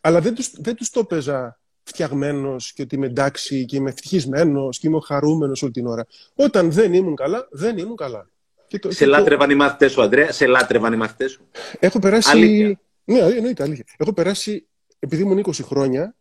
[0.00, 4.78] αλλά δεν τους, δεν τους το έπαιζα φτιαγμένος και ότι είμαι εντάξει και είμαι ευτυχισμένος
[4.78, 6.06] και είμαι χαρούμενος όλη την ώρα.
[6.34, 8.28] Όταν δεν ήμουν καλά, δεν ήμουν καλά.
[8.66, 9.54] Και το, σε λάτρευαν το...
[9.54, 11.48] οι μαθητές σου, Αντρέα, σε λάτρευαν οι μαθητές σου.
[11.78, 12.30] Έχω περάσει.
[12.30, 12.80] Αλήθεια.
[13.04, 13.84] Ναι, εννοείται αλήθεια.
[13.96, 16.16] Έχω περάσει, επειδή ήμουν 20 χρόνια,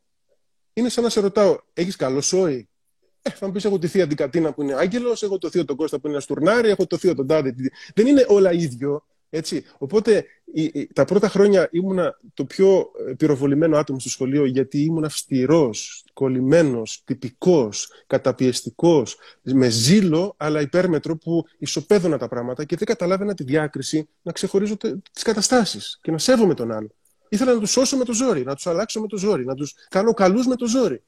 [0.73, 2.69] είναι σαν να σε ρωτάω, έχεις καλό σόι;
[3.21, 5.65] Ε, θα μου πεις: Έχω τη θεία την Κατίνα που είναι άγγελος, έχω το θείο
[5.65, 7.55] τον Κώστα που είναι αστουρνάρι, έχω το θείο τον Τάδε.
[7.93, 9.03] Δεν είναι όλα ίδιο.
[9.29, 9.65] Έτσι.
[9.77, 10.25] Οπότε
[10.93, 17.01] τα πρώτα χρόνια ήμουνα το πιο ε, πυροβολημένο άτομο στο σχολείο γιατί ήμουν αυστηρός, κολλημένος,
[17.05, 24.09] τυπικός, καταπιεστικός, με ζήλο αλλά υπέρμετρο που ισοπαίδωνα τα πράγματα και δεν καταλάβαινα τη διάκριση
[24.21, 24.77] να ξεχωρίζω
[25.11, 26.89] τις καταστάσεις και να σέβομαι τον άλλο.
[27.29, 29.73] Ήθελα να τους σώσω με το ζόρι, να τους αλλάξω με το ζόρι, να τους
[29.89, 31.03] κάνω καλούς με το ζόρι.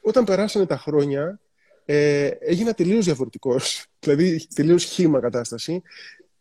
[0.00, 1.40] Όταν περάσανε τα χρόνια,
[1.84, 5.82] ε, έγινα τελείως διαφορετικός, δηλαδή τελείως χήμα κατάσταση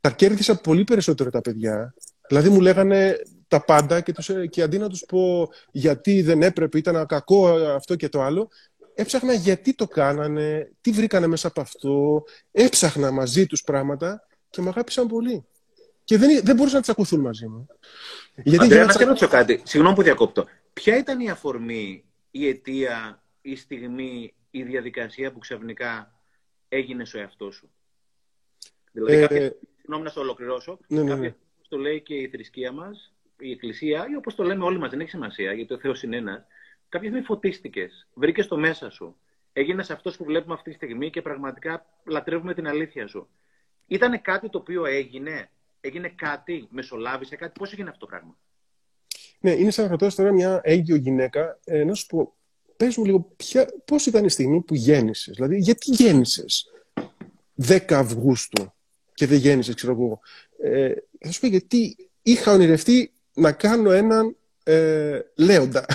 [0.04, 1.94] τα κέρδισα πολύ περισσότερο τα παιδιά.
[2.28, 6.78] Δηλαδή μου λέγανε τα πάντα και, τους, και αντί να τους πω γιατί δεν έπρεπε,
[6.78, 8.50] ήταν κακό αυτό και το άλλο,
[8.96, 14.70] έψαχνα γιατί το κάνανε, τι βρήκανε μέσα από αυτό, έψαχνα μαζί τους πράγματα και με
[14.70, 15.46] αγάπησαν πολύ.
[16.04, 17.68] Και δεν, δεν μπορούσαν να τσακωθούν μαζί μου.
[18.36, 19.62] Γιατί Αντρέα, να σε ρωτήσω κάτι.
[19.64, 20.46] Συγγνώμη που διακόπτω.
[20.74, 26.20] Ποια ήταν η αφορμή, η αιτία, η στιγμή, η διαδικασία που ξαφνικά
[26.70, 27.72] έγινε ο εαυτό σου;
[28.92, 30.80] Δηλαδή, ε, συγγνώμη να το ολοκληρώσω.
[30.88, 31.36] Ναι, ναι, ναι.
[31.68, 35.00] το λέει και η θρησκεία μας, η Εκκλησία, ή όπως το λέμε όλοι μας, δεν
[35.00, 36.46] έχει σημασία, γιατί ο Θεός είναι ένας.
[36.90, 39.18] Κάποια στιγμή φωτίστηκες, βρήκες το μέσα σου.
[39.54, 43.30] Έγινες αυτός που βλέπουμε αυτή τη στιγμή και πραγματικά λατρεύουμε την αλήθεια σου.
[43.88, 45.50] Ήταν κάτι το οποίο έγινε,
[45.82, 48.38] έγινε κάτι, μεσολάβησε κάτι; Πώς έγινε αυτό το πράγμα;
[49.40, 52.36] Ναι, είναι σαν να ρωτάς τώρα μια έγκυο γυναίκα, ε, να σου πω,
[52.84, 53.36] πες μου λίγο,
[53.86, 55.36] πώς ήταν η στιγμή που γέννησες.
[55.36, 56.72] Δηλαδή, γιατί γέννησες
[57.68, 58.74] 10 Αυγούστου
[59.14, 60.20] και δεν γέννησες, ξέρω εγώ.
[60.64, 65.86] Ε, θα σου πω γιατί είχα ονειρευτεί να κάνω έναν ε, λέοντα.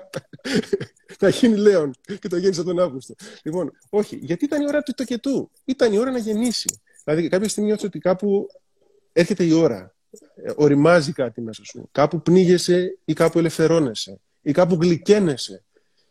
[1.20, 3.14] να γίνει λέον και το γέννησα τον Αύγουστο.
[3.42, 6.80] Λοιπόν, όχι, γιατί ήταν η ώρα του τοκετού; Ήταν η ώρα να γεννήσει.
[7.04, 8.46] Δηλαδή, κάποια στιγμή νιώθω ότι κάπου
[9.12, 9.94] έρχεται η ώρα.
[10.34, 11.88] Ε, οριμάζει κάτι μέσα σου.
[11.92, 14.20] Κάπου πνίγεσαι ή κάπου ελευθερώνεσαι.
[14.42, 15.62] Ή κάπου γλυκαίνεσαι.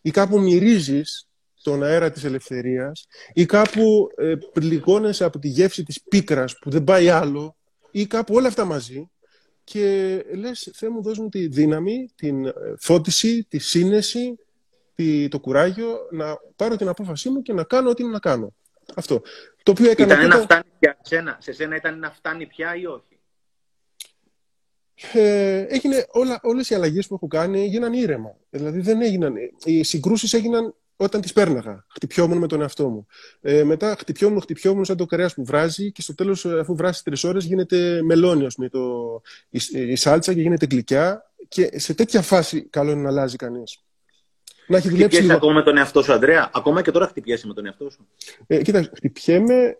[0.02, 1.28] Ή κάπου μυρίζεις
[1.64, 3.08] τον αέρα της ελευθερίας.
[3.34, 7.56] Ή κάπου ε, πληγώνεσαι από τη γεύση της πίκρας που δεν πάει άλλο.
[7.92, 9.10] Ή κάπου όλα αυτά μαζί.
[9.64, 14.40] Και λες, Θεέ μου, δώσ' μου τη δύναμη, την ε, φώτιση, τη σύνεση,
[15.30, 18.54] το κουράγιο να πάρω την απόφασή μου και να κάνω ό,τι είναι να κάνω.
[18.96, 19.22] Αυτό.
[19.64, 20.98] Το οποίο έκανα ήταν ένα φτάνει πια.
[21.02, 23.07] Σένα, σε σένα ήταν να φτάνει πια ή όχι;
[25.14, 28.36] Ε, έγινε όλα, όλες οι αλλαγές που έχω κάνει έγιναν ήρεμα.
[28.50, 29.34] Δηλαδή δεν έγιναν,
[29.64, 31.86] οι συγκρούσεις έγιναν όταν τις πέρναγα.
[31.88, 33.08] Χτυπιόμουν με τον εαυτό μου.
[33.42, 37.24] Ε, μετά χτυπιόμουν, χτυπιόμουν σαν το κρέας που βράζει και στο τέλος αφού βράσει τρεις
[37.24, 38.82] ώρες γίνεται μελόνιος με το,
[39.50, 43.82] η, η, σάλτσα και γίνεται γλυκιά και σε τέτοια φάση καλό είναι να αλλάζει κανείς
[44.68, 45.18] να έχει δουλέψει.
[45.18, 48.08] Χτυπιέσαι ακόμα με τον εαυτό σου, Αντρέα; Ακόμα και τώρα χτυπιέσαι με τον εαυτό σου;
[48.48, 49.78] Ε, κοίτα, χτυπιέμαι ε,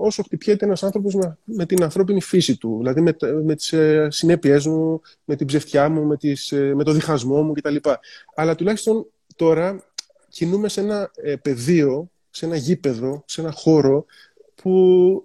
[0.00, 2.76] όσο χτυπιέται ένας άνθρωπος με, με, την ανθρώπινη φύση του.
[2.78, 6.84] Δηλαδή με, με τις ε, συνέπειές μου, με την ψευτιά μου, με, τις, ε, με
[6.84, 7.76] το διχασμό μου κτλ.
[8.34, 9.84] Αλλά τουλάχιστον τώρα
[10.28, 14.04] κινούμε σε ένα ε, πεδίο, σε ένα γήπεδο, σε ένα χώρο
[14.54, 14.70] που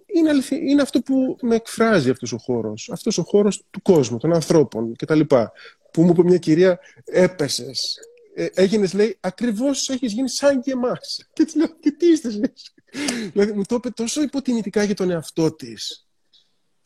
[0.05, 0.31] είναι,
[0.69, 2.89] είναι αυτό που με εκφράζει αυτός ο χώρος.
[2.93, 5.21] Αυτός ο χώρος του κόσμου, των ανθρώπων κτλ.
[5.91, 7.99] Που μου είπε μια κυρία, έπεσες,
[8.33, 11.27] ε, έγινες, λέει, ακριβώς έχεις γίνει σαν και εμάς.
[11.33, 12.73] Και της λέω, και τι είστε εσείς.
[13.31, 16.07] Δηλαδή, μου το είπε τόσο υποτιμητικά για τον εαυτό της,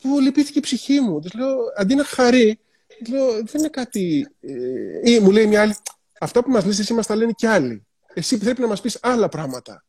[0.00, 1.20] που λυπήθηκε η ψυχή μου.
[1.20, 2.58] Της λέω, αντί να χαρεί,
[2.98, 4.28] της λέω, δεν είναι κάτι.
[4.40, 5.76] Ε, ή μου λέει μια άλλη,
[6.20, 7.86] αυτά που μας λες εσύ μας τα λένε κι άλλοι.
[8.14, 9.84] Εσύ πρέπει να μας πεις άλλα πράγματα.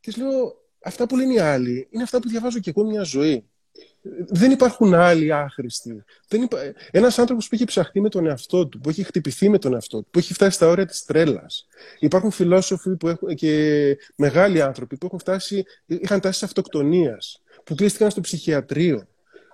[0.00, 3.02] Και της λέω, αυτά που λένε οι άλλοι είναι αυτά που διαβάζω κι εγώ μια
[3.02, 3.48] ζωή
[4.28, 6.04] δεν υπάρχουν άλλοι άχρηστοι.
[6.28, 6.58] Δεν υπά...
[6.90, 10.02] Ένας άνθρωπος που έχει ψαχτεί με τον εαυτό του, που έχει χτυπηθεί με τον εαυτό
[10.02, 11.66] του, που έχει φτάσει στα όρια της τρέλας.
[11.98, 13.34] Υπάρχουν φιλόσοφοι που έχουν...
[13.34, 15.64] και μεγάλοι άνθρωποι που έχουν φτάσει...
[15.86, 19.06] είχαν τάσεις της αυτοκτονίας, που κλείστηκαν στο ψυχιατρίο.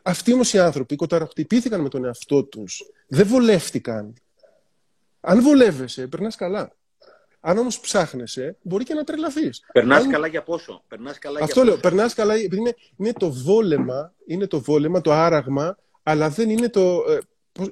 [0.03, 2.91] Αυτοί όμως οι άνθρωποι κοταροχτυπήθηκαν με τον εαυτό τους.
[3.07, 4.15] Δεν βολεύτηκαν.
[5.21, 6.73] Αν βολεύεσαι, περνάς καλά.
[7.41, 9.61] Αν όμως ψάχνεσαι, μπορεί και να τρελαθείς.
[9.73, 10.11] Περνάς Αν...
[10.11, 11.81] καλά για πόσο; Περνάς καλά Αυτό για λέω.
[11.81, 16.69] Περνάς καλά, επειδή είναι, είναι, το βόλεμα, είναι το βόλεμα, το άραγμα, αλλά δεν είναι
[16.69, 17.05] το.
[17.09, 17.19] Ε,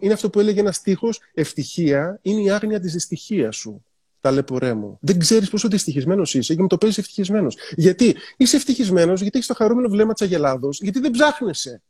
[0.00, 1.20] είναι αυτό που έλεγε ένας στίχος.
[1.34, 3.84] Ευτυχία είναι η άγνοια της δυστυχίας σου.
[4.20, 4.98] Ταλαιπωρέ μου.
[5.00, 7.56] Δεν ξέρεις πόσο δυστυχισμένος είσαι και μου το παίζει ευτυχισμένος.
[7.74, 11.82] Γιατί είσαι ευτυχισμένος, γιατί έχεις το χαρούμενο βλέμμα της Αγελάδος, γιατί δεν ψάχνεσαι.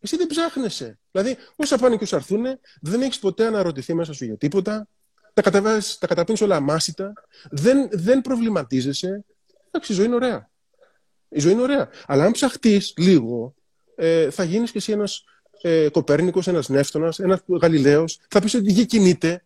[0.00, 0.98] Εσύ δεν ψάχνεσαι.
[1.10, 2.44] Δηλαδή, όσα πάνε και όσα έρθουν,
[2.80, 4.88] δεν έχεις ποτέ αναρωτηθεί μέσα σου για τίποτα
[5.42, 7.12] τα, καταβάζεις, τα καταπίνεις όλα αμάσιτα,
[7.50, 9.24] δεν, δεν προβληματίζεσαι.
[9.66, 10.50] Εντάξει, η ζωή είναι ωραία.
[11.28, 11.88] Η ζωή είναι ωραία.
[12.06, 13.54] Αλλά αν ψαχτείς λίγο,
[13.94, 15.24] ε, θα γίνεις και εσύ ένας
[15.60, 18.20] ε, Κοπέρνικος, ένας Νεύτωνας, ένας Γαλιλαίος.
[18.28, 19.44] Θα πεις ότι η γη κινείται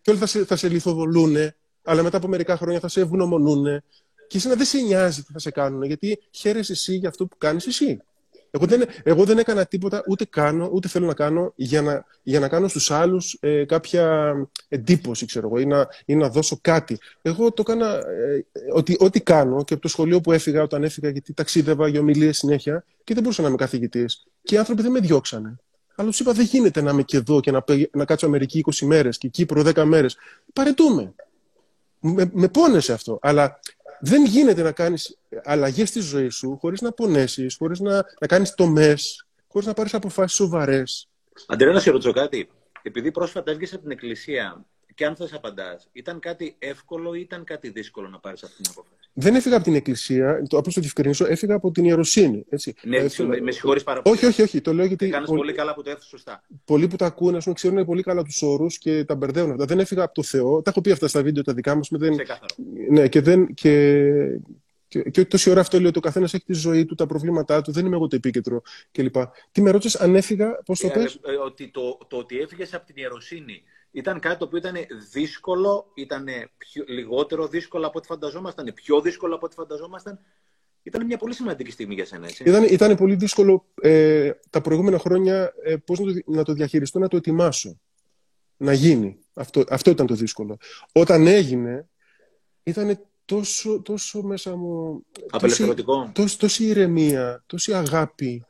[0.00, 1.36] και όλοι θα σε, θα σε λιθοβολούν,
[1.82, 3.82] αλλά μετά από μερικά χρόνια θα σε ευγνωμονούν.
[4.28, 7.38] Και εσένα δεν σε νοιάζει τι θα σε κάνουν, γιατί χαίρεσαι εσύ για αυτό που
[7.38, 8.02] κάνεις εσύ.
[8.54, 12.40] Εγώ δεν, εγώ δεν έκανα τίποτα, ούτε κάνω, ούτε θέλω να κάνω για να, για
[12.40, 14.34] να κάνω στους άλλους ε, κάποια
[14.68, 16.98] εντύπωση, ξέρω εγώ, ή να, ή να δώσω κάτι.
[17.22, 21.08] Εγώ το έκανα, ε, ότι, ό,τι κάνω και από το σχολείο που έφυγα, όταν έφυγα,
[21.10, 24.26] γιατί ταξίδευα για ομιλίες συνέχεια και δεν μπορούσα να είμαι καθηγητής.
[24.42, 25.56] Και οι άνθρωποι δεν με διώξανε.
[25.94, 28.86] Αλλά τους είπα: Δεν γίνεται να είμαι και εδώ και να, να κάτσω Αμερική 20
[28.86, 30.16] μέρες και Κύπρο 10 μέρες.
[30.52, 31.14] Παρετούμε.
[32.00, 33.18] Με, με πόνεσε αυτό.
[33.22, 33.60] Αλλά
[34.04, 38.54] δεν γίνεται να κάνεις αλλαγές στη ζωή σου χωρίς να πονέσεις, χωρίς να, να κάνεις
[38.54, 41.08] τομές, χωρίς να πάρεις αποφάσεις σοβαρές.
[41.46, 42.48] Αντρέα, να σε ρωτήσω κάτι.
[42.82, 47.44] Επειδή πρόσφατα έβγαινε από την εκκλησία και αν θες απαντάς, ήταν κάτι εύκολο ή ήταν
[47.44, 50.80] κάτι δύσκολο να πάρεις αυτή την αποφάση; Δεν έφυγα από την εκκλησία, το απλώς το
[50.80, 52.44] διευκρινίσω, έφυγα από την ιεροσύνη.
[52.48, 52.74] Έτσι.
[52.82, 53.42] Ναι, έφυγα...
[53.42, 54.16] με συγχωρείς πάρα πολύ.
[54.16, 54.60] Όχι, όχι, όχι.
[54.60, 55.08] Το λέω γιατί.
[55.08, 55.40] Κάνεις πολύ...
[55.40, 56.42] πολύ καλά που το έθεσε σωστά.
[56.64, 59.64] Πολλοί που τα ακούνε, πούμε, ξέρουν πολύ καλά τους όρους και τα μπερδεύουν αυτά.
[59.64, 60.62] Δεν έφυγα από το Θεό.
[60.62, 61.82] Τα έχω πει αυτά στα βίντεο τα δικά μου.
[61.90, 62.14] Δεν...
[62.90, 63.54] Ναι, και δεν.
[63.54, 64.40] Και...
[64.88, 67.62] Και, και τόση ώρα αυτό λέω ότι ο καθένας έχει τη ζωή του, τα προβλήματά
[67.62, 69.14] του, δεν είμαι εγώ το επίκεντρο κλπ.
[69.52, 72.74] Τι με ρώτησες, αν έφυγα, πώς το ε, πες; Ε, ότι το, το ότι έφυγες
[72.74, 73.62] από την ιεροσύνη
[73.92, 74.74] ήταν κάτι το οποίο ήταν
[75.10, 76.26] δύσκολο, ήταν
[76.86, 80.18] λιγότερο δύσκολο από ό,τι φανταζόμασταν, πιο δύσκολο από ό,τι φανταζόμασταν.
[80.82, 82.42] Ήταν μια πολύ σημαντική στιγμή για σένα, έτσι.
[82.46, 86.98] Ήταν, ήταν πολύ δύσκολο ε, τα προηγούμενα χρόνια ε, πώς να το, να το διαχειριστώ,
[86.98, 87.80] να το ετοιμάσω.
[88.56, 89.18] Να γίνει.
[89.34, 90.56] Αυτό, αυτό ήταν το δύσκολο.
[90.92, 91.88] Όταν έγινε,
[92.62, 95.04] ήταν τόσο, τόσο μέσα μου...
[95.30, 96.10] Απελευθερωτικό.
[96.14, 98.44] Τόση, τόση ηρεμία, τόση αγάπη,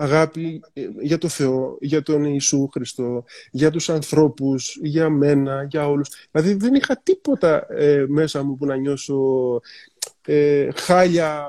[0.00, 5.88] αγάπη ε, για το Θεό, για τον Ιησού Χριστό, για τους ανθρώπους, για μένα, για
[5.88, 6.08] όλους.
[6.30, 9.20] Δηλαδή δεν είχα τίποτα ε, μέσα μου που να νιώσω
[10.26, 11.46] ε, χάλια,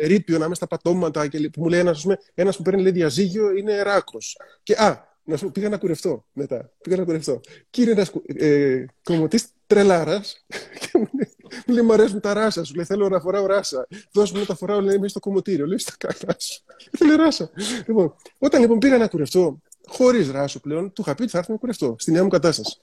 [0.00, 2.92] ε, ρήπιο να είμαι στα πατώματα και, που μου λέει ένας, ένας που παίρνει λέει,
[2.92, 4.36] διαζύγιο είναι ράκος.
[4.62, 6.72] Και α, να σου πήγα να κουρευτώ μετά.
[6.82, 7.40] Πήγα να κουρευτώ.
[7.70, 10.46] Κύριε ένα ε, κομμωτής τρελάρας.
[10.80, 11.32] και μου λέει,
[11.66, 12.74] μου λέει, Μου αρέσουν τα ράσα σου.
[12.74, 13.86] Λέει, Θέλω να φοράω ράσα.
[14.12, 15.66] Δώσ' μου να τα φοράω, λέει, μέσα στο κομμωτήριο.
[15.66, 16.62] Λέει, Στα καλά σου.
[16.98, 17.50] Θέλει ράσα.
[17.86, 21.52] Λοιπόν, όταν λοιπόν πήγα να κουρευτώ, χωρίς ράσο πλέον, του είχα πει ότι θα έρθω
[21.52, 22.80] να κουρευτώ στη νέα μου κατάσταση.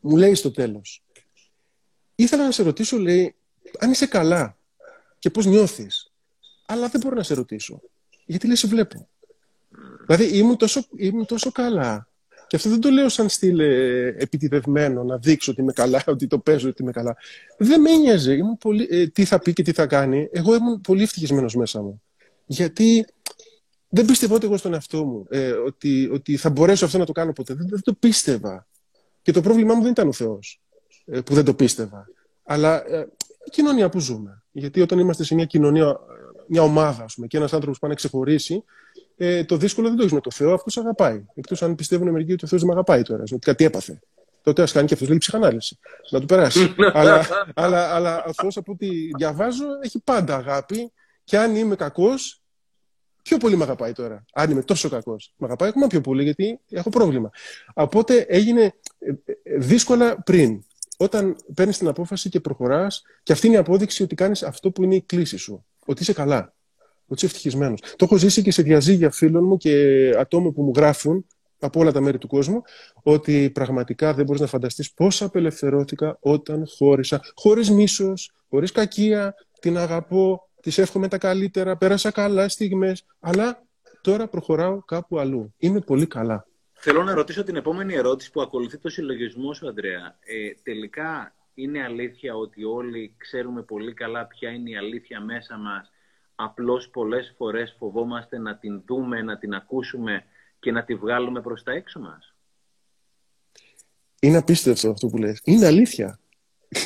[0.00, 1.04] Μου λέει στο τέλος.
[2.14, 3.34] Ήθελα να σε ρωτήσω, λέει,
[3.78, 4.56] αν είσαι καλά
[5.18, 6.12] και πώς νιώθεις.
[6.66, 7.80] Αλλά δεν μπορώ να σε ρωτήσω.
[8.26, 9.08] Γιατί λέει, σε βλέπω.
[10.06, 12.08] Δηλαδή ήμουν τόσο, ήμουν τόσο καλά.
[12.54, 16.26] Και αυτό δεν το λέω σαν στυλ ε, επιτιδευμένο, να δείξω ότι είμαι καλά, ότι
[16.26, 17.16] το παίζω ότι είμαι καλά.
[17.58, 18.32] Δεν με ένοιαζε.
[18.32, 20.28] Ήμουν πολύ, ε, τι θα πει και τι θα κάνει.
[20.32, 22.02] Εγώ ήμουν πολύ ευτυχισμένος μέσα μου.
[22.46, 23.06] Γιατί
[23.88, 27.12] δεν πίστευα ούτε εγώ στον εαυτό μου ε, ότι, ότι θα μπορέσω αυτό να το
[27.12, 27.54] κάνω ποτέ.
[27.54, 28.66] Δεν, δεν το πίστευα.
[29.22, 30.60] Και το πρόβλημά μου δεν ήταν ο Θεός
[31.04, 32.08] ε, που δεν το πίστευα.
[32.42, 33.08] Αλλά ε,
[33.44, 34.42] η κοινωνία που ζούμε.
[34.52, 36.00] Γιατί όταν είμαστε σε μια κοινωνία,
[36.46, 38.64] μια ομάδα, πούμε, και ένας άνθρωπος που πάει να ξεχωρίσει,
[39.16, 41.24] ε, το δύσκολο δεν το έχεις με το Θεό, αυτός αγαπάει.
[41.34, 44.00] Εκτός αν πιστεύουν μερικοί ότι ο Θεός δεν με αγαπάει τώρα, ότι κάτι έπαθε.
[44.42, 45.78] Τότε ας κάνει και αυτός λέει ψυχανάλυση.
[46.10, 46.74] Να του περάσει.
[46.92, 48.86] αλλά, αλλά, αλλά ο Θεός από ό,τι
[49.16, 50.92] διαβάζω έχει πάντα αγάπη
[51.24, 52.42] και αν είμαι κακός,
[53.22, 54.24] πιο πολύ με αγαπάει τώρα.
[54.32, 55.32] Αν είμαι τόσο κακός.
[55.36, 57.30] Με αγαπάει ακόμα πιο πολύ γιατί έχω πρόβλημα.
[57.74, 59.10] Οπότε έγινε ε,
[59.42, 60.64] ε, δύσκολα πριν.
[60.96, 64.82] Όταν παίρνεις την απόφαση και προχωράς, και αυτή είναι η απόδειξη ότι κάνεις αυτό που
[64.82, 65.64] είναι η κλίση σου.
[65.86, 66.53] Ότι είσαι καλά
[67.06, 67.80] ότι είσαι ευτυχισμένος.
[67.80, 71.26] Το έχω ζήσει και σε διαζύγια φίλων μου και ατόμων που μου γράφουν
[71.58, 72.62] από όλα τα μέρη του κόσμου,
[73.02, 77.20] ότι πραγματικά δεν μπορείς να φανταστείς πόσα απελευθερώθηκα όταν χώρισα.
[77.34, 83.62] Χωρίς μίσος, χωρίς κακία, την αγαπώ, της εύχομαι τα καλύτερα, πέρασα καλά στιγμές, αλλά
[84.00, 85.54] τώρα προχωράω κάπου αλλού.
[85.58, 86.46] Είμαι πολύ καλά.
[86.72, 90.18] Θέλω να ρωτήσω την επόμενη ερώτηση που ακολουθεί το συλλογισμό σου, Αντρέα.
[90.20, 95.90] Ε, τελικά είναι αλήθεια ότι όλοι ξέρουμε πολύ καλά ποια είναι η αλήθεια μέσα μας
[96.34, 100.24] απλώς πολλές φορές φοβόμαστε να την δούμε, να την ακούσουμε
[100.58, 102.34] και να τη βγάλουμε προς τα έξω μας.
[104.20, 105.40] Είναι απίστευτο αυτό που λες.
[105.44, 106.18] Είναι αλήθεια.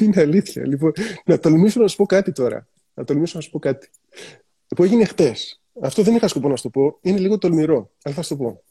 [0.01, 0.67] Είναι αλήθεια.
[0.67, 0.93] Λοιπόν,
[1.25, 2.69] να τολμήσω να σου πω κάτι τώρα.
[2.95, 3.91] Να τολμήσω να σου πω κάτι.
[4.77, 5.61] Που έγινε χτες.
[5.81, 6.99] Αυτό δεν είχα σκοπό να σου το πω.
[7.01, 7.91] Είναι λίγο τολμηρό.
[8.03, 8.63] Αλλά θα σου το πω.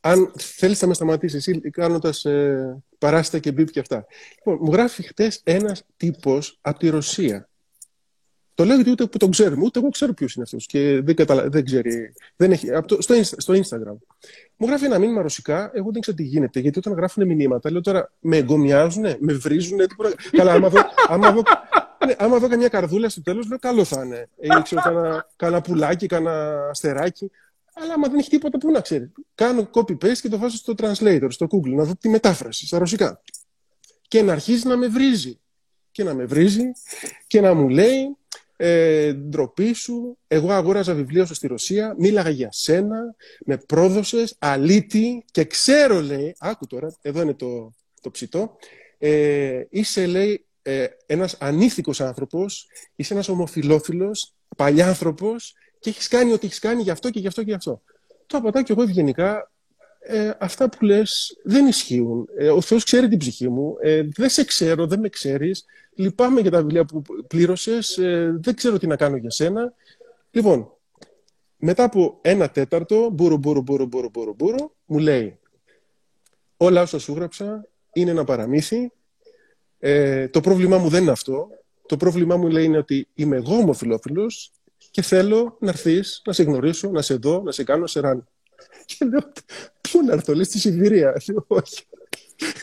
[0.00, 4.06] Αν θέλεις να με σταματήσεις εσύ κάνοντας ε, παράστα και μπίπ και αυτά.
[4.36, 7.48] Λοιπόν, μου γράφει χτες ένας τύπος από τη Ρωσία.
[8.56, 11.14] Το λέω γιατί ούτε που τον ξέρουμε, ούτε εγώ ξέρω ποιος είναι αυτός και δεν,
[11.14, 11.48] καταλα...
[11.48, 12.12] δεν ξέρει.
[12.36, 12.68] Δεν έχει...
[12.86, 13.02] το...
[13.02, 13.96] στο, στο Instagram.
[14.56, 16.60] Μου γράφει ένα μήνυμα ρωσικά, εγώ δεν ξέρω τι γίνεται.
[16.60, 19.78] Γιατί όταν γράφουν μηνύματα, λέω τώρα με εγκομιάζουν, με βρίζουν.
[20.30, 21.42] Καλά, άμα δω, άμα δω,
[22.06, 24.28] ναι, άμα δω καμιά καρδούλα στο τέλος, λέω καλό θα είναι.
[24.40, 27.30] Ή ξέρω κανένα, κανένα πουλάκι, κανένα αστεράκι.
[27.74, 29.12] Αλλά άμα δεν έχει τίποτα, πού να ξέρει.
[29.34, 33.22] Κάνω copy-paste και το βάζω στο translator, στο Google, να δω τη μετάφραση στα ρωσικά.
[34.08, 35.40] Και να αρχίζει να με βρίζει.
[35.90, 36.62] Και να με βρίζει
[37.26, 38.16] και να μου λέει
[38.56, 45.24] ε, ντροπή σου, εγώ αγόραζα βιβλίο σου στη Ρωσία, μίλαγα για σένα, με πρόδωσες, αλήτη
[45.30, 48.56] και ξέρω, λέει, άκου τώρα, εδώ είναι το, το ψητό,
[48.98, 56.46] ε, είσαι, λέει, ε, ένας ανήθικος άνθρωπος, είσαι ένας ομοφιλόφιλος, παλιάνθρωπος και έχεις κάνει ό,τι
[56.46, 57.82] έχεις κάνει γι' αυτό και γι' αυτό και γι' αυτό.
[58.26, 59.50] Το απαντάω και εγώ ευγενικά,
[60.08, 62.28] ε, αυτά που λες δεν ισχύουν.
[62.38, 65.64] Ε, ο Θεός ξέρει την ψυχή μου, ε, δεν σε ξέρω, δεν με ξέρεις,
[65.96, 69.72] λυπάμαι για τα βιβλία που πλήρωσες, ε, δεν ξέρω τι να κάνω για σένα.
[70.30, 70.70] Λοιπόν,
[71.56, 75.38] μετά από ένα τέταρτο, μπουρου, μπουρου, μπουρου, μπουρου, μπουρου, μπουρου, μου λέει
[76.56, 78.92] όλα όσα σου γράψα είναι ένα παραμύθι,
[79.78, 81.48] ε, το πρόβλημά μου δεν είναι αυτό,
[81.86, 84.52] το πρόβλημά μου λέει είναι ότι είμαι εγώ ομοφιλόφιλος
[84.90, 88.00] και θέλω να έρθεις, να σε γνωρίσω, να σε δω, να σε κάνω, να σε
[88.00, 88.24] ράνω.
[88.84, 89.32] Και λέω,
[89.80, 91.22] πού να έρθω, λες στη Σιβηρία.
[91.46, 91.84] Όχι.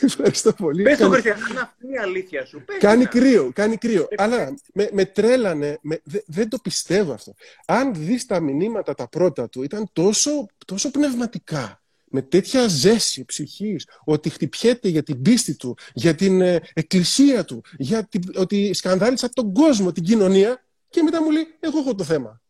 [0.00, 0.82] Ευχαριστώ πολύ.
[0.82, 2.64] Πες το, Χριστιαν, είναι αυτή η αλήθεια σου.
[2.78, 4.08] κάνει κρύο, κάνει κρύο.
[4.16, 7.34] Αλλά με, με τρέλανε, με, δεν το πιστεύω αυτό.
[7.66, 11.82] Αν δεις τα μηνύματα τα πρώτα του, ήταν τόσο, τόσο πνευματικά
[12.14, 17.64] με τέτοια ζέση ψυχής, ότι χτυπιέται για την πίστη του, για την ε, εκκλησία του,
[17.76, 22.04] για την, ότι σκανδάλισα τον κόσμο, την κοινωνία και μετά μου λέει, εγώ έχω το
[22.04, 22.42] θέμα.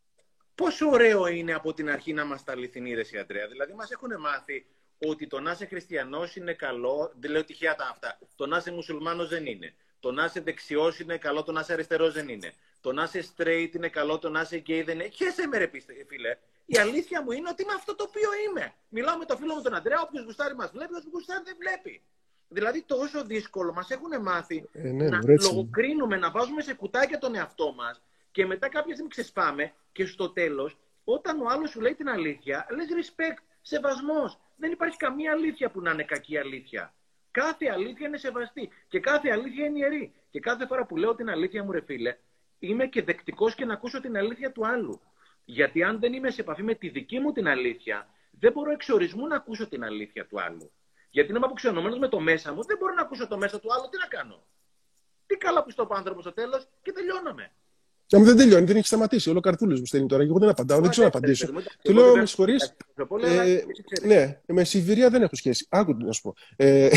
[0.55, 3.47] Πόσο ωραίο είναι από την αρχή να είμαστε αληθινοί, ρε Αντρέα.
[3.49, 4.67] Δηλαδή, μας έχουν μάθει
[4.99, 7.13] ότι το να είσαι χριστιανός είναι καλό.
[7.21, 8.19] Δεν λέω τυχαία τα αυτά.
[8.37, 9.75] Το να είσαι μουσουλμάνος δεν είναι.
[10.01, 12.53] Το να είσαι δεξιός είναι καλό, το να είσαι αριστερός δεν είναι.
[12.81, 15.09] Το να είσαι straight είναι καλό, το να είσαι gay δεν είναι.
[15.09, 15.71] Χαίρεσαι με ρε
[16.09, 16.39] φίλε.
[16.67, 18.75] Η αλήθεια μου είναι ότι είμαι αυτό το οποίο είμαι.
[18.89, 22.03] Μιλάω με το φίλο μου τον Αντρέα, όποιος γουστάρει μας βλέπει, όποιο γουστάρει δεν βλέπει.
[22.49, 27.35] Δηλαδή τόσο δύσκολο μας έχουν μάθει ε, ναι, να λογοκρίνουμε, να βάζουμε σε κουτάκια τον
[27.35, 31.95] εαυτό μας και μετά κάποια στιγμή ξεσπάμε και στο τέλος, όταν ο άλλος σου λέει
[31.95, 34.41] την αλήθεια, λες respect, σεβασμός.
[34.57, 36.95] Δεν υπάρχει καμία αλήθεια που να είναι κακή αλήθεια.
[37.31, 40.15] Κάθε αλήθεια είναι σεβαστή και κάθε αλήθεια είναι ιερή.
[40.31, 42.17] Και κάθε φορά που λέω την αλήθεια μου, ρε φίλε,
[42.59, 45.01] είμαι και δεκτικός και να ακούσω την αλήθεια του άλλου.
[45.45, 49.27] Γιατί αν δεν είμαι σε επαφή με τη δική μου την αλήθεια, δεν μπορώ εξορισμού
[49.27, 50.73] να ακούσω την αλήθεια του άλλου.
[51.11, 53.89] Γιατί είμαι αποξενωμένος με το μέσα μου, δεν μπορώ να ακούσω το μέσα του άλλου,
[53.89, 54.47] τι να κάνω;
[55.27, 57.53] Τι καλά που στο άνθρωπος στο τέλος και τελειώναμε.
[58.13, 59.31] Να μου δεν τελειώνει, δεν έχει σταματήσει.
[59.31, 61.49] Όλο καρτούλε μου στέλνει τώρα και εγώ δεν απαντάω, δεν ξέρω να απαντήσω.
[61.83, 62.57] Του λέω, με συγχωρεί.
[64.03, 65.67] Ναι, με Σιβηρία δεν έχω σχέση.
[65.69, 66.35] Άκου να σου πω.
[66.57, 66.89] Ε,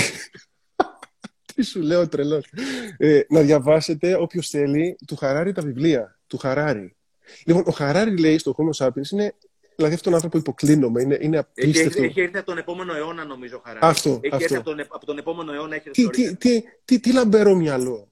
[1.56, 2.46] τι σου λέω, τρελός.
[2.98, 6.20] Ε, να διαβάσετε όποιος θέλει του Χαράρι τα βιβλία.
[6.28, 6.96] Του Χαράρι.
[7.46, 9.36] Λοιπόν, ο Χαράρι λέει στο Homo sapiens είναι
[9.78, 11.02] Δηλαδή αυτόν τον άνθρωπο υποκλίνομαι.
[11.02, 12.04] Είναι, είναι απίστευτο.
[12.04, 13.80] Έχει, έχει έρθει από τον επόμενο αιώνα, νομίζω, Χαρά.
[13.82, 14.20] Αυτό.
[14.22, 14.44] Έχει αυτό.
[14.44, 18.12] έρθει από τον, από τον επόμενο αιώνα, έχει τι, τι, τι, τι, τι λαμπερό μυαλό.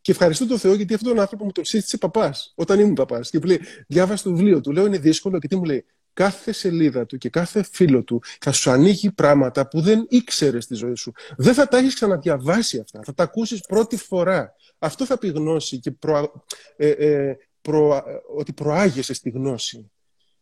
[0.00, 3.30] Και ευχαριστώ τον Θεό γιατί αυτόν τον άνθρωπο μου τον σύστησε παπάς όταν ήμουν παπάς.
[3.30, 4.72] Και μου λέει: Διάβασε το βιβλίο του.
[4.72, 5.84] Λέω: Είναι δύσκολο και τι μου λέει.
[6.12, 10.74] Κάθε σελίδα του και κάθε φίλο του θα σου ανοίγει πράγματα που δεν ήξερες στη
[10.74, 11.12] ζωή σου.
[11.36, 13.00] Δεν θα τα έχεις ξαναδιαβάσει αυτά.
[13.04, 14.54] Θα τα ακούσεις πρώτη φορά.
[14.78, 16.44] Αυτό θα πει γνώση και προ,
[16.76, 18.02] ε, ε, προ,
[18.36, 19.90] ότι προάγεσαι στη γνώση.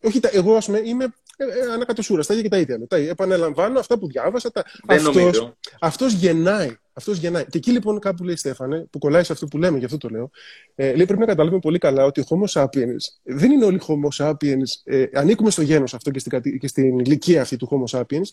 [0.00, 2.86] Όχι, εγώ ας πούμε είμαι ε, ε, ανακατοσούρα, τα ίδια και τα ίδια.
[2.86, 4.50] Τα, επαναλαμβάνω αυτά που διάβασα.
[4.50, 4.64] Τα...
[4.86, 6.76] Δεν αυτός, αυτός γεννάει.
[6.92, 7.44] Αυτός γεννάει.
[7.44, 10.08] Και εκεί λοιπόν κάπου λέει Στέφανε, που κολλάει σε αυτό που λέμε, γι' αυτό το
[10.08, 10.30] λέω,
[10.74, 14.24] ε, λέει πρέπει να καταλάβουμε πολύ καλά ότι ο Homo sapiens δεν είναι όλοι Homo
[14.24, 18.26] sapiens, ε, ανήκουμε στο γένος αυτό και στην, και στην ηλικία αυτή του Homo sapiens,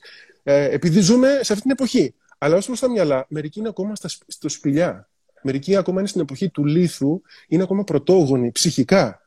[0.43, 2.13] ε, επειδή ζούμε σε αυτή την εποχή.
[2.37, 5.09] Αλλά ως προς τα μυαλά, μερικοί είναι ακόμα στα, στο σπηλιά.
[5.41, 9.22] Μερικοί ακόμα είναι στην εποχή του λίθου, είναι ακόμα πρωτόγονοι ψυχικά.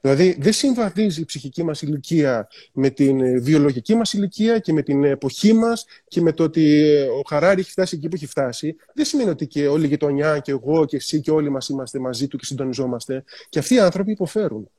[0.00, 4.82] Δηλαδή δεν συμβαδίζει η ψυχική μας ηλικία με την ε, βιολογική μας ηλικία και με
[4.82, 8.26] την εποχή μας και με το ότι ε, ο Χαράρη έχει φτάσει εκεί που έχει
[8.26, 8.76] φτάσει.
[8.94, 11.98] Δεν σημαίνει ότι και όλη η γειτονιά και εγώ και εσύ και όλοι μας είμαστε
[11.98, 13.24] μαζί του και συντονιζόμαστε.
[13.48, 14.70] Και αυτοί οι άνθρωποι υποφέρουν.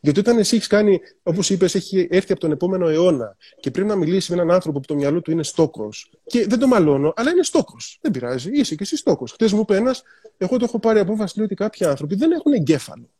[0.00, 3.88] Γιατί όταν εσύ έχεις κάνει, όπως είπες, έχει έρθει από τον επόμενο αιώνα και πρέπει
[3.88, 6.10] να μιλήσεις με έναν άνθρωπο που το μυαλό του είναι στόκος.
[6.26, 7.98] Και δεν το μαλώνω, αλλά είναι στόκος.
[8.00, 9.32] Δεν πειράζει, είσαι και εσύ στόκος.
[9.32, 10.02] Χθε μου είπε ένας,
[10.38, 13.10] εγώ το έχω πάρει απόφαση λέει, ότι κάποιοι άνθρωποι δεν έχουν εγκέφαλο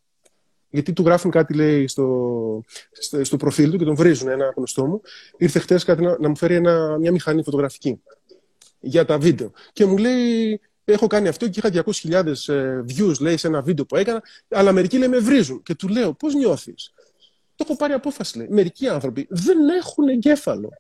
[0.70, 2.62] γιατί του γράφουν κάτι, λέει, στο,
[2.92, 5.00] στο, στο προφίλ του και τον βρίζουν ένα γνωστό μου.
[5.36, 8.00] Ήρθε χθε κάτι να, να μου φέρει ένα, μια μηχανή φωτογραφική
[8.80, 9.52] για τα βίντεο.
[9.72, 13.84] Και μου λέει, έχω κάνει αυτό και είχα 200.000 ε, views, λέει, σε ένα βίντεο
[13.84, 15.62] που έκανα, αλλά μερικοί λέει με βρίζουν.
[15.62, 16.92] Και του λέω, πώς νιώθεις;
[17.56, 18.46] Το έχω πάρει απόφαση, λέει.
[18.50, 20.72] Μερικοί άνθρωποι δεν έχουν εγκέφαλο.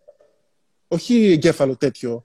[0.88, 2.22] Όχι εγκέφαλο τέτοιο.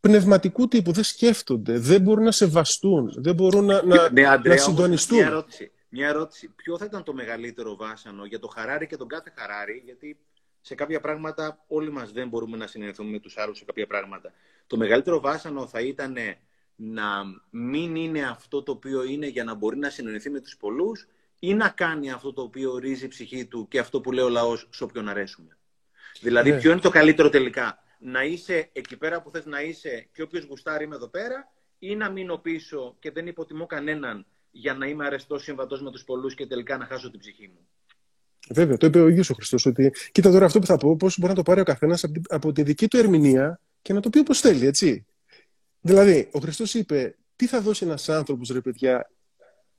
[0.00, 4.60] Πνευματικού τύπου, δεν σκέφτονται, δεν μπορούν να σεβαστούν, δεν μπορούν να, να, ναι, Αντρέα, να
[4.60, 5.18] συντονιστούν.
[5.18, 6.48] Μια ερώτηση μια ερώτηση.
[6.48, 10.18] Ποιο θα ήταν το μεγαλύτερο βάσανο για το Χαράρι και τον κάθε Χαράρι, γιατί
[10.60, 14.32] σε κάποια πράγματα όλοι μας δεν μπορούμε να συνεννοηθούμε με τους άλλους σε κάποια πράγματα.
[14.66, 16.16] Το μεγαλύτερο βάσανο θα ήταν
[16.76, 17.04] να
[17.50, 21.06] μην είναι αυτό το οποίο είναι για να μπορεί να συνεννοηθεί με τους πολλούς
[21.38, 24.28] ή να κάνει αυτό το οποίο ορίζει η ψυχή του και αυτό που λέει ο
[24.28, 25.56] λαός σε όποιον αρέσουμε.
[26.20, 26.58] Δηλαδή, ναι.
[26.58, 30.44] ποιο είναι το καλύτερο τελικά; Να είσαι εκεί πέρα που θες να είσαι και όποιος
[30.44, 35.06] γουστάρει είμαι εδώ πέρα ή να μείνω πίσω και δεν υποτιμώ κανέναν για να είμαι
[35.06, 37.68] αρεστός συμβατός με τους πολλούς και τελικά να χάσω την ψυχή μου.
[38.50, 39.66] Βέβαια, το είπε ο ίδιος ο Χριστός.
[39.66, 42.52] Ότι κοίτα τώρα αυτό που θα πω, πώς μπορεί να το πάρει ο καθένας από
[42.52, 45.06] τη δική του ερμηνεία και να το πει όπως θέλει, έτσι.
[45.80, 49.10] Δηλαδή, ο Χριστός είπε, τι θα δώσει ένας άνθρωπος, ρε παιδιά,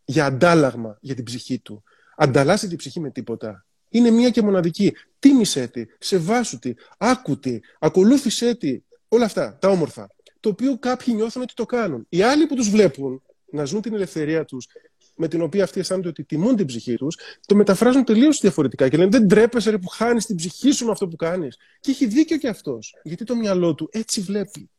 [0.06, 1.84] για αντάλλαγμα για την ψυχή του;
[2.16, 3.66] Ανταλλάσσει την ψυχή με τίποτα.
[3.90, 4.94] Είναι μία και μοναδική.
[5.20, 8.82] Τίμησέ τη, σεβάσου τη, άκου τη, ακολούθησέ τη.
[9.08, 10.10] Όλα αυτά, τα όμορφα.
[10.40, 12.06] Το οποίο κάποιοι νιώθουν ότι το κάνουν.
[12.10, 13.22] Οι άλλοι που τους βλέπουν
[13.52, 14.68] να ζουν την ελευθερία τους,
[15.16, 18.90] με την οποία αυτοί αισθάνονται ότι τιμούν την ψυχή τους, το μεταφράζουν τελείως διαφορετικά.
[18.90, 21.58] Και λένε Δεν τρέπεσαι ρε, που χάνεις την ψυχή σου με αυτό που κάνεις.
[21.80, 22.96] Και έχει δίκιο και αυτός.
[23.04, 24.70] Γιατί το μυαλό του έτσι βλέπει.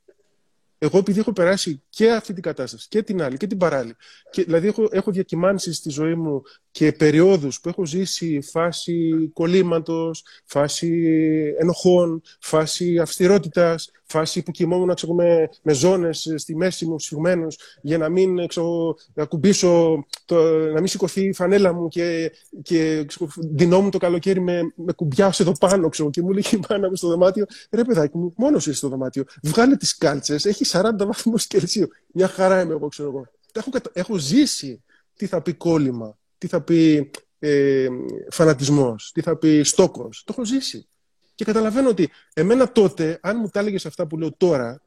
[0.85, 3.95] Εγώ επειδή έχω περάσει και αυτή την κατάσταση και την άλλη και την παράλληλη.
[4.30, 10.24] Και, δηλαδή έχω, έχω διακυμάνσει στη ζωή μου και περιόδους που έχω ζήσει φάση κολλήματος,
[10.45, 11.12] φάση
[11.59, 17.99] ενοχών, φάση αυστηρότητας, φάση που κοιμόμουν ξέρω, με, με ζώνες στη μέση μου σφιγμένους για
[17.99, 20.42] να μην ξέρω, να κουμπίσω, το,
[20.72, 22.33] να μην σηκωθεί η φανέλα μου και,
[22.63, 26.88] και ξέρω, το καλοκαίρι με, με κουμπιά εδώ πάνω ξέρω, και μου λέει η μάνα
[26.88, 30.90] μου στο δωμάτιο ρε παιδάκι μου, μόνος είσαι στο δωμάτιο, βγάλε τις κάλτσες, έχεις 40
[30.96, 33.26] βαθμούς Κελσίου, μια χαρά είμαι εγώ ξέρω εγώ.
[33.53, 34.82] Έχω, έχω ζήσει
[35.14, 37.86] τι θα πει κόλλημα τι θα πει ε,
[38.30, 40.22] φανατισμός, τι θα πει στόκος.
[40.26, 40.88] Το έχω ζήσει.
[41.34, 44.82] Και καταλαβαίνω ότι εμένα τότε, αν μου τα έλεγες αυτά που λέω τώρα,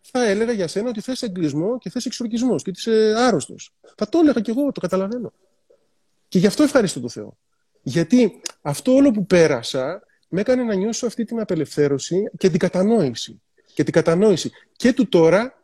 [0.00, 3.74] θα έλεγα για σένα ότι θες εγκλισμό και θες εξορκισμό και ότι είσαι άρρωστος.
[3.96, 5.32] Θα το έλεγα κι εγώ, το καταλαβαίνω.
[6.28, 7.36] Και γι' αυτό ευχαριστώ τον Θεό.
[7.82, 13.42] Γιατί αυτό όλο που πέρασα με έκανε να νιώσω αυτή την απελευθέρωση και την κατανόηση.
[13.74, 15.62] Και την κατανόηση και του τώρα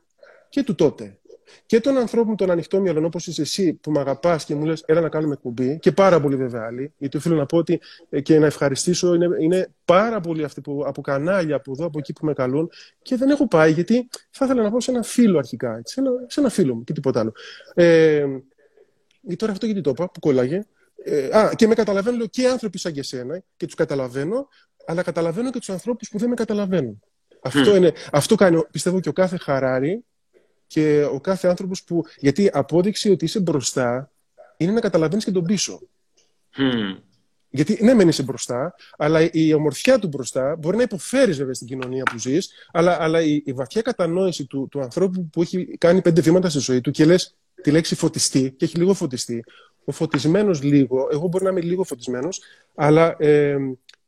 [0.48, 1.18] και του τότε
[1.66, 4.82] και των ανθρώπων των ανοιχτών μυαλών, όπως είσαι εσύ, που με αγαπάς και μου λες,
[4.86, 7.80] έλα να κάνουμε κουμπί, και πάρα πολύ βέβαια άλλοι, γιατί οφείλω να πω ότι
[8.10, 11.98] ε, και να ευχαριστήσω, είναι, είναι πάρα πολλοί αυτοί που, από κανάλια από εδώ, από
[11.98, 12.70] εκεί που με καλούν,
[13.02, 16.00] και δεν έχω πάει, γιατί θα ήθελα να πω σε ένα φίλο αρχικά, έτσι, σε,
[16.00, 17.32] ένα, σε ένα φίλο μου και τίποτα άλλο.
[17.74, 18.26] Ε,
[19.36, 20.66] τώρα αυτό γιατί το είπα, που κόλλαγε.
[21.04, 24.48] Ε, α, και με καταλαβαίνω λέω, και άνθρωποι σαν και εσένα, και τους καταλαβαίνω,
[24.86, 27.02] αλλά καταλαβαίνω και τους ανθρώπους που δεν με καταλαβαίνουν.
[27.42, 30.04] Αυτό, είναι, αυτό κάνει, πιστεύω, και ο κάθε Χαράρι
[30.66, 32.04] και ο κάθε άνθρωπος που.
[32.18, 34.10] Γιατί η απόδειξη ότι είσαι μπροστά
[34.56, 35.80] είναι να καταλαβαίνεις και τον πίσω.
[37.50, 42.02] Γιατί ναι, μένει μπροστά, αλλά η ομορφιά του μπροστά μπορεί να υποφέρει βέβαια στην κοινωνία
[42.02, 46.20] που ζεις, αλλά, αλλά η, η βαθιά κατανόηση του, του ανθρώπου που έχει κάνει πέντε
[46.20, 49.44] βήματα στη ζωή του και λες τη λέξη φωτιστή και έχει λίγο φωτιστεί.
[49.84, 52.42] Ο φωτισμένος λίγο, εγώ μπορεί να είμαι λίγο φωτισμένος,
[52.74, 53.56] αλλά ε,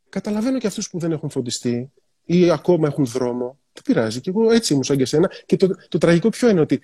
[0.08, 1.90] καταλαβαίνω και αυτούς που δεν έχουν φωτιστεί
[2.32, 3.58] ή ακόμα έχουν δρόμο.
[3.72, 4.20] Δεν πειράζει.
[4.20, 5.30] Και εγώ έτσι ήμουν σαν και εσένα.
[5.46, 6.80] Και το, το τραγικό ποιο είναι ότι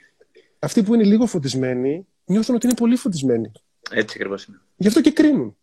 [0.58, 3.52] αυτοί που είναι λίγο φωτισμένοι νιώθουν ότι είναι πολύ φωτισμένοι.
[3.90, 4.60] Έτσι ακριβώς είναι.
[4.76, 5.56] Γι' αυτό και κρίνουν.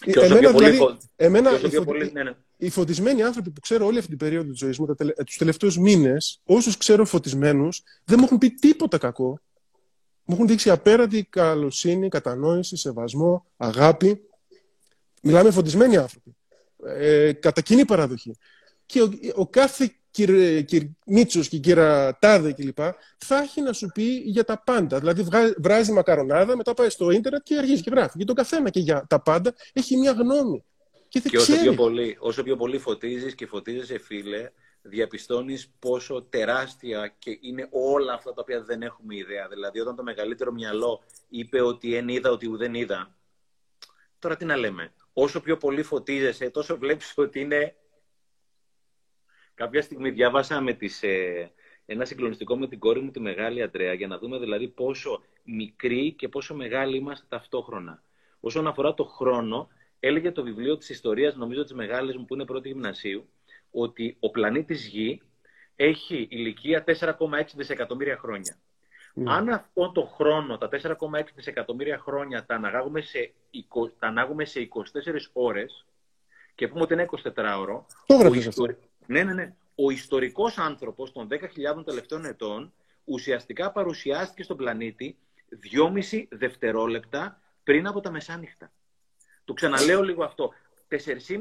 [0.00, 0.96] Και όσο εμένα, δηλαδή, φω...
[1.16, 1.84] εμένα οι, φω...
[2.12, 2.34] ναι, ναι.
[2.56, 5.12] οι φωτισμένοι άνθρωποι που ξέρω όλη αυτή την περίοδο της ζωής μου, τελε...
[5.12, 9.40] τους τελευταίους μήνες, όσους ξέρω φωτισμένους, δεν μου έχουν πει τίποτα κακό.
[10.24, 14.20] Μου έχουν δείξει απέραντη καλοσύνη, κατανόηση, σεβασμό, αγάπη.
[15.22, 16.36] Μιλάμε φωτισμένοι άνθρωποι.
[16.86, 18.36] Ε, κατά κοινή παραδοχή.
[18.86, 22.78] Και ο, ο κάθε κύριε, κύριε Μίτσος και κύρα Τάδε κλπ.
[23.18, 24.98] θα έχει να σου πει για τα πάντα.
[24.98, 25.26] Δηλαδή
[25.58, 28.12] βράζει μακαρονάδα, μετά πάει στο ίντερνετ και αρχίζει και γράφει.
[28.16, 30.64] Για τον καθένα και για τα πάντα έχει μια γνώμη.
[31.08, 34.50] Και, και όσο, πιο πολύ, όσο πιο πολύ φωτίζεις και φωτίζεσαι φίλε,
[34.82, 39.48] διαπιστώνεις πόσο τεράστια και είναι όλα αυτά τα οποία δεν έχουμε ιδέα.
[39.48, 43.16] Δηλαδή όταν το μεγαλύτερο μυαλό είπε ότι εν είδα, ότι δεν είδα.
[44.18, 44.92] Τώρα τι να λέμε.
[45.12, 47.74] Όσο πιο πολύ φωτίζεσαι, τόσο βλέπεις ότι είναι
[49.56, 51.50] Κάποια στιγμή διάβασα με τις, ε,
[51.86, 56.12] ένα συγκλονιστικό με την κόρη μου τη μεγάλη Αντρέα για να δούμε δηλαδή πόσο μικρή
[56.12, 58.02] και πόσο μεγάλη είμαστε ταυτόχρονα.
[58.40, 59.68] Όσον αφορά το χρόνο,
[60.00, 63.28] έλεγε το βιβλίο της ιστορίας, νομίζω της μεγάλης μου που είναι πρώτη γυμνασίου,
[63.70, 65.22] ότι ο πλανήτης Γη
[65.76, 68.56] έχει ηλικία 4,6 δισεκατομμύρια χρόνια.
[69.14, 69.32] Ναι.
[69.32, 73.32] Αν αυτόν τον χρόνο, τα 4,6 δισεκατομμύρια χρόνια, τα ανάγουμε σε,
[73.98, 75.86] τα ανάγουμε σε 24 ώρες
[76.54, 78.76] και πούμε ότι είναι 24 ώρο, το
[79.06, 79.54] ναι, ναι, ναι.
[79.74, 82.72] Ο ιστορικός άνθρωπος των 10.000 τελευταίων ετών
[83.04, 85.16] ουσιαστικά παρουσιάστηκε στον πλανήτη
[86.10, 88.70] 2,5 δευτερόλεπτα πριν από τα μεσάνυχτα.
[89.44, 90.52] Το ξαναλέω λίγο αυτό.
[90.88, 90.98] 4,5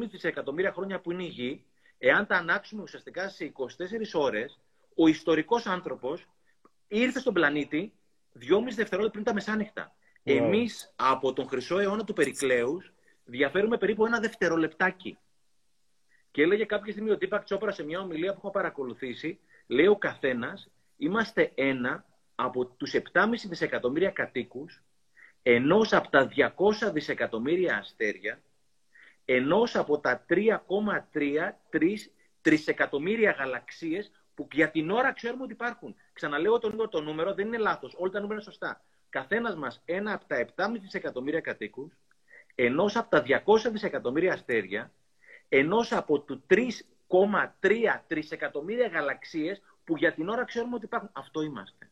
[0.10, 1.66] δισεκατομμύρια χρόνια που είναι η Γη,
[1.98, 4.60] εάν τα ανάξουμε ουσιαστικά σε 24 ώρες,
[4.96, 6.28] ο ιστορικός άνθρωπος
[6.88, 7.94] ήρθε στον πλανήτη
[8.40, 9.96] 2,5 δευτερόλεπτα πριν τα μεσάνυχτα.
[9.96, 10.22] Wow.
[10.24, 12.94] Εμείς από τον χρυσό αιώνα του Περικλέους
[13.26, 15.18] διαφέρουμε περίπου ένα δευτερολεπτάκι.
[16.36, 19.96] Και έλεγε κάποια στιγμή ο Τίπακ Τσόπρα σε μια ομιλία που έχω παρακολουθήσει, λέει ο
[19.96, 22.06] καθένας, είμαστε ένα
[22.36, 24.84] από τους 7,5 δισεκατομμύρια κατοίκους,
[25.44, 28.42] ενός από τα 200 δισεκατομμύρια αστέρια,
[29.26, 35.96] ενός από τα 3,3 τρισεκατομμύρια γαλαξίες που για την ώρα ξέρουμε ότι υπάρχουν.
[36.14, 37.96] Ξαναλέω το, το νούμερο, δεν είναι λάθος.
[37.98, 38.82] Όλα τα νούμερα είναι σωστά.
[39.10, 41.94] Καθένας μας ένα από τα 7,5 δισεκατομμύρια κατοίκους,
[42.56, 44.92] ενός από τα 200 δισεκατομμύρια αστέρια,
[45.58, 51.10] ενός από τους 3,3 τρισεκατομμύρια γαλαξίες που για την ώρα ξέρουμε ότι υπάρχουν.
[51.14, 51.90] Αυτό είμαστε.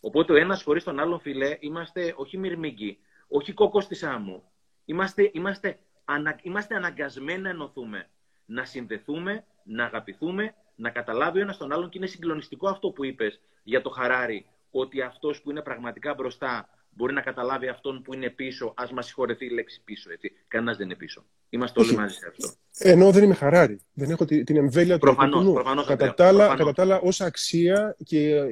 [0.00, 2.98] Οπότε ο ένας χωρίς τον άλλον φιλέ είμαστε όχι μυρμήγκοι,
[3.28, 4.42] όχι κόκκος της άμμου.
[4.84, 8.08] Είμαστε, είμαστε, ανα, είμαστε αναγκασμένοι να ενωθούμε,
[8.44, 13.04] να συνδεθούμε, να αγαπηθούμε, να καταλάβει ο ένας τον άλλον και είναι συγκλονιστικό αυτό που
[13.04, 18.14] είπες για το Χαράρι, ότι αυτός που είναι πραγματικά μπροστά μπορεί να καταλάβει αυτόν που
[18.14, 20.10] είναι πίσω, ας μας συγχωρεθεί η λέξη πίσω.
[20.12, 20.32] Έτσι.
[20.48, 21.24] Κανένας δεν είναι πίσω.
[21.48, 22.52] Είμαστε όλοι μαζί σε αυτό.
[22.78, 23.80] Ενώ δεν είμαι χαράρι.
[23.92, 27.96] Δεν έχω την εμβέλεια του προφανώς, προφανώς, κατά, τα άλλα, κατά τα άλλα, ως αξία
[28.04, 28.42] και,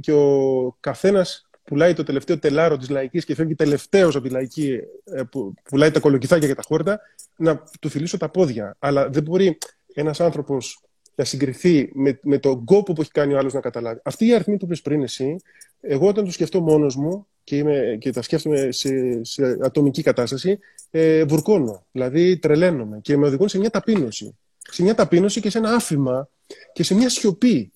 [0.00, 4.78] και ο καθένας πουλάει το τελευταίο τελάρο της λαϊκής και φεύγει τελευταίος από τη λαϊκή,
[5.04, 7.00] ε, που πουλάει τα κολοκυθάκια και τα χόρτα,
[7.36, 8.76] να του φιλήσω τα πόδια.
[8.78, 9.58] Αλλά δεν μπορεί
[9.94, 10.80] ένας άνθρωπος
[11.14, 14.00] να συγκριθεί με, με τον κόπο που έχει κάνει ο άλλος να καταλάβει.
[14.04, 15.36] Αυτή η αριθμή που είπε πριν εσύ,
[15.80, 20.58] εγώ όταν το σκεφτώ μόνος μου, και, είμαι, και τα σκέφτομαι σε, σε ατομική κατάσταση,
[20.90, 21.86] ε, βουρκώνω.
[21.92, 24.36] Δηλαδή τρελαίνομαι και με οδηγούν σε μια ταπείνωση.
[24.58, 26.28] Σε μια ταπείνωση και σε ένα άφημα
[26.72, 27.72] και σε μια σιωπή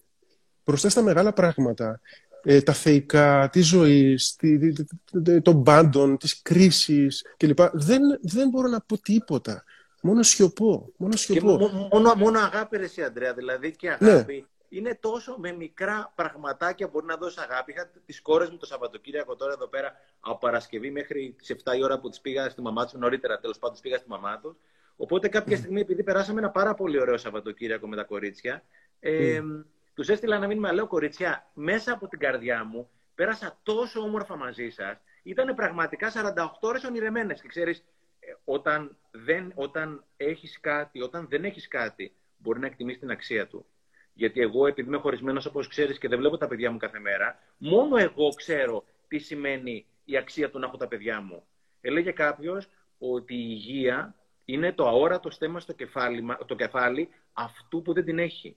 [0.64, 2.00] μπροστά στα μεγάλα πράγματα.
[2.42, 4.18] Ε, τα θεϊκά, τη ζωή,
[5.42, 7.06] των πάντων, τη κρίση
[7.36, 7.58] κλπ.
[7.72, 9.64] Δεν, δεν μπορώ να πω τίποτα.
[10.00, 10.92] Μόνο σιωπώ.
[10.96, 11.58] Μόνο, σιωπώ.
[11.58, 13.34] Και μόνο, μόνο αγάπη, ρε, Αντρέα.
[13.34, 14.10] Δηλαδή και ναι.
[14.10, 17.72] αγάπη είναι τόσο με μικρά πραγματάκια μπορεί να δώσεις αγάπη.
[17.72, 21.84] Είχα τις κόρες μου το Σαββατοκύριακο τώρα εδώ πέρα από Παρασκευή μέχρι τις 7 η
[21.84, 24.56] ώρα που τις πήγα στη μαμά τους, νωρίτερα τέλος πάντων, πήγα στη μαμά τους.
[24.96, 28.62] Οπότε κάποια στιγμή, επειδή περάσαμε ένα πάρα πολύ ωραίο Σαββατοκύριακο με τα κορίτσια,
[29.00, 29.64] ε, mm.
[29.94, 34.68] τους έστειλα ένα μήνυμα, λέω κορίτσια, μέσα από την καρδιά μου πέρασα τόσο όμορφα μαζί
[34.70, 35.00] σας.
[35.22, 37.40] Ήταν πραγματικά 48 ώρες ονειρεμένες.
[37.40, 37.82] Και ξέρεις, ε,
[38.44, 43.66] όταν, δεν, όταν έχεις κάτι, όταν δεν έχεις κάτι, μπορεί να εκτιμήσει την αξία του.
[44.12, 47.38] Γιατί εγώ, επειδή είμαι χωρισμένος, όπως ξέρεις, και δεν βλέπω τα παιδιά μου κάθε μέρα,
[47.58, 51.42] μόνο εγώ ξέρω τι σημαίνει η αξία του να έχω τα παιδιά μου.
[51.80, 52.68] Έλεγε κάποιος
[52.98, 54.14] ότι η υγεία
[54.44, 58.48] είναι το αόρατο στέμα στο κεφάλι, το κεφάλι αυτού που δεν την έχει.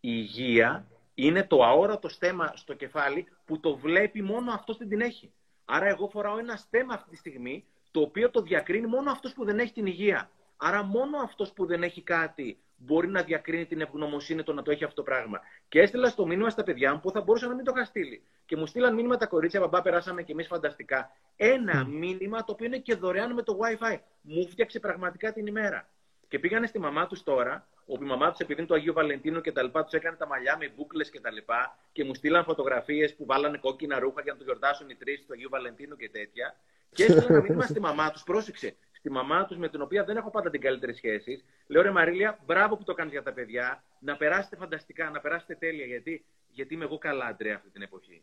[0.00, 5.00] Η υγεία είναι το αόρατο στέμα στο κεφάλι που το βλέπει μόνο αυτός δεν την
[5.00, 5.32] έχει.
[5.64, 9.44] Άρα εγώ φοράω ένα στέμα αυτή τη στιγμή το οποίο το διακρίνει μόνο αυτός που
[9.44, 10.30] δεν έχει την υγεία.
[10.56, 14.70] Άρα μόνο αυτός που δεν έχει κάτι μπορεί να διακρίνει την ευγνωμοσύνη το να το
[14.70, 15.40] έχει αυτό το πράγμα.
[15.68, 18.22] Και έστειλα στο μήνυμα στα παιδιά μου που θα μπορούσα να μην το είχα στείλει.
[18.46, 21.10] Και μου στείλαν μήνυμα τα κορίτσια, μπαμπά, περάσαμε κι εμείς φανταστικά.
[21.36, 23.98] Ένα μήνυμα το οποίο είναι και δωρεάν με το WiFi.
[24.20, 25.88] Μου φτιάξε πραγματικά την ημέρα.
[26.28, 29.40] Και πήγανε στη μαμά τους τώρα, όπου η μαμάς τους, επειδή είναι το Αγίου Βαλεντίνο
[29.40, 32.44] και τα λοιπά, τους έκανε τα μαλλιά με μπουκλες και τα λοιπά, και μου στείλαν
[32.44, 36.08] φωτογραφίες που βάλανε κόκκινα ρούχα για να το γιορτάσουν οι τρεις του Αγίου Βαλεντίνου και
[36.08, 36.56] τέτοια.
[36.90, 40.16] Και έστειλα ένα μήνυμα στη μαμά τους, πρόσεξε, στη μαμά τους με την οποία δεν
[40.16, 41.44] έχω πάντα την καλύτερη σχέση.
[41.66, 45.54] Λέω ρε Μαρίλια, μπράβο που το κάνεις για τα παιδιά, να περάσετε φανταστικά, να περάσετε
[45.54, 48.22] τέλεια, γιατί, γιατί είμαι εγώ καλά, Αντρέα, αυτή την εποχή.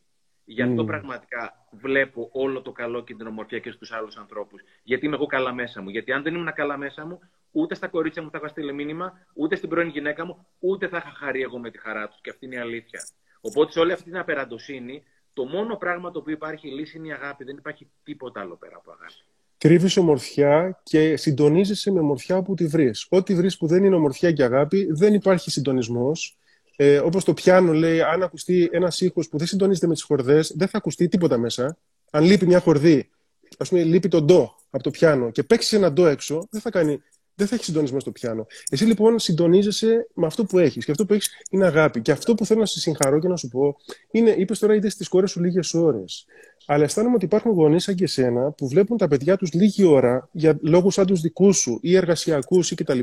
[0.49, 0.85] Γι' αυτό mm.
[0.85, 4.61] πραγματικά βλέπω όλο το καλό και την ομορφιά και στους άλλους ανθρώπους.
[4.83, 5.89] Γιατί είμαι εγώ καλά μέσα μου.
[5.89, 7.19] Γιατί αν δεν ήμουν καλά μέσα μου,
[7.51, 10.97] ούτε στα κορίτσια μου θα είχα στείλει μήνυμα, ούτε στην πρώην γυναίκα μου, ούτε θα
[10.97, 12.19] είχα χαρεί εγώ με τη χαρά τους.
[12.21, 13.07] Και αυτή είναι η αλήθεια.
[13.41, 15.03] Οπότε σε όλη αυτή την απεραντοσύνη,
[15.33, 17.43] το μόνο πράγμα το οποίο υπάρχει λύση είναι η αγάπη.
[17.43, 19.13] Δεν υπάρχει τίποτα άλλο πέρα από αγάπη.
[19.57, 23.07] Κρύβεις ομορφιά και συντονίζεσαι με ομορφιά που τη βρεις.
[23.09, 26.37] Ό,τι βρεις που δεν είναι ομορφιά και αγάπη, δεν υπάρχει συντονισμός.
[26.75, 30.53] Ε, Όπως το πιάνο λέει, αν ακουστεί ένας ήχος που δεν συντονίζεται με τις χορδές,
[30.55, 31.77] δεν θα ακουστεί τίποτα μέσα.
[32.11, 33.09] Αν λείπει μια χορδή,
[33.57, 36.69] ας πούμε, λείπει το ντο από το πιάνο και παίξεις ένα ντο έξω, δεν θα
[36.69, 37.01] κάνει
[37.37, 38.47] δεν θα έχεις συντονισμό στο πιάνο.
[38.69, 40.85] Εσύ λοιπόν συντονίζεσαι με αυτό που έχεις.
[40.85, 42.01] Και αυτό που έχεις είναι αγάπη.
[42.01, 43.75] Και αυτό που θέλω να σε συγχαρώ και να σου πω
[44.11, 46.25] είναι, είπες τώρα, είδες στι κόρες σου λίγες ώρες.
[46.65, 50.29] Αλλά αισθάνομαι ότι υπάρχουν γονείς σαν και εσένα που βλέπουν τα παιδιά τους λίγη ώρα
[50.31, 52.99] για λόγους σαν τους δικούς σου ή εργασιακούς ή κτλ.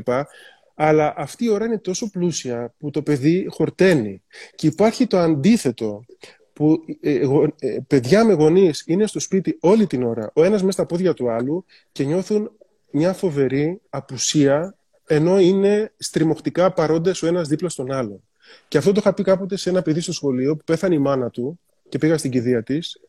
[0.75, 4.21] Αλλά αυτή η ώρα είναι τόσο πλούσια που το παιδί χορταίνει.
[4.55, 6.05] Και υπάρχει το αντίθετο
[6.53, 7.19] που ε,
[7.59, 11.13] ε, παιδιά με γονείς είναι στο σπίτι όλη την ώρα, ο ένας μέσα στα πόδια
[11.13, 12.51] του άλλου και νιώθουν
[12.95, 14.75] μια φοβερή απουσία
[15.07, 18.23] ενώ είναι στριμωχτικά παρόντες ο ένας δίπλα στον άλλον.
[18.67, 21.29] Και αυτό το είχα πει κάποτε σε ένα παιδί στο σχολείο που πέθανε η μάνα
[21.29, 21.59] του
[21.89, 22.99] και πήγα στην κηδεία της.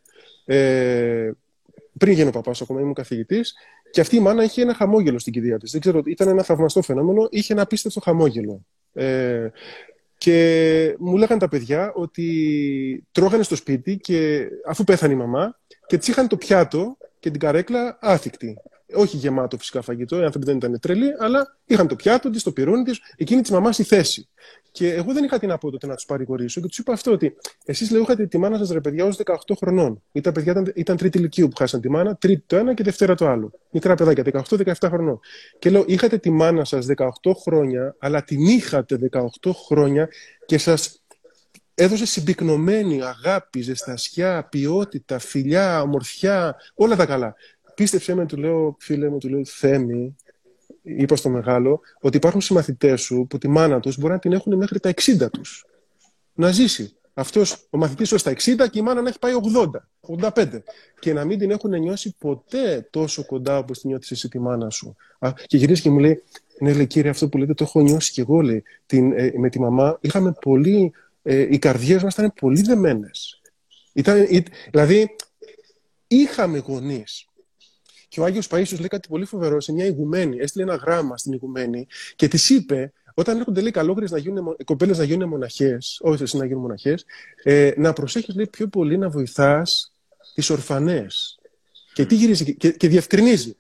[0.44, 1.30] Ε,
[1.98, 3.54] πριν γίνω παπάς, ακόμα ήμουν καθηγητής,
[3.90, 5.70] και αυτή η μάνα είχε ένα χαμόγελο στην κηδεία της.
[5.70, 8.66] Δεν ξέρω, ήταν ένα θαυμαστό φαινόμενο, είχε ένα απίστευτο χαμόγελο.
[8.92, 9.48] Ε,
[10.18, 15.98] και μου λέγανε τα παιδιά ότι τρώγανε στο σπίτι και αφού πέθανε η μαμά και
[15.98, 18.56] της είχαν το πιάτο και την καρέκλα άθικτη
[18.94, 22.52] όχι γεμάτο φυσικά φαγητό, οι άνθρωποι δεν ήταν τρελοί, αλλά είχαν το πιάτο της, το
[22.52, 24.28] πυρούνι της, εκείνη της μαμάς η θέση.
[24.70, 27.36] Και εγώ δεν είχα την από τότε να τους παρηγορήσω και τους είπα αυτό ότι
[27.64, 30.02] εσείς λέω είχατε τη μάνα σας ρε παιδιά ως 18 χρονών.
[30.12, 32.82] Ή τα παιδιά ήταν, ήταν τρίτη ηλικίου που χάσαν τη μάνα, τρίτη το ένα και
[32.82, 33.52] δευτέρα το άλλο.
[33.70, 35.20] Μικρά παιδάκια, 18-17 χρονών.
[35.58, 37.06] Και λέω είχατε τη μάνα σας 18
[37.42, 40.08] χρόνια, αλλά την είχατε 18 χρόνια
[40.46, 41.02] και σας
[41.74, 47.34] έδωσε συμπυκνωμένη αγάπη, ζεστασιά, ποιότητα, φιλιά, ομορφιά, όλα τα καλά
[47.76, 50.16] πίστεψέ με, του λέω, φίλε μου, του λέω, Θέμη,
[50.82, 54.56] είπα στο μεγάλο, ότι υπάρχουν συμμαθητές σου που τη μάνα τους μπορεί να την έχουν
[54.56, 55.64] μέχρι τα 60 τους.
[56.34, 56.96] Να ζήσει.
[57.14, 58.34] Αυτός ο μαθητής σου στα 60
[58.70, 59.32] και η μάνα να έχει πάει
[60.10, 60.62] 80, 85.
[61.00, 64.70] Και να μην την έχουν νιώσει ποτέ τόσο κοντά όπως την νιώθει εσύ τη μάνα
[64.70, 64.96] σου.
[65.46, 66.22] και γυρίζει και μου λέει,
[66.60, 68.62] ναι, λέει, κύριε, αυτό που λέτε το έχω νιώσει κι εγώ, λέει.
[68.86, 70.92] Την, ε, με τη μαμά είχαμε πολύ.
[71.22, 73.40] Ε, οι καρδιές μας ήταν πολύ δεμένες.
[74.70, 75.16] δηλαδή,
[76.06, 77.26] είχαμε γονείς
[78.16, 80.38] και ο Άγιος Παίσιο λέει κάτι πολύ φοβερό σε μια ηγουμένη.
[80.38, 81.86] Έστειλε ένα γράμμα στην ηγουμένη
[82.16, 86.36] και της είπε, όταν έρχονται λέει καλόγριες να γίνουν, κοπέλες να γίνουν μοναχές, όχι εσύ
[86.36, 87.04] να γίνουν μοναχές,
[87.42, 89.92] ε, να προσέχεις λέει πιο πολύ να βοηθάς
[90.34, 91.38] τις ορφανές.
[91.92, 93.56] Και τι γυρίζει και, και διευκρινίζει.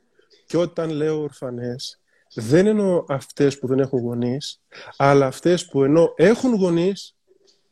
[0.46, 2.00] Και όταν λέω ορφανές,
[2.34, 4.60] δεν εννοώ αυτές που δεν έχουν γονείς,
[4.96, 7.16] αλλά αυτές που ενώ έχουν γονείς,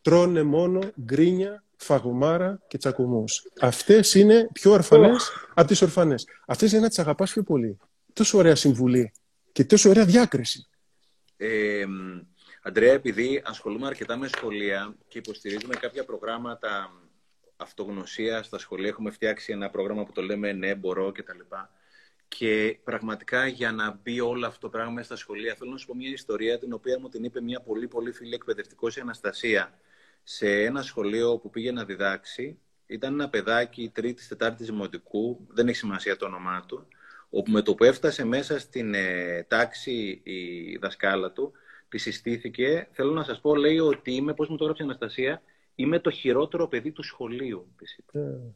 [0.02, 3.42] τρώνε μόνο γκρίνια φαγουμάρα και τσακωμούς.
[3.60, 5.50] Αυτές είναι πιο ορφανές oh.
[5.54, 6.26] από τις ορφανές.
[6.46, 7.78] Αυτές είναι να τις αγαπάς πιο πολύ.
[8.12, 9.12] Τόσο ωραία συμβουλή
[9.52, 10.68] και τόσο ωραία διάκριση.
[11.36, 11.84] Ε,
[12.62, 16.90] Αντρέα, επειδή ασχολούμαι αρκετά με σχολεία και υποστηρίζουμε κάποια προγράμματα
[17.56, 21.38] αυτογνωσίας στα σχολεία, έχουμε φτιάξει ένα πρόγραμμα που το λέμε Ναι, μπορώ κτλ.
[22.28, 25.94] Και πραγματικά για να μπει όλο αυτό το πράγμα στα σχολεία, θέλω να σου πω
[25.94, 29.78] μια ιστορία την οποία μου την είπε μια πολύ πολύ φίλη εκπαιδευτικός η Αναστασία
[30.24, 32.58] σε ένα σχολείο που πήγε να διδάξει.
[32.86, 36.88] Ήταν ένα παιδάκι τρίτης, τετάρτης δημοτικού, δεν έχει σημασία το όνομά του,
[37.30, 41.52] όπου με το που έφτασε μέσα στην ε, τάξη η δασκάλα του,
[41.88, 42.88] τη συστήθηκε.
[42.92, 45.42] Θέλω να σας πω, λέει ότι είμαι, πώς μου το έγραψε η Αναστασία,
[45.74, 47.74] είμαι το χειρότερο παιδί του σχολείου.
[48.12, 48.54] Mm.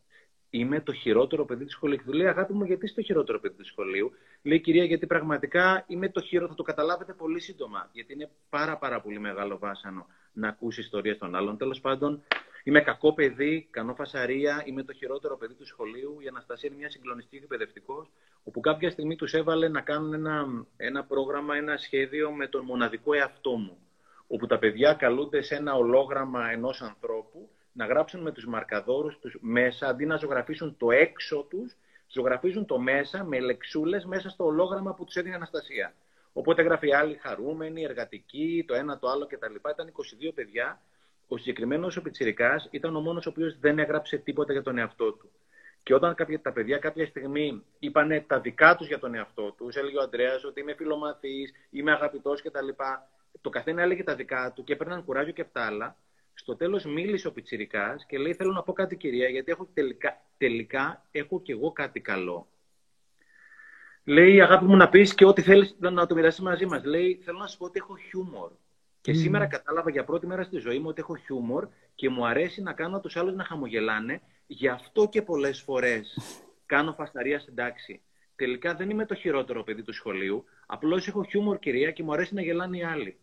[0.50, 1.96] Είμαι το χειρότερο παιδί του σχολείου.
[1.96, 4.12] Και του λέει, Αγάπη μου, γιατί είσαι το χειρότερο παιδί του σχολείου;
[4.42, 6.50] Λέει, Κυρία, γιατί πραγματικά είμαι το χειρότερο.
[6.50, 7.88] Θα το καταλάβετε πολύ σύντομα.
[7.92, 11.56] Γιατί είναι πάρα, πάρα πολύ μεγάλο βάσανο να ακούσει ιστορίες των άλλων.
[11.56, 12.22] Τέλος πάντων,
[12.68, 16.16] Είμαι κακό παιδί, κάνω φασαρία, είμαι το χειρότερο παιδί του σχολείου.
[16.20, 18.10] Η Αναστασία είναι μια συγκλονιστική εκπαιδευτικός,
[18.44, 20.46] όπου κάποια στιγμή τους έβαλε να κάνουν ένα,
[20.76, 23.78] ένα πρόγραμμα, ένα σχέδιο με τον μοναδικό εαυτό μου.
[24.26, 29.38] Όπου τα παιδιά καλούνται σε ένα ολόγραμμα ενός ανθρώπου να γράψουν με τους μαρκαδόρους τους
[29.40, 31.76] μέσα, αντί να ζωγραφίσουν το έξω τους,
[32.08, 35.94] ζωγραφίζουν το μέσα με λεξούλες μέσα στο ολόγραμμα που τους έδινε η Αναστασία.
[36.32, 39.54] Οπότε γράφει άλλοι χαρούμενοι, εργατικοί, το ένα, το άλλο κτλ.
[39.54, 39.92] Ήταν
[40.28, 40.80] 22 παιδιά.
[41.28, 45.12] Ο συγκεκριμένος ο Πιτσυρικά ήταν ο μόνος ο οποίος δεν έγραψε τίποτα για τον εαυτό
[45.12, 45.30] του.
[45.82, 49.76] Και όταν κάποια, τα παιδιά κάποια στιγμή είπαν τα δικά τους για τον εαυτό τους,
[49.76, 52.68] έλεγε ο Αντρέας ότι είμαι φιλομαθής, είμαι αγαπητός κτλ.
[53.40, 55.96] Το καθένα έλεγε τα δικά του και έπαιρναν κουράγιο και αυτά άλλα.
[56.40, 60.20] Στο τέλος μίλησε ο Πιτσυρικά και λέει: Θέλω να πω κάτι, κυρία, γιατί έχω τελικά,
[60.36, 62.48] τελικά έχω κι εγώ κάτι καλό.
[64.04, 66.84] Λέει, αγάπη μου, να πεις και ό,τι θέλεις να το μοιραστείς μαζί μας.
[66.84, 68.50] Λέει, θέλω να σου πω ότι έχω χιούμορ.
[69.00, 72.62] Και σήμερα κατάλαβα για πρώτη μέρα στη ζωή μου ότι έχω χιούμορ και μου αρέσει
[72.62, 74.20] να κάνω τους άλλους να χαμογελάνε.
[74.46, 76.16] Γι' αυτό και πολλές φορές
[76.72, 78.00] κάνω φασταρία στην τάξη.
[78.36, 80.44] Τελικά δεν είμαι το χειρότερο παιδί του σχολείου.
[80.66, 83.18] Απλώς έχω χιούμορ, κυρία, και μου αρέσει να γελάνε οι άλλοι.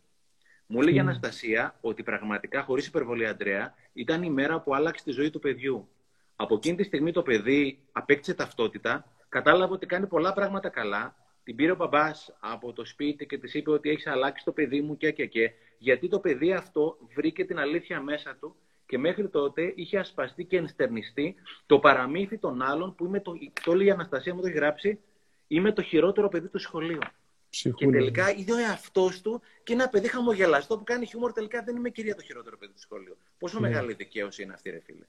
[0.68, 5.12] Μου λέει η Αναστασία ότι πραγματικά, χωρίς υπερβολή, Αντρέα, ήταν η μέρα που άλλαξε τη
[5.12, 5.90] ζωή του παιδιού.
[6.36, 11.16] Από εκείνη τη στιγμή το παιδί απέκτησε ταυτότητα, κατάλαβε ότι κάνει πολλά πράγματα καλά.
[11.44, 14.82] Την πήρε ο μπαμπάς από το σπίτι και της είπε ότι έχεις αλλάξει το παιδί
[14.82, 15.52] μου και και και.
[15.78, 18.56] Γιατί το παιδί αυτό βρήκε την αλήθεια μέσα του
[18.86, 21.36] και μέχρι τότε είχε ασπαστεί και ενστερνιστεί
[21.66, 23.34] το παραμύθι των άλλων που είμαι το,
[23.64, 25.00] το λέει η Αναστασία μου το έχει γράψει,
[25.48, 27.00] είμαι το χειρότερο παιδί του σχολείου.
[27.62, 31.32] Και τελικά είδε ο εαυτός του και ένα παιδί χαμογελαστό που κάνει χιούμορ.
[31.32, 33.18] Τελικά δεν είμαι κυρία το χειρότερο παιδί του σχολείου.
[33.38, 33.68] Πόσο ναι.
[33.68, 35.06] μεγάλη δικαίωση είναι αυτή, ρε φίλε.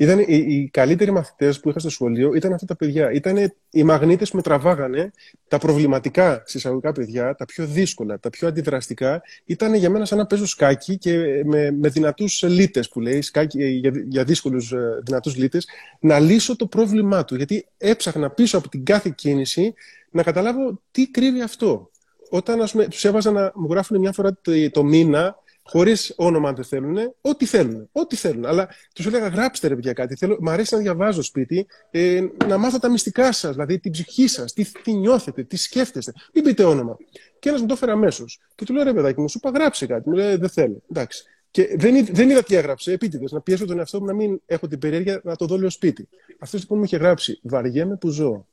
[0.00, 3.12] Ήταν οι, οι καλύτεροι μαθητές που είχα στο σχολείο ήταν αυτά τα παιδιά.
[3.12, 5.10] Ήταν οι μαγνήτες που με τραβάγανε.
[5.48, 10.26] Τα προβληματικά συσσαγωγικά παιδιά, τα πιο δύσκολα, τα πιο αντιδραστικά, ήταν για μένα σαν να
[10.26, 15.36] παίζω σκάκι και με, με δυνατούς λίτες που λέει, σκάκι, για, για δύσκολους ε, δυνατούς
[15.36, 15.68] λίτες,
[16.00, 17.36] να λύσω το πρόβλημά του.
[17.36, 19.74] Γιατί έψαχνα πίσω από την κάθε κίνηση
[20.10, 21.90] να καταλάβω τι κρύβει αυτό.
[22.30, 22.60] Όταν
[22.90, 27.14] τους έβαζα να μου γράφουν μια φορά το, το μήνα χωρίς όνομα αν δεν θέλουν,
[27.20, 27.88] ό,τι θέλουν.
[27.92, 28.46] Ό,τι θέλουν.
[28.46, 30.16] Αλλά τους έλεγα, γράψτε ρε παιδιά κάτι.
[30.16, 34.26] Θέλω, μ' αρέσει να διαβάζω σπίτι, ε, να μάθω τα μυστικά σας, δηλαδή την ψυχή
[34.26, 36.12] σας, τι, τι νιώθετε, τι σκέφτεστε.
[36.34, 36.96] Μην πείτε όνομα.
[37.38, 38.40] Και ένας μου το έφερε αμέσως.
[38.54, 40.08] Και του λέω, ρε παιδάκι μου, σου είπα γράψε κάτι.
[40.08, 40.82] Μου λέει, δεν θέλω.
[40.90, 41.24] Εντάξει.
[41.50, 44.66] Και δεν, δεν είδα τι έγραψε, επίτηδες, να πιέσω τον εαυτό μου να μην έχω
[44.66, 46.08] την περιέργεια να το δω λέω σπίτι.
[46.38, 48.46] Αυτός λοιπόν μου είχε γράψει, βαριέμαι που ζω.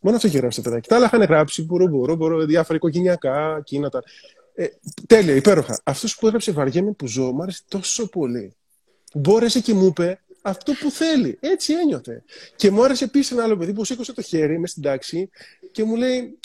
[0.00, 0.88] Μόνο αυτό είχε γράψει το παιδάκι.
[0.88, 4.02] Τα άλλα είχαν γράψει, μπορώ, μπορώ, μπορώ, διάφορα οικογενειακά, εκείνα τα.
[4.54, 4.66] Ε,
[5.06, 5.80] τέλεια, υπέροχα.
[5.84, 8.54] Αυτός που έγραψε Βαριέμαι που ζω μου άρεσε τόσο πολύ.
[9.14, 11.38] Μπόρεσε και μου είπε αυτό που θέλει.
[11.40, 12.24] Έτσι ένιωθε.
[12.56, 15.30] Και μου άρεσε επίσης ένα άλλο παιδί που σήκωσε το χέρι μες στην τάξη
[15.72, 16.38] και μου λέει,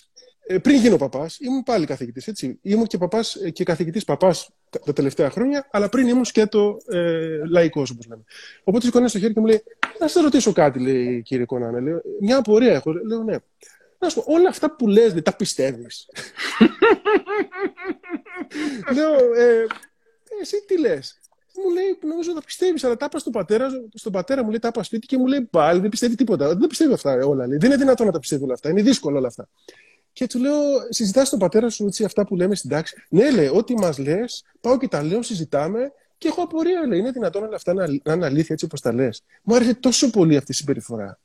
[0.48, 2.28] ε, πριν γίνω παπάς, ήμουν πάλι καθηγητής.
[2.28, 2.60] Έτσι.
[2.62, 4.50] Ήμουν και, παπάς, ε, και καθηγητής παπάς
[4.86, 8.24] τα τελευταία χρόνια, αλλά πριν ήμουν και το ε, λαϊκός, όπως λέμε.
[8.64, 9.64] Οπότε σηκώνει το χέρι και μου λέει:
[10.00, 11.80] Να σα ρωτήσω κάτι, λέει κύριε Κονάνε.
[11.80, 12.92] Λέω, Μια απορία έχω.
[12.92, 13.36] Λέω: Ναι.
[14.02, 16.10] Να σου πω, όλα αυτά που λες, τα πιστεύεις.
[18.94, 19.14] Λέω,
[19.44, 19.66] ε,
[20.42, 21.20] εσύ τι λες;
[21.64, 24.68] Μου λέει, νομίζω τα πιστεύεις, αλλά τα είπα στον πατέρα, στον πατέρα μου, λέει, τα
[24.68, 26.48] είπα σπίτι και μου λέει, πάλι δεν πιστεύει τίποτα.
[26.56, 27.48] Δεν πιστεύει αυτά όλα.
[27.48, 27.58] Λέει.
[27.58, 28.70] Δεν είναι δυνατόν να τα πιστεύει όλα αυτά.
[28.70, 29.48] Είναι δύσκολο όλα αυτά.
[30.14, 30.56] Και του λέω,
[30.90, 32.96] συζητάς στον πατέρα σου έτσι, αυτά που λέμε στην τάξη.
[33.10, 37.00] Ναι, λέει, ό,τι μας λες, πάω και τα λέω, συζητάμε και έχω απορία, λέει.
[37.00, 39.24] Είναι δυνατόν όλα αυτά να, να είναι αλήθεια έτσι όπως τα λες.
[39.44, 41.20] Μου άρεσε τόσο πολύ αυτή η συμπεριφορά.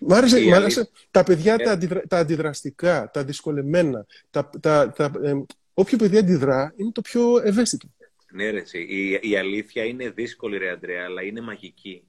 [0.00, 1.72] Μ' άρεσε, τα παιδιά τα, ε.
[1.72, 5.32] αντιδρα, τα αντιδραστικά, τα δυσκολεμένα, τα, τα, τα, ε,
[5.74, 7.88] όποιο παιδί αντιδρά είναι το πιο ευαίσθητο.
[8.32, 12.04] Ναι, ρε, η, η αλήθεια είναι δύσκολη, ρε Αντρέα, αλλά είναι μαγική.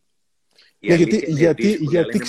[0.79, 2.19] Η ναι, γιατί γιατί, δύσκολη, γιατί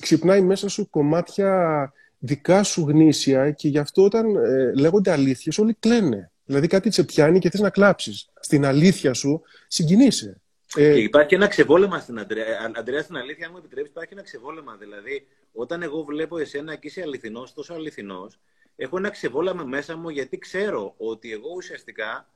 [0.00, 5.76] ξυπνάει μέσα σου κομμάτια δικά σου γνήσια και γι' αυτό όταν ε, λέγονται αλήθειες όλοι
[5.78, 6.30] κλαίνε.
[6.44, 8.28] Δηλαδή κάτι σε πιάνει και θες να κλάψεις.
[8.40, 10.40] Στην αλήθεια σου συγκινείσαι.
[10.76, 10.92] Ε...
[10.92, 12.44] Και υπάρχει ένα ξεβόλεμα στην Αντρέα.
[12.44, 14.76] Ε, Αντρέα, στην αλήθεια, αν μου επιτρέπεις, υπάρχει ένα ξεβόλεμα.
[14.76, 18.40] Δηλαδή, όταν εγώ βλέπω εσένα και είσαι αληθινός, τόσο αληθινός,
[18.76, 22.28] έχω ένα ξεβόλεμα μέσα μου γιατί ξέρω ότι εγώ ουσιαστικά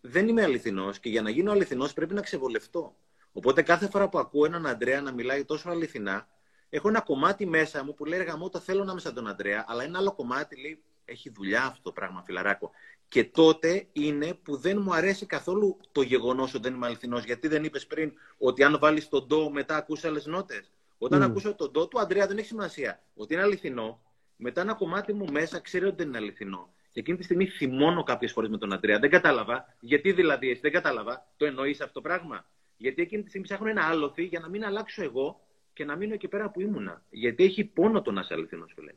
[0.00, 2.94] δεν είμαι αληθινός και για να γίνω αληθινός πρέπει να ξεβολευτώ.
[3.32, 6.28] Οπότε κάθε φορά που ακούω έναν Αντρέα να μιλάει τόσο αληθινά,
[6.68, 9.64] έχω ένα κομμάτι μέσα μου που λέει Γαμό, το θέλω να είμαι σαν τον Αντρέα,
[9.68, 12.70] αλλά ένα άλλο κομμάτι λέει Έχει δουλειά αυτό το πράγμα, φιλαράκο.
[13.08, 17.24] Και τότε είναι που δεν μου αρέσει καθόλου το γεγονός ότι δεν είμαι αληθινός.
[17.24, 20.72] Γιατί δεν είπες πριν ότι αν βάλεις τον ντο μετά ακούσει άλλες νότες.
[20.98, 21.24] Όταν mm.
[21.24, 23.02] ακούσω τον ντο του, Αντρέα δεν έχει σημασία.
[23.14, 24.02] Ότι είναι αληθινό,
[24.36, 26.74] μετά ένα κομμάτι μου μέσα ξέρει ότι δεν είναι αληθινό.
[26.92, 28.98] Και εκείνη τη στιγμή θυμώνω κάποιες φορές με τον Αντρέα.
[28.98, 29.76] Δεν κατάλαβα.
[29.80, 31.26] Γιατί δηλαδή εσύ δεν κατάλαβα.
[31.36, 32.46] Το εννοείς αυτό το πράγμα;
[32.76, 35.40] Γιατί εκείνη τη στιγμή ψάχνω ένα άλοθη για να μην αλλάξω εγώ
[35.72, 37.02] και να μείνω εκεί πέρα που ήμουνα.
[37.10, 38.92] Γιατί έχει πόνο το να είσαι αληθινός, φίλε.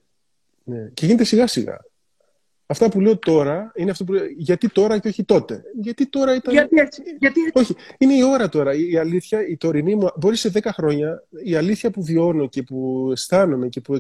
[0.64, 0.90] Ναι.
[0.90, 1.78] Και γίνεται σιγά σιγά.
[2.70, 5.64] Αυτά που λέω τώρα είναι αυτό που λέω, γιατί τώρα και όχι τότε.
[5.82, 6.54] Γιατί τώρα ήταν.
[6.54, 7.02] Γιατί έτσι.
[7.20, 7.52] Γιατί έτσι.
[7.54, 8.74] Όχι, είναι η ώρα τώρα.
[8.74, 10.10] Η αλήθεια, η τωρινή μου.
[10.16, 14.00] Μπορεί σε 10 χρόνια η αλήθεια που βιώνω και που αισθάνομαι και που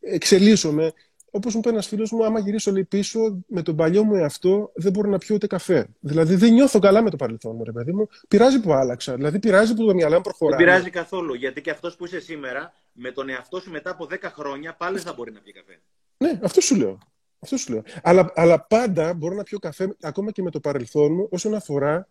[0.00, 0.92] εξελίσσομαι.
[1.30, 4.72] Όπως μου είπε ένας φίλος μου, άμα γυρίσω λέει, πίσω με τον παλιό μου εαυτό,
[4.74, 5.86] δεν μπορώ να πιω ούτε καφέ.
[6.00, 8.08] Δηλαδή δεν νιώθω καλά με το παρελθόν μου, ρε παιδί μου.
[8.28, 9.14] Πειράζει που άλλαξα.
[9.14, 10.58] Δηλαδή πειράζει που το μυαλό μου προχωράει.
[10.58, 11.34] Δεν πειράζει καθόλου.
[11.34, 14.98] Γιατί και αυτός που είσαι σήμερα, με τον εαυτό σου μετά από 10 χρόνια, πάλι
[14.98, 15.80] θα μπορεί να πιει καφέ.
[16.16, 16.98] Ναι, αυτό σου λέω.
[17.38, 17.82] Αυτό σου λέω.
[18.02, 22.08] Αλλά, αλλά πάντα μπορώ να πιω καφέ, ακόμα και με το παρελθόν μου, όσον αφορά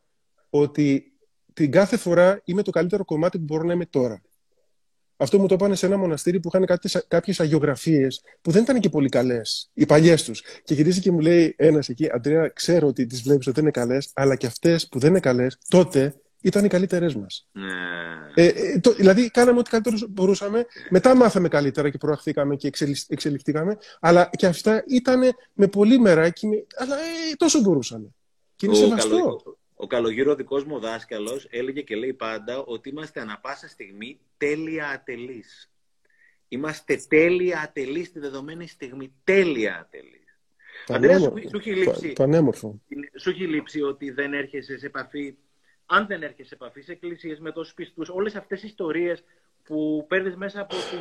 [0.49, 1.11] ότι
[1.53, 4.21] την κάθε φορά είμαι το καλύτερο κομμάτι που μπορώ να είμαι τώρα.
[5.17, 6.65] Αυτό μου το είπαν σε ένα μοναστήρι που είχαν
[7.07, 10.43] κάποιες αγιογραφίες που δεν ήταν και πολύ καλές, οι παλιές τους.
[10.63, 13.85] Και γυρίζει και μου λέει ένας εκεί, Αντρέα, ξέρω ότι τις βλέπεις ότι δεν είναι
[13.85, 17.47] καλές, αλλά και αυτές που δεν είναι καλές, τότε ήταν οι καλύτερέ μας.
[17.51, 17.67] Ναι.
[18.35, 20.65] Ε, ε, δηλαδή, κάναμε ό,τι καλύτερο μπορούσαμε.
[20.89, 22.71] Μετά μάθαμε καλύτερα και προαχθήκαμε και
[23.07, 23.77] εξελιχθήκαμε.
[23.99, 25.21] Αλλά και αυτά ήταν
[25.53, 28.07] με πολύ μεράκι, αλλά ε, τόσο μπορούσαμε.
[28.55, 29.41] Και είναι σεβαστό.
[29.79, 34.87] Ο καλογύρο δικός μου δάσκαλος έλεγε και λέει πάντα ότι είμαστε ανα πάσα στιγμή τέλεια
[34.87, 35.71] ατελείς.
[36.47, 39.13] Είμαστε τέλεια ατελείς στη δεδομένη στιγμή.
[39.23, 40.39] Τέλεια ατελείς.
[40.87, 42.81] Αντρέα, σου, σου, έχει λείψει, πανέμορφο.
[43.19, 45.35] σου έχει λείψει ότι δεν έρχεσαι σε επαφή
[45.87, 49.23] αν δεν έρχεσαι σε επαφή σε εκκλησίες με τόσους πιστούς, όλες αυτές οι ιστορίες
[49.63, 50.99] που παίρνεις μέσα από την...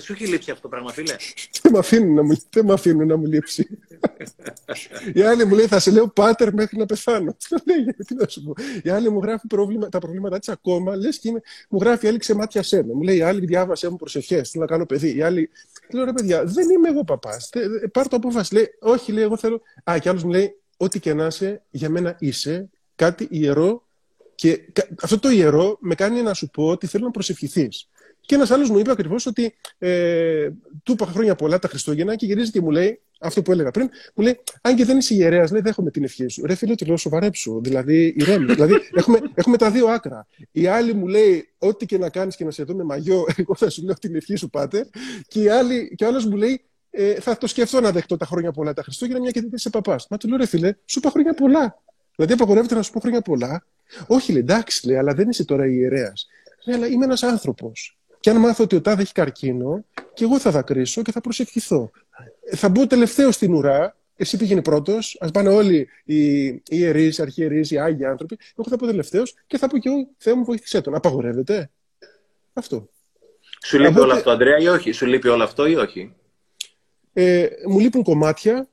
[0.00, 1.16] Σου έχει λείψει αυτό το πράγμα, φίλε;
[1.62, 3.78] Δεν με αφήνουν να μου, δεν αφήνουν να μου λείψει.
[5.12, 7.36] Η άλλη μου λέει θα σε λέω πάτερ μέχρι να πεθάνω.
[7.66, 8.54] λέει, τι να σου πω.
[8.82, 11.30] Η άλλη μου γράφει προβλήμα, τα προβλήματά της ακόμα, λες και
[11.68, 12.94] μου γράφει η άλλη ξεμάτια σένα.
[12.94, 15.16] Μου λέει η άλλη διάβασε μου προσευχές, θέλω να κάνω παιδί.
[15.16, 15.50] Η άλλη,
[15.92, 17.50] λέω ρε παιδιά, δεν είμαι εγώ παπάς.
[17.92, 18.54] Πάρ το απόφαση.
[18.54, 19.60] Λέει, όχι, λέει, εγώ θέλω.
[19.90, 23.86] Α, και άλλος μου λέει, ό,τι και να είσαι, για μένα είσαι κάτι ιερό
[24.34, 27.88] και αυτό το ιερό με κάνει να σου πω ότι θέλω να προσευχηθείς.
[28.20, 30.50] Και ένας άλλος μου είπε ακριβώς ότι ε,
[30.82, 33.88] του είπα χρόνια πολλά τα Χριστούγεννα και γυρίζει και μου λέει αυτό που έλεγα πριν.
[34.14, 36.46] Μου λέει, Αν και δεν είσαι ιερέας, λέει, δέχομαι την ευχή σου.
[36.46, 37.60] Ρε φίλε, του λέω σοβαρέψου.
[37.62, 38.44] Δηλαδή, ηρέμη.
[38.54, 40.26] δηλαδή, έχουμε, έχουμε τα δύο άκρα.
[40.50, 43.54] Η άλλη μου λέει, Ό,τι και να κάνεις και να σε δω με μαγιό, εγώ
[43.54, 44.88] θα σου λέω την ευχή σου, πάτε.
[45.28, 46.60] Και, η άλλη, και ο άλλος μου λέει,
[46.90, 49.70] ε, Θα το σκεφτώ να δεχτώ τα χρόνια πολλά τα Χριστούγεννα, μια και δεν είσαι
[49.70, 50.06] παπάς.
[50.10, 51.82] Μα του λέω, Ρε φίλε, σου είπα χρόνια πολλά.
[52.16, 53.64] Δηλαδή, απαγορεύεται να σου πω χρόνια πολλά.
[54.06, 56.26] Όχι, λέει, εντάξει, λέει, αλλά δεν είσαι τώρα ιερέας.
[56.64, 57.98] Λέει, αλλά είμαι ένας άνθρωπος.
[58.20, 59.84] Και αν μάθω ότι ο τάδε έχει καρκίνο,
[60.14, 61.90] και εγώ θα δακρύσω και θα προσευχηθώ.
[62.54, 67.70] Θα μπω τελευταίο στην ουρά, εσύ πήγαινε πρώτος, ας πάνε όλοι οι ιερείς, οι αρχιερείς,
[67.70, 68.38] οι άγιοι άνθρωποι.
[68.56, 70.94] Εγώ θα πω τελευταίος και θα πω και εγώ, Θεέ μου, βοήθησέ τον.
[70.94, 71.70] Απαγορεύεται.
[72.52, 72.88] Αυτό.
[73.64, 76.14] Σου λείπει όλο αυτό, Αντρέα, ή όχι; Σου λείπει όλο αυτό ή όχι;
[77.12, 78.68] Ε, μου λείπουν κομμάτια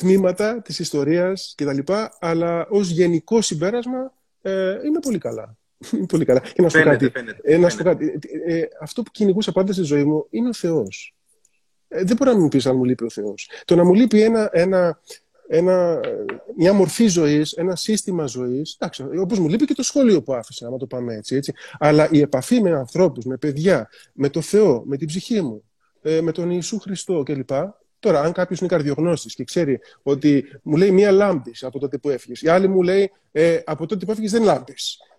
[0.00, 1.92] τμήματα της ιστορίας κτλ.
[2.20, 4.12] Αλλά ως γενικό συμπέρασμα
[4.42, 5.56] ε, είναι πολύ καλά.
[5.94, 6.40] Είναι πολύ καλά.
[6.40, 7.12] Και να σου κάτι.
[7.42, 8.18] ε, να σου κάτι.
[8.46, 11.14] Ε, αυτό που κυνηγούσα πάντα στη ζωή μου είναι ο Θεός.
[11.88, 13.50] Ε, δεν μπορεί να μου πεις αν μου λείπει ο Θεός.
[13.64, 15.00] Το να μου λείπει ένα, ένα,
[15.48, 16.00] ένα,
[16.56, 18.78] μια μορφή ζωής, ένα σύστημα ζωής.
[19.20, 21.52] Όπως μου λείπει και το σχόλιο που άφησα, άμα το πάμε έτσι, έτσι.
[21.78, 25.64] Αλλά η επαφή με ανθρώπους, με παιδιά, με το Θεό, με την ψυχή μου,
[26.02, 27.50] ε, με τον Ιησού Χριστό κλπ.
[28.00, 32.10] Τώρα, αν κάποιος είναι καρδιογνώστης και ξέρει ότι μου λέει μία λάμπη από τότε που
[32.10, 34.74] έφυγες, η άλλη μου λέει ε, από τότε που έφυγες δεν λάμπει.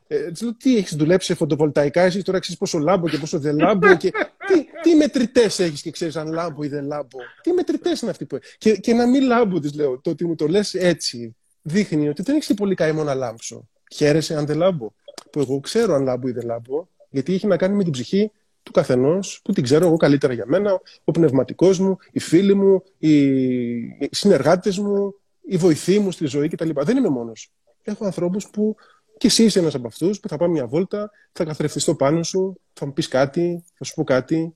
[0.08, 3.60] Ε, λέω, τι έχεις δουλέψει σε φωτοβολταϊκά, εσύ τώρα ξέρεις πόσο λάμπω και πόσο δεν
[3.60, 3.96] λάμπω.
[3.96, 4.12] Και
[4.48, 7.18] τι, τι μετρητές έχεις και ξέρεις αν λάμπω ή δεν λάμπω.
[7.42, 8.40] Τι μετρητές είναι αυτοί που.
[8.58, 10.00] Και, και να μην λάμπω, της λέω.
[10.00, 13.68] Το ότι μου το λες έτσι δείχνει ότι δεν έχεις πολύ καημό να λάμψω.
[13.94, 14.94] Χαίρεσαι αν δεν λάμπω.
[15.32, 18.32] Που εγώ ξέρω αν λάμπω ή δεν λάμπω, γιατί έχει να κάνει με την ψυχή
[18.64, 22.84] του καθενός που την ξέρω εγώ καλύτερα για μένα, ο πνευματικός μου, οι φίλοι μου,
[22.98, 26.70] οι συνεργάτες μου, οι βοηθοί μου στη ζωή κτλ.
[26.74, 27.52] Δεν είμαι μόνος.
[27.84, 28.76] Έχω ανθρώπους που
[29.18, 32.60] και εσύ είσαι ένας από αυτούς που θα πάμε μια βόλτα, θα καθρεφτιστώ πάνω σου,
[32.74, 34.56] θα μου πεις κάτι, θα σου πω κάτι.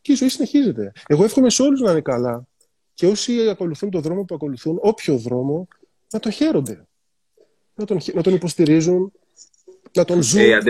[0.00, 0.92] Και η ζωή συνεχίζεται.
[1.06, 2.46] Εγώ εύχομαι σε όλους να είναι καλά.
[2.94, 5.68] Και όσοι ακολουθούν τον δρόμο που ακολουθούν, όποιο δρόμο,
[6.10, 6.86] να το χαίρονται.
[7.74, 9.12] Να τον, να τον υποστηρίζουν,
[9.92, 10.40] να τον ζουν.
[10.40, 10.60] Ε,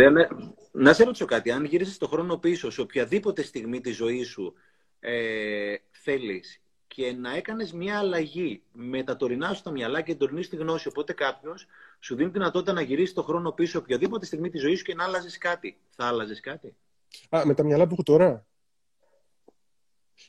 [0.76, 1.50] να σε ρωτήσω κάτι.
[1.50, 4.54] Αν γύρισες το χρόνο πίσω, σε οποιαδήποτε στιγμή της ζωής σου
[5.00, 10.18] ε, θέλεις και να έκανες μια αλλαγή με τα τωρινά σου τα μυαλά και την
[10.18, 10.88] τωρινή στη γνώση.
[10.88, 11.66] Οπότε κάποιος
[12.00, 14.94] σου δίνει τη δυνατότητα να γυρίσεις το χρόνο πίσω οποιαδήποτε στιγμή της ζωής σου και
[14.94, 15.78] να άλλαζες κάτι.
[15.90, 16.74] Θα άλλαζες κάτι;
[17.28, 18.46] Α, με τα μυαλά που έχω τώρα.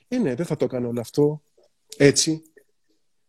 [0.07, 1.41] Ε, ναι, δεν θα το έκανα όλο αυτό
[1.97, 2.41] έτσι.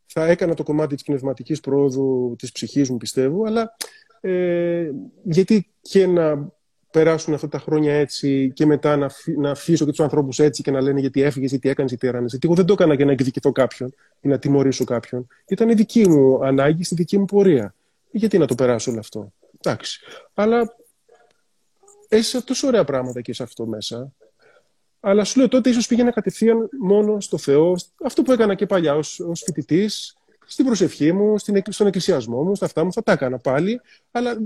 [0.07, 3.77] Θα έκανα το κομμάτι της πνευματικής πρόοδου της ψυχής μου, πιστεύω, αλλά
[4.21, 4.91] ε,
[5.23, 6.55] γιατί και να
[6.97, 10.71] περάσουν αυτά τα χρόνια έτσι και μετά να, να αφήσω και τους ανθρώπους έτσι και
[10.71, 12.31] να λένε γιατί έφυγες, γιατί έκανες, γιατί έρανες.
[12.31, 15.27] Γιατί εγώ δεν το έκανα για να εκδικηθώ κάποιον ή να τιμωρήσω κάποιον.
[15.49, 17.75] Ήταν η δική μου ανάγκη, στη δική μου πορεία.
[18.11, 20.01] Γιατί να το περάσω όλο αυτό; Εντάξει.
[20.35, 20.77] Αλλά
[22.09, 24.13] έζησα τόσο ωραία πράγματα και σε αυτό μέσα.
[25.01, 28.95] Αλλά σου λέω τότε ίσως πήγαινα κατευθείαν μόνο στο Θεό, αυτό που έκανα και παλιά
[28.95, 30.17] ως φοιτητής,
[30.47, 34.39] στην προσευχή μου, στην, στον εκκλησιασμό μου, στα αυτά μου, θα τα έκανα πάλι, αλλά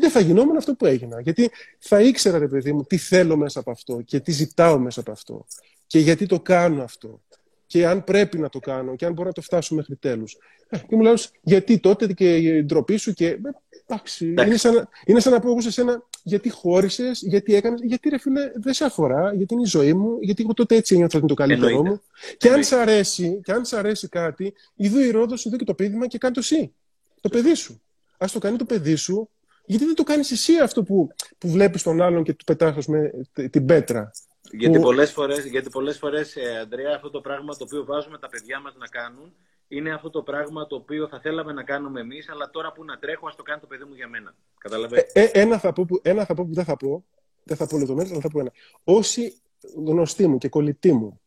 [0.00, 1.20] δεν θα γινόμουν αυτό που έγινα.
[1.20, 5.00] Γιατί θα ήξερα, ρε παιδί μου, τι θέλω μέσα από αυτό και τι ζητάω μέσα
[5.00, 5.46] από αυτό.
[5.86, 7.20] Και γιατί το κάνω αυτό.
[7.66, 10.38] Και αν πρέπει να το κάνω και αν μπορώ να το φτάσω μέχρι τέλους.
[10.68, 13.26] Ε, και μου λέω, γιατί τότε και η ντροπή σου και.
[13.26, 13.38] Ε,
[13.86, 17.76] εντάξει, είναι σαν, είναι σαν να πω εγώ σε σένα, γιατί χώρισες, γιατί έκανε.
[17.82, 20.94] Γιατί ρε φίλε, δεν σε αφορά, γιατί είναι η ζωή μου, γιατί εγώ τότε έτσι
[20.94, 22.00] ένιωθα ότι είναι το καλύτερό μου.
[22.36, 25.74] Και αν, σ αρέσει, και αν σ' αρέσει κάτι, ειδού η ρόδος, ειδού και το
[25.74, 26.72] πείδημα και κάνει το εσύ.
[27.20, 27.80] Το παιδί σου.
[28.18, 29.28] Α το κάνει το παιδί σου,
[29.70, 33.10] γιατί δεν το κάνεις εσύ αυτό που, που βλέπεις τον άλλον και του πετάς με
[33.50, 34.10] την πέτρα;
[34.50, 34.82] Γιατί που...
[34.82, 38.60] πολλές φορές, γιατί πολλές φορές ε, Αντρέα, αυτό το πράγμα το οποίο βάζουμε τα παιδιά
[38.60, 39.32] μας να κάνουν
[39.68, 42.98] είναι αυτό το πράγμα το οποίο θα θέλαμε να κάνουμε εμείς, αλλά τώρα που να
[42.98, 44.34] τρέχω, ας το κάνει το παιδί μου για μένα.
[44.58, 45.10] Καταλαβαίνετε.
[45.12, 47.04] Ε, ε, ένα, θα πω που, ένα θα πω που δεν θα πω,
[47.44, 48.52] δεν θα πω λεπτομέρειες, αλλά θα πω ένα.
[48.84, 49.40] Όσοι
[49.86, 51.20] γνωστοί μου και κολλητοί μου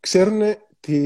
[0.00, 0.40] ξέρουν
[0.80, 0.98] τη,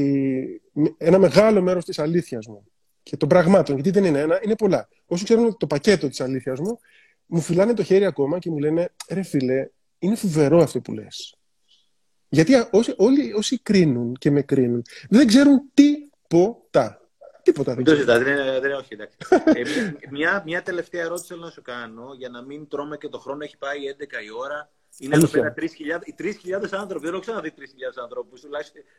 [0.97, 2.65] ένα μεγάλο μέρος της αλήθειας μου
[3.05, 4.87] και των πραγμάτων, γιατί δεν είναι ένα, είναι πολλά.
[5.05, 6.79] Όσοι ξέρουν το πακέτο της αλήθειας μου,
[7.25, 9.69] μου φυλάνε το χέρι ακόμα και μου λένε, ρε φίλε,
[9.99, 11.35] είναι φοβερό αυτό που λες.
[12.29, 17.09] Γιατί όσοι, όλοι όσοι κρίνουν και με κρίνουν δεν ξέρουν τίποτα.
[17.43, 18.05] Τίποτα δεν ξέρουν.
[18.05, 19.17] Δεν, δεν, δεν, όχι, εντάξει.
[19.29, 19.61] ε,
[20.09, 23.43] μια, μια τελευταία ερώτηση θέλω να σου κάνω για να μην τρώμε και το χρόνο
[23.43, 24.71] έχει πάει 11 η ώρα.
[24.99, 25.63] Είναι εδώ πέρα 3.000
[26.71, 27.05] άνθρωποι.
[27.05, 27.61] Δεν έχω ξαναδεί 3.000
[28.03, 28.33] ανθρώπου.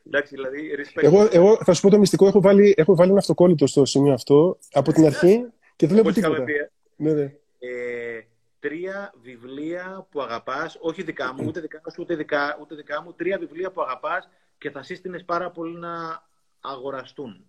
[0.06, 2.27] Εντάξει, δηλαδή, εγώ, εγώ θα σου πω το μυστικό.
[2.27, 5.47] Έχω βάλει, έχω βάλει ένα αυτοκόλλητο στο σημείο αυτό από την αρχή
[5.77, 6.43] και δεν βλέπω τίποτα.
[6.43, 6.70] Ε.
[6.97, 7.32] Ναι, ναι.
[7.59, 8.20] Ε,
[8.60, 13.12] τρία βιβλία που αγαπάς, όχι δικά μου, ούτε δικά σου, ούτε δικά, ούτε δικά μου,
[13.12, 14.28] τρία βιβλία που αγαπάς
[14.59, 16.24] και θα σύστηνες πάρα πολύ να
[16.60, 17.44] αγοραστούν.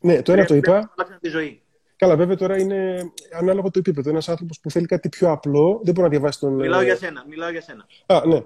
[0.00, 0.94] Ναι, το ένα το είπα.
[1.20, 1.62] Τη ζωή.
[1.96, 4.10] Καλά, βέβαια τώρα είναι ανάλογο το επίπεδο.
[4.10, 6.54] Ένας άνθρωπος που θέλει κάτι πιο απλό δεν μπορεί να διαβάσει τον.
[6.54, 7.24] Μιλάω για σένα.
[7.28, 7.86] Μιλάω για σένα.
[8.06, 8.44] Α, ναι.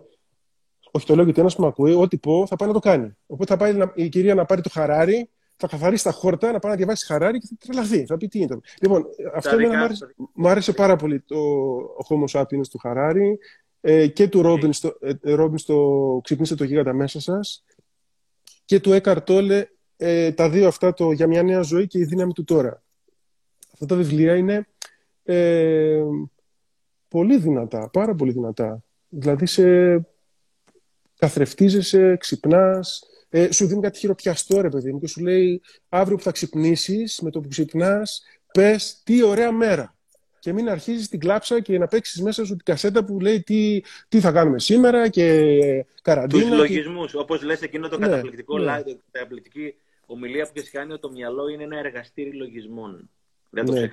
[0.91, 3.17] Όχι, το λέω γιατί ένας που με ακούει, ό,τι πω θα πάει να το κάνει.
[3.27, 5.29] Οπότε θα πάει η κυρία να πάρει το χαράρι
[5.61, 8.07] θα καθαρίσει τα χόρτα, να πάει να διαβάσει χαράρι και θα τρελαθεί.
[8.07, 8.61] Θα πει τι είναι.
[8.81, 11.37] Λοιπόν, αυτό μου άρεσε, μου άρεσε πάρα πολύ το
[11.77, 13.39] ο Homo sapiens του Χαράρι
[13.81, 15.13] ε, και του Ρόμπιν στο, ε,
[15.55, 17.65] στο Ξυπνήστε το γίγαντα μέσα σας
[18.65, 19.67] και του Εκαρτόλε
[19.97, 22.83] ε, τα δύο αυτά το Για μια νέα ζωή και η δύναμη του τώρα.
[23.81, 24.67] Αυτά τα βιβλία είναι
[25.23, 26.03] ε,
[27.09, 28.83] πολύ δυνατά, πάρα πολύ δυνατά.
[29.09, 29.65] Δηλαδή σε
[31.19, 36.23] καθρεφτίζεσαι, ξυπνάς, ε, σου δίνει κάτι χειροπιαστό, ρε παιδί μου, και σου λέει αύριο που
[36.23, 39.95] θα ξυπνήσεις, με το που ξυπνάς, πες τι ωραία μέρα.
[40.39, 43.81] Και μην αρχίζεις την κλάψα και να παίξεις μέσα σου την κασέτα που λέει τι,
[44.09, 45.27] τι θα κάνουμε σήμερα και
[46.03, 46.49] καραντίνα.
[46.49, 47.11] Τους λογισμούς.
[47.11, 47.19] Και...
[47.19, 48.79] Όπως λες, εκείνο το ναι, καταπληκτικό ναι.
[48.79, 49.75] live, καταπληκτική
[50.07, 53.11] ομιλία που έχεις κάνει ότι το μυαλό είναι ένα εργαστήρι λογισμών.
[53.51, 53.89] Δεν το ναι.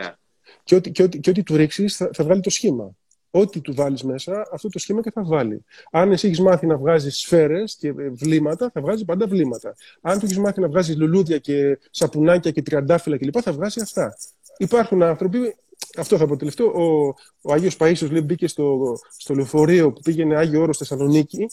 [0.63, 2.95] Και ό,τι, και, ό,τι, και ό,τι του ρίξεις θα, θα βγάλει το σχήμα
[3.31, 5.63] ό,τι του βάλεις μέσα, αυτό το σχήμα και θα βάλει.
[5.91, 9.75] Αν εσύ έχεις μάθει να βγάζεις σφαίρες και βλήματα, θα βγάζει πάντα βλήματα.
[10.01, 14.17] Αν του έχεις μάθει να βγάζεις λουλούδια και σαπουνάκια και τριαντάφυλλα κλπ., θα βγάζει αυτά.
[14.57, 15.55] Υπάρχουν άνθρωποι
[15.97, 16.67] αυτό θα πω τελευταίο.
[16.67, 21.47] Ο, ο Άγιος Παΐσιος λέει, μπήκε στο, στο λεωφορείο που πήγαινε Άγιο Όρος Θεσσαλονίκη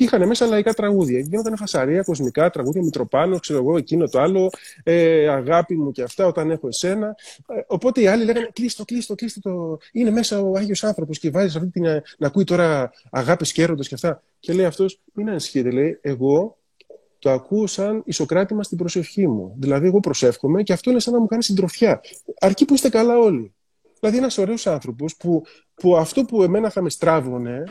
[0.00, 1.18] και είχαν μέσα λαϊκά τραγούδια.
[1.18, 4.50] Γίνονταν φασαρία, κοσμικά τραγούδια, Μητροπάνο, ξέρω εγώ, εκείνο το άλλο,
[4.82, 7.16] ε, αγάπη μου και αυτά, όταν έχω εσένα.
[7.48, 9.78] Ε, οπότε οι άλλοι λέγανε, κλείστο, κλείστο, κλείστο το...
[9.92, 11.84] Είναι μέσα ο Άγιος άνθρωπος και βάζει αυτή την,
[12.18, 14.22] να ακούει τώρα αγάπης και και αυτά.
[14.38, 16.58] Και λέει αυτός, μην ανησυχείτε, λέει, εγώ
[17.18, 19.54] το ακούω σαν ισοκράτημα στην προσευχή μου.
[19.58, 22.00] Δηλαδή, εγώ προσεύχομαι και αυτό είναι σαν να μου κάνει συντροφιά.
[22.40, 23.54] Αρκεί που είστε καλά όλοι.
[24.00, 25.42] Δηλαδή, ένας ωραίος άνθρωπος που,
[25.74, 27.64] που αυτό που εμένα θα με στράβωνε,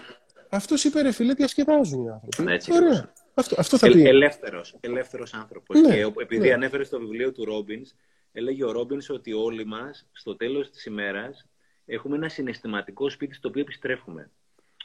[0.49, 2.43] αυτός είπε ρε φίλε, διασκεδάζουν οι άνθρωποι.
[2.43, 3.13] Ναι, έτσι Ωραία.
[3.33, 4.07] Αυτό, αυτό θα πει.
[4.07, 5.79] Ελεύθερος, ελεύθερος άνθρωπος.
[5.79, 6.53] Ναι, και επειδή ναι.
[6.53, 7.91] ανέφερε στο βιβλίο του Ρόμπινς,
[8.31, 11.47] έλεγε ο Ρόμπινς ότι όλοι μας, στο τέλος της ημέρας,
[11.85, 14.31] έχουμε ένα συναισθηματικό σπίτι στο οποίο επιστρέφουμε.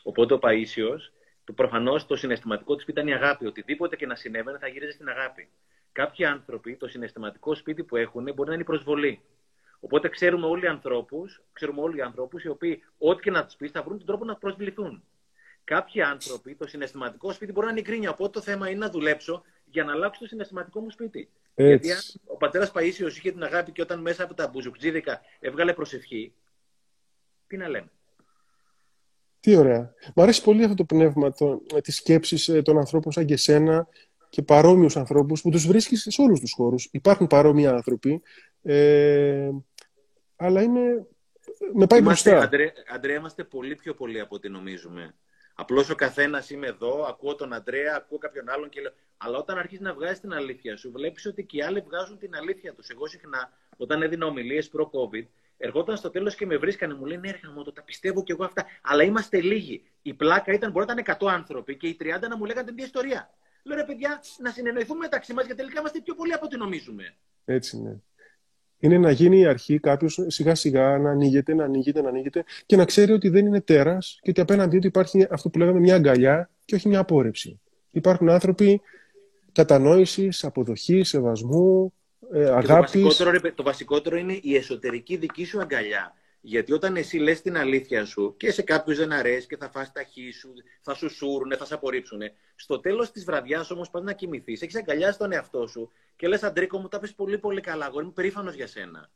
[0.03, 0.99] Οπότε ο Παΐσιος,
[1.45, 3.47] το, προφανώς το συναισθηματικό του σπίτι ήταν η αγάπη.
[3.47, 5.49] Οτιδήποτε και να συνέβαινε θα γύριζε στην αγάπη.
[5.93, 9.21] Κάποιοι άνθρωποι, το συναισθηματικό σπίτι που έχουν μπορεί να είναι η προσβολή.
[9.81, 13.57] Οπότε ξέρουμε όλοι οι ανθρώπους, ξέρουμε όλοι οι ανθρώπους οι οποίοι, ό,τι και να τους
[13.57, 15.03] πεις, θα βρουν τον τρόπο να προσβληθούν.
[15.65, 18.11] Κάποιοι άνθρωποι, το συναισθηματικό σπίτι μπορεί να είναι γκρίνια.
[18.11, 21.31] Οπότε το θέμα είναι να δουλέψω για να αλλάξω το συναισθηματικό μου σπίτι.
[21.55, 21.87] Έτσι.
[21.87, 25.73] Γιατί αν ο πατέρας Παίσιο είχε την αγάπη και όταν μέσα από τα μπουζουκτζίδικα έβγαλε
[25.73, 26.35] προσευχή,
[27.47, 27.91] τι να λέμε.
[29.41, 29.95] Τι ωραία.
[30.15, 31.33] Μ' αρέσει πολύ αυτό το πνεύμα
[31.83, 33.89] της σκέψης ε, των ανθρώπων σαν και εσένα
[34.29, 36.89] και παρόμοιους ανθρώπους που τους βρίσκεις σε όλους τους χώρους.
[36.93, 38.23] Υπάρχουν παρόμοιοι άνθρωποι.
[38.63, 39.51] Ε,
[40.37, 41.07] αλλά είναι...
[41.75, 42.47] Με πάει είμαστε, μπροστά.
[42.47, 45.15] Αντρέ, Αντρέα, είμαστε πολύ πιο πολλοί από ό,τι νομίζουμε.
[45.55, 48.93] Απλώς ο καθένας είμαι εδώ, ακούω τον Αντρέα, ακούω κάποιον άλλον και λέω.
[49.17, 52.37] Αλλά όταν αρχίζει να βγάζεις την αλήθεια σου, βλέπεις ότι και οι άλλοι βγάζουν την
[52.37, 52.89] αλήθεια τους.
[52.89, 55.27] Εγώ συχνά, όταν έδινα ομιλίες προ-COVID,
[55.57, 58.45] ερχόταν στο τέλος και με βρίσκανε, μου λένε Έρχα μου, το τα πιστεύω κι εγώ
[58.45, 58.67] αυτά.
[58.83, 59.83] Αλλά είμαστε λίγοι.
[60.03, 62.73] Η πλάκα ήταν μπορεί να ήταν 100 άνθρωποι και οι 30 να μου λέγανε την
[62.73, 63.31] ίδια ιστορία.
[63.63, 67.17] Λέω ρε παιδιά, να συνεννοηθούμε μεταξύ μας γιατί τελικά είμαστε πιο πολλοί από ό,τι νομίζουμε.
[67.45, 68.03] Έτσι είναι.
[68.85, 72.77] Είναι να γίνει η αρχή κάποιος σιγά σιγά να ανοίγεται, να ανοίγεται, να ανοίγεται και
[72.77, 75.95] να ξέρει ότι δεν είναι τέρας και ότι απέναντί του υπάρχει αυτό που λέγαμε μια
[75.95, 77.61] αγκαλιά και όχι μια απόρρεψη.
[77.91, 78.81] Υπάρχουν άνθρωποι
[79.53, 81.93] κατανόησης, αποδοχής, σεβασμού,
[82.33, 83.01] ε, αγάπη.
[83.01, 86.15] Το βασικότερο, το βασικότερο είναι η εσωτερική δική σου αγκαλιά.
[86.47, 89.93] Γιατί όταν εσύ λες την αλήθεια σου και σε κάποιους δεν αρέσει και θα φας
[89.93, 92.21] τα χή σου, θα σου σούρουνε, θα σε απορρίψουν.
[92.55, 96.43] Στο τέλος της βραδιάς όμως πας να κοιμηθείς, έχεις αγκαλιάσει τον εαυτό σου και λες
[96.43, 99.11] Αντρίκο μου τα πες πολύ πολύ καλά, εγώ είμαι περήφανος για σένα.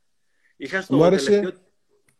[0.57, 1.61] Είχα στο μου άρεσε τελευταίο...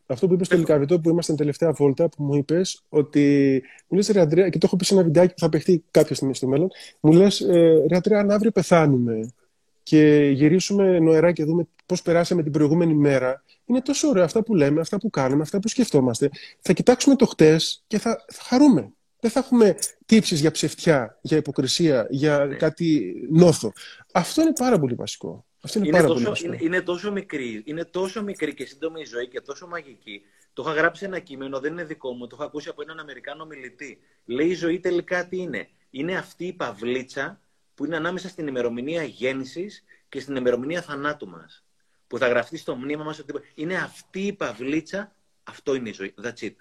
[0.07, 4.09] αυτό που είπες στο Λικαβιτό που ήμασταν τελευταία βόλτα που μου είπες ότι μου λες
[4.09, 6.47] ρε Αντρέα και το έχω πει σε ένα βιντεάκι που θα παιχτεί κάποια στιγμή στο
[6.47, 6.69] μέλλον
[7.01, 9.33] μου λες ε, ρε Αντρέα αν αύριο πεθάνουμε
[9.83, 14.55] και γυρίσουμε νοερά και δούμε πώς περάσαμε την προηγούμενη μέρα, είναι τόσο ωραία αυτά που
[14.55, 16.31] λέμε, αυτά που κάνουμε, αυτά που σκεφτόμαστε.
[16.61, 18.93] Θα κοιτάξουμε το χτες και θα, θα χαρούμε.
[19.21, 19.77] Δεν θα έχουμε
[20.07, 22.55] τύψεις για ψευτιά, για υποκρισία, για ναι.
[22.55, 23.73] κάτι νόθο.
[24.13, 25.47] Αυτό είναι πάρα πολύ βασικό.
[25.61, 26.53] Αυτό είναι, είναι, πάρα τόσο, πολύ βασικό.
[26.53, 30.23] Είναι, είναι, τόσο μικρή, είναι τόσο μικρή και σύντομη η ζωή και τόσο μαγική.
[30.53, 33.47] Το είχα γράψει ένα κείμενο, δεν είναι δικό μου, το είχα ακούσει από έναν Αμερικάνο
[33.47, 33.99] μιλητή.
[34.25, 35.69] Λέει η ζωή τελικά τι είναι.
[35.91, 37.41] Είναι αυτή η παυλίτσα
[37.75, 41.65] που είναι ανάμεσα στην ημερομηνία γέννησης και στην ημερομηνία θανάτου μας.
[42.09, 45.13] Που θα γραφτεί στο μνήμα μας ότι είναι αυτή η παυλίτσα,
[45.43, 46.15] αυτό είναι η ζωή.
[46.23, 46.55] That's it.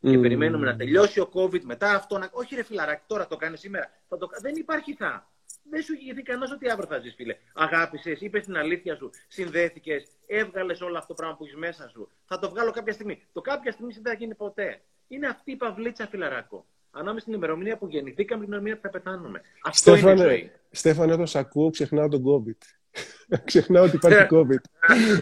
[0.00, 2.18] Και περιμένουμε να τελειώσει ο COVID μετά αυτό.
[2.18, 2.28] Να...
[2.32, 3.90] Όχι, ρε φιλαράκι, τώρα το κάνεις σήμερα.
[4.08, 4.28] Θα το...
[4.40, 5.30] Δεν υπάρχει θα.
[5.70, 7.36] Δεν σου είχε κανένας ότι αύριο θα ζεις, φίλε.
[7.52, 12.08] Αγάπησες, είπες την αλήθεια σου, συνδέθηκες, έβγαλες όλο αυτό το πράγμα που έχεις μέσα σου.
[12.24, 13.22] Θα το βγάλω κάποια στιγμή.
[13.32, 14.82] Το κάποια στιγμή δεν θα γίνει ποτέ.
[15.08, 18.88] Είναι αυτή η παυλίτσα, φιλαράκο ανάμεσα στην ημερομηνία που γεννηθήκαμε και την ημερομηνία που θα
[18.88, 19.40] πεθάνουμε.
[19.64, 20.50] Αυτό Στέφανε, είναι η ζωή.
[20.70, 22.58] Στέφανε, όταν σε ακούω, ξεχνάω τον COVID.
[23.44, 24.60] ξεχνάω ότι υπάρχει COVID.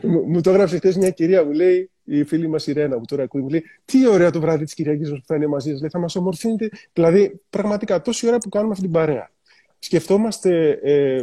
[0.02, 3.22] μου, το έγραψε χθες μια κυρία, μου λέει, η φίλη μας η Ρένα, που τώρα
[3.22, 5.90] ακούει, μου λέει, Τι ωραία το βράδυ της Κυριακής που θα είναι μαζί σας.
[5.90, 6.70] Θα μας ομορφύνετε.
[6.92, 9.30] Δηλαδή, πραγματικά, τόση ώρα που κάνουμε αυτή την παρέα.
[9.78, 11.22] Σκεφτόμαστε ε,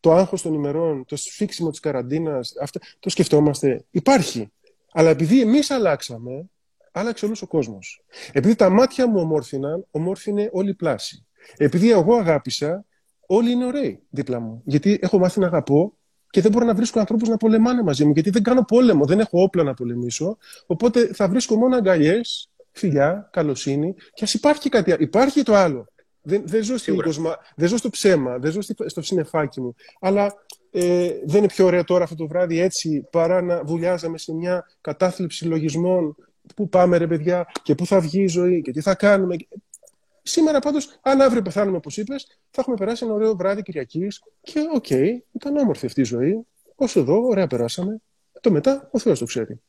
[0.00, 2.52] το άγχος των ημερών, το σφίξιμο της καραντίνας,
[2.98, 3.84] το σκεφτόμαστε.
[3.90, 4.50] Υπάρχει.
[4.92, 6.50] Αλλά επειδή εμείς αλλάξαμε,
[6.92, 8.04] άλλαξε όλος ο κόσμος.
[8.32, 11.26] Επειδή τα μάτια μου ομόρφιναν, ομόρφινε όλη η πλάση.
[11.56, 12.84] Επειδή εγώ αγάπησα,
[13.26, 14.62] όλοι είναι ωραίοι δίπλα μου.
[14.64, 15.92] Γιατί έχω μάθει να αγαπώ
[16.30, 18.12] και δεν μπορώ να βρίσκω ανθρώπους να πολεμάνε μαζί μου.
[18.12, 20.36] Γιατί δεν κάνω πόλεμο, δεν έχω όπλα να πολεμήσω.
[20.66, 23.94] Οπότε θα βρίσκω μόνο αγκαλιές, φιλιά, καλοσύνη.
[24.14, 25.02] Και ας υπάρχει κάτι άλλο.
[25.02, 25.86] Υπάρχει το άλλο.
[26.22, 27.36] Δεν, δεν, ζω στην κοσμα...
[27.56, 29.74] δεν ζω στο ψέμα, δεν ζω στο συνεφάκι μου.
[30.00, 30.34] Αλλά
[30.70, 34.64] ε, δεν είναι πιο ωραίο τώρα αυτό το βράδυ έτσι παρά να βουλιάζαμε σε μια
[34.80, 36.16] κατάθλιψη λογισμών
[36.54, 39.36] πού πάμε ρε παιδιά και πού θα βγει η ζωή και τι θα κάνουμε.
[40.28, 44.60] Σήμερα πάντως, αν αύριο πεθάνουμε όπως είπες, θα έχουμε περάσει ένα ωραίο βράδυ Κυριακής και
[44.74, 46.46] OK, okay, ήταν όμορφη αυτή η ζωή.
[46.74, 48.00] Όσο εδώ, ωραία περάσαμε.
[48.40, 49.60] Το μετά, ο Θεός το ξέρει.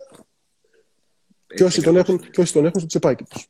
[1.48, 3.48] Και όσοι, τον έχουν, και όσοι τον έχουν στο τσεπάκι τους.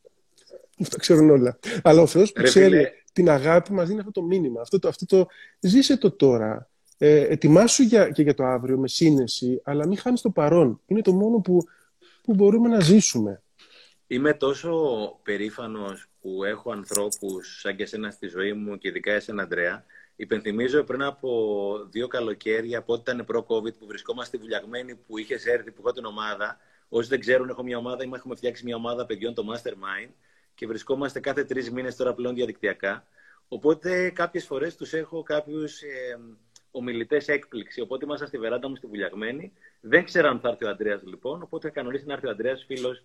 [0.81, 1.59] Αυτό ξέρουν όλα.
[1.83, 4.61] Αλλά ο Θεός που ξέρει την αγάπη μας δίνει αυτό το μήνυμα.
[4.61, 5.27] Αυτό το, αυτό το,
[5.59, 6.69] ζήσε το τώρα.
[6.97, 10.81] Ε, ετοιμάσου για, και για το αύριο με σύνεση, αλλά μην χάνεις το παρόν.
[10.85, 11.61] Είναι το μόνο που
[12.27, 13.41] που μπορούμε να ζήσουμε.
[14.09, 19.43] Είμαι τόσο περήφανος που έχω ανθρώπους σαν και εσένα στη ζωή μου και ειδικά εσένα,
[19.43, 19.85] Αντρέα.
[20.15, 25.81] Υπενθυμίζω πριν από δύο καλοκαίρια, πότε ήταν προ-COVID, που βρισκόμαστε βουλιαγμένοι, που είχες έρθει, που
[25.81, 26.57] έχω την ομάδα.
[26.89, 30.09] Όσοι δεν ξέρουν, έχω μια ομάδα, έχουμε φτιάξει μια ομάδα παιδιών, το Mastermind,
[30.55, 33.07] και βρισκόμαστε κάθε τρεις μήνες τώρα πλέον διαδικτυακά.
[33.47, 36.19] Οπότε κάποιες φορές τους έχω κάποιους ε,
[36.77, 37.81] ομιλητές έκπληξη.
[37.81, 39.53] Οπότε ήμασταν στη βεράντα μου στη Βουλιαγμένη.
[39.81, 41.41] Δεν ξέραν αν θα έρθει ο Αντρέα λοιπόν.
[41.41, 43.03] Οπότε κανονίσει να έρθει ο Αντρέα, φίλος,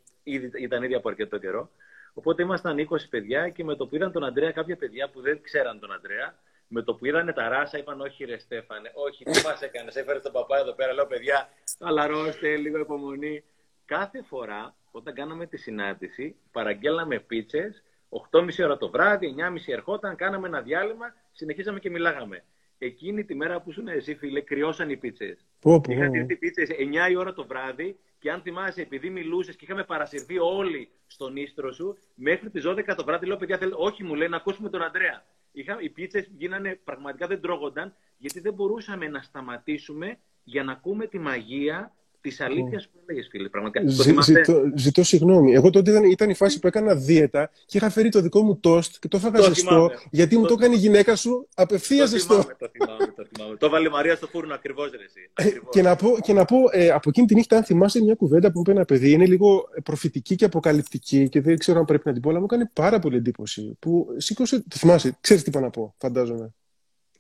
[0.61, 1.70] ήταν ήδη από αρκετό καιρό.
[2.15, 5.43] Οπότε ήμασταν 20 παιδιά και με το που είδαν τον Αντρέα, κάποια παιδιά που δεν
[5.43, 6.39] ξέραν τον Αντρέα,
[6.69, 9.97] με το που είδαν τα ράσα, είπαν: Όχι, ρε Στέφανε, όχι, τι μας έκανες.
[9.97, 10.93] Έφερε τον παπά εδώ πέρα.
[10.93, 13.44] Λέω: Παιδιά, χαλαρώστε, λίγο υπομονή.
[13.85, 17.82] Κάθε φορά όταν κάναμε τη συνάντηση, παραγγέλαμε πίτσες,
[18.31, 22.44] 8.30 ώρα το βράδυ, 9.30 ερχόταν, κάναμε ένα διάλειμμα, συνεχίζαμε και μιλάγαμε
[22.84, 25.46] εκείνη τη μέρα που ήσουν εσύ, φίλε, κρυώσαν οι πίτσες.
[25.88, 26.68] Είχαν έρθει πίτσες
[27.09, 31.36] 9 η ώρα το βράδυ και αν θυμάσαι, επειδή μιλούσες και είχαμε παρασυρθεί όλοι στον
[31.36, 33.76] ίστρο σου, μέχρι τις 12 το βράδυ λέω: Παιδιά, θέλω...
[33.78, 35.24] όχι, μου λέει να ακούσουμε τον Αντρέα.
[35.52, 35.78] Είχα...
[35.80, 41.18] Οι πίτσες γίνανε, πραγματικά δεν τρώγονταν, γιατί δεν μπορούσαμε να σταματήσουμε για να ακούμε τη
[41.18, 43.49] μαγεία της αλήθειας που έλεγες, φίλε.
[43.49, 43.89] Πραγματικά.
[43.89, 45.53] Ζη, ζητώ, ζητώ, συγγνώμη.
[45.53, 48.59] Εγώ τότε ήταν, ήταν η φάση που έκανα δίαιτα και είχα φέρει το δικό μου
[48.59, 50.40] τόστ και το έφαγα ζεστό γιατί το...
[50.40, 52.35] μου το έκανε η γυναίκα σου απευθείας ζεστό.
[52.59, 53.57] Το θυμάμαι, το θυμάμαι.
[53.57, 55.44] το βάλε Μαρία στο φούρνο ακριβώς, ρε.
[55.49, 58.15] Ε, και να πω, και να πω ε, από εκείνη τη νύχτα, αν θυμάσαι μια
[58.15, 62.03] κουβέντα που είπε ένα παιδί, είναι λίγο προφητική και αποκαλυπτική και δεν ξέρω αν πρέπει
[62.07, 63.77] να την πω, αλλά μου έκανε πάρα πολύ εντύπωση.
[63.78, 64.59] Που σήκωσε.
[64.69, 66.55] Το θυμάσαι, ξέρεις τι είπα να πω, φαντάζομαι.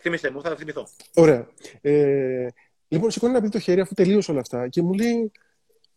[0.02, 0.88] Θύμισε μου, θα θυμηθώ.
[1.14, 1.48] Ωραία.
[1.80, 2.46] Ε,
[2.92, 5.32] Λοιπόν, σηκώνει να πει το χέρι αφού τελείωσε όλα αυτά και μου λέει,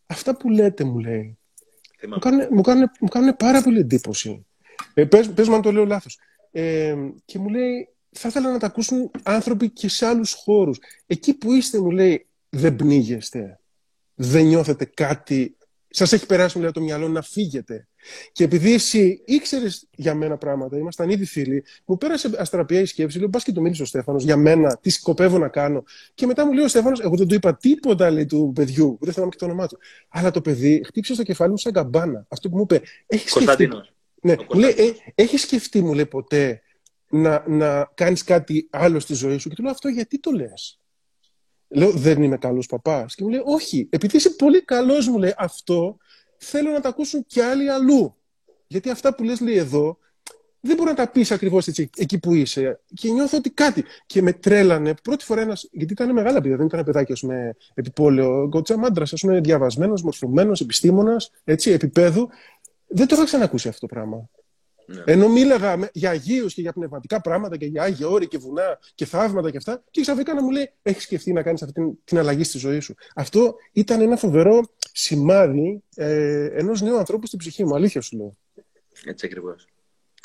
[0.06, 1.38] αυτά που λέτε μου λέει,
[2.10, 4.46] μου κάνουν, μου, κάνουν, μου κάνουν πάρα πολύ εντύπωση.
[4.94, 6.20] Ε, πες, πες μου αν το λέω λάθος.
[6.52, 6.96] Ε,
[7.26, 10.80] και μου λέει, θα ήθελα να τα ακούσουν άνθρωποι και σε άλλους χώρους.
[11.06, 13.60] Εκεί που είστε, μου λέει, δεν πνίγεστε.
[14.16, 15.58] Δεν νιώθετε κάτι.
[15.96, 17.88] Σας έχει περάσει, μου λέει, το μυαλό να φύγετε.
[18.32, 23.20] Και επειδή εσύ ήξερες για μένα πράγματα, ήμασταν ήδη φίλοι, μου πέρασε αστραπία η σκέψη.
[23.20, 25.84] Λέω, πας και το μίλησες ο Στέφανος για μένα, τι σκοπεύω να κάνω.
[26.14, 29.14] Και μετά μου λέει ο Στέφανος, εγώ δεν του είπα τίποτα λέει, του παιδιού, δεν
[29.14, 29.78] θυμάμαι και το όνομά του.
[30.10, 32.26] Αλλά το παιδί χτύπησε στο κεφάλι μου σαν καμπάνα.
[32.30, 33.70] Αυτό που μου είπε, έχεις σκεφτεί.
[34.22, 36.62] Ναι, μου λέει, ε, έχεις σκεφτεί, μου λέει ποτέ,
[37.10, 39.50] να, να κάνεις κάτι άλλο στη ζωή σου.
[39.50, 40.80] Και του λέω, αυτό γιατί το λες;
[41.68, 43.16] Λέω, δεν είμαι καλός παπάς.
[43.16, 45.98] Και μου λέει, Όχι, επειδή είσαι πολύ καλός, μου λέει αυτό,
[46.38, 48.16] θέλω να τα ακούσουν κι άλλοι αλλού.
[48.68, 49.98] Γιατί αυτά που λες λέει εδώ,
[50.60, 52.80] δεν μπορεί να τα πεις ακριβώς εκεί που είσαι.
[52.94, 53.84] Και νιώθω ότι κάτι.
[54.06, 55.68] Και με τρέλανε πρώτη φορά ένας.
[55.72, 58.50] Γιατί ήταν μεγάλα παιδιά, δεν ήταν παιδάκι, ας πούμε, επιπόλαιο.
[58.50, 62.30] Κοτσαμάντρα, ας πούμε, διαβασμένος, μορφωμένος, επιστήμονας, έτσι, επίπεδου.
[62.88, 64.30] Δεν το είχα ξανακούσει αυτό το πράγμα.
[64.86, 65.04] Ναι.
[65.06, 69.06] Ενώ μίλαγα για Αγίους και για πνευματικά πράγματα και για Άγια Όρη και βουνά και
[69.06, 72.18] θαύματα και αυτά, και ξαφνικά να μου λέει: Έχεις σκεφτεί να κάνεις αυτή την, την
[72.18, 72.96] αλλαγή στη ζωή σου.
[73.16, 77.76] Αυτό ήταν ένα φοβερό σημάδι ε, ενός νέου ανθρώπου στην ψυχή μου.
[77.76, 78.38] Αλήθεια σου λέω.
[79.06, 79.68] Έτσι ακριβώς.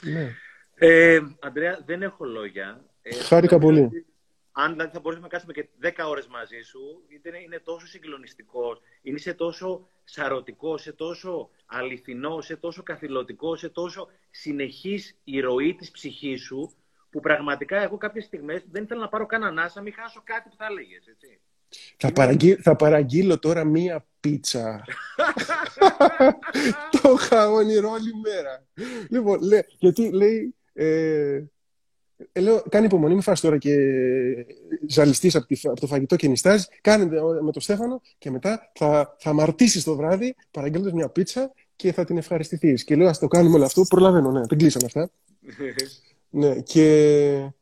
[0.02, 0.30] Ναι.
[0.74, 2.84] Ε, Αντρέα, δεν έχω λόγια.
[3.02, 4.06] Ε, Χάρηκα πολύ.
[4.52, 5.68] Αν δηλαδή θα μπορούσαμε να κάτσουμε και
[6.04, 12.40] 10 ώρες μαζί σου, είναι, είναι τόσο συγκλονιστικός, είναι σε τόσο σαρωτικό, σε τόσο αληθινό,
[12.40, 16.74] σε τόσο καθηλωτικό, σε τόσο συνεχής η ροή της ψυχής σου,
[17.10, 20.56] που πραγματικά εγώ κάποιες στιγμές δεν ήθελα να πάρω κανένα ανάσα, μην χάσω κάτι που
[20.56, 21.06] θα έλεγες.
[21.06, 21.40] έτσι.
[21.96, 24.84] Θα, παραγγείλ, θα παραγγείλω τώρα μία πίτσα.
[27.02, 28.66] το είχα όνειρο όλη μέρα.
[29.08, 31.42] Λοιπόν, λέ, γιατί λέει, ε,
[32.32, 33.76] ε, λέω, κάνει υπομονή, μην φας τώρα και
[34.88, 36.66] ζαλιστείς από, από το φαγητό και νιστάζει.
[36.80, 37.04] Κάνε
[37.42, 42.04] με τον Στέφανο και μετά θα, θα αμαρτήσεις το βράδυ παραγγέλνοντας μια πίτσα και θα
[42.04, 42.84] την ευχαριστηθείς.
[42.84, 43.82] Και λέω, ας το κάνουμε όλο αυτό.
[43.82, 45.10] Προλαβαίνω, ναι, δεν κλείσαμε αυτά.
[46.30, 47.52] ναι, και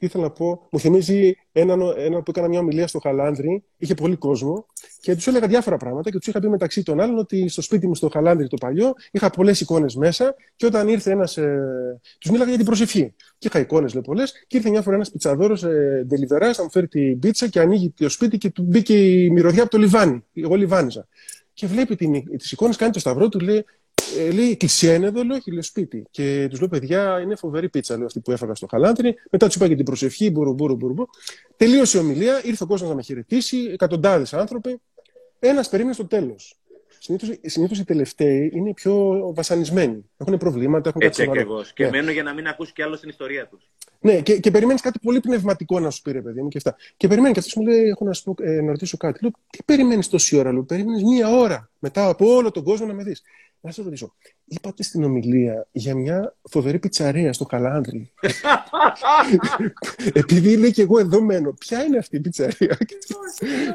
[0.00, 3.94] τι ήθελα να πω, μου θυμίζει έναν, ένα που έκανα μια ομιλία στο Χαλάνδρι, είχε
[3.94, 4.66] πολύ κόσμο
[5.00, 7.86] και τους έλεγα διάφορα πράγματα και τους είχα πει μεταξύ των άλλων ότι στο σπίτι
[7.86, 11.36] μου στο Χαλάνδρι το παλιό είχα πολλές εικόνες μέσα και όταν ήρθε ένας.
[11.36, 13.14] Ε, τους μίλαγα για την προσευχή.
[13.38, 16.88] Και είχα εικόνες πολλές και ήρθε μια φορά ένας πιτσαδόρος ε, ντελιβερά να μου φέρει
[16.88, 20.24] την πίτσα και ανοίγει το σπίτι και του μπήκε η μυρωδιά από το λιβάνι.
[20.34, 21.08] Εγώ λιβάνιζα.
[21.52, 21.96] Και βλέπει
[22.36, 23.64] τις εικόνες, κάνει το σταυρό του, λέει
[24.18, 26.06] ε, λέει, εκκλησία είναι εδώ, λέω, όχι, λέω σπίτι.
[26.10, 29.14] Και τους λέω, παιδιά, είναι φοβερή πίτσα, λέω, αυτή που έφαγα στο χαλάντρι.
[29.30, 31.04] Μετά τους είπα και την προσευχή, μπουρου, μπουρου, μπουρου.
[31.56, 34.80] Τελείωσε η ομιλία, ήρθε ο κόσμος να με χαιρετήσει, εκατοντάδες άνθρωποι.
[35.38, 36.54] Ένας περίμενε στο τέλος.
[37.42, 40.04] Συνήθως οι τελευταίοι είναι οι πιο βασανισμένοι.
[40.16, 41.72] Έχουν προβλήματα, έχουν Έτσι ακριβώς.
[41.72, 41.90] Και ναι.
[41.90, 43.70] μένω για να μην ακούσει κι άλλο την ιστορία τους.
[44.00, 46.76] Ναι, και, και περιμένεις κάτι πολύ πνευματικό να σου πει, ρε παιδί μου και αυτά.
[46.96, 49.18] Και περιμένεις και αυτός μου λέει: Έχω να, σου πω, ε, να ρωτήσω κάτι.
[49.22, 50.62] Λέω: Τι περιμένεις τόση ώρα, λέω.
[50.62, 53.22] Περιμένεις μία ώρα μετά από όλο τον κόσμο να με δεις.
[53.62, 54.14] Να σα ρωτήσω,
[54.44, 58.12] είπατε στην ομιλία για μια φοβερή πιτσαρία στο Καλάνδρι.
[60.12, 62.78] Επειδή λέει και εγώ εδώ μένω, ποια είναι αυτή η πιτσαρία;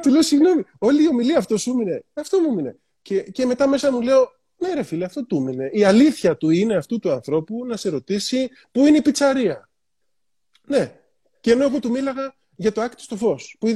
[0.01, 2.03] Του λέω, συγγνώμη, όλη η ομιλία αυτό σου μείνε.
[2.13, 2.77] Αυτό μου μείνε.
[3.01, 5.69] Και, και μετά μέσα μου λέω, ναι ρε φίλε, αυτό του μείνε.
[5.73, 9.69] Η αλήθεια του είναι αυτού του ανθρώπου να σε ρωτήσει πού είναι η πιτσαρία;
[10.67, 10.99] Ναι.
[11.41, 13.67] Και ενώ εγώ του μίλαγα για το άκτη στο φως, που,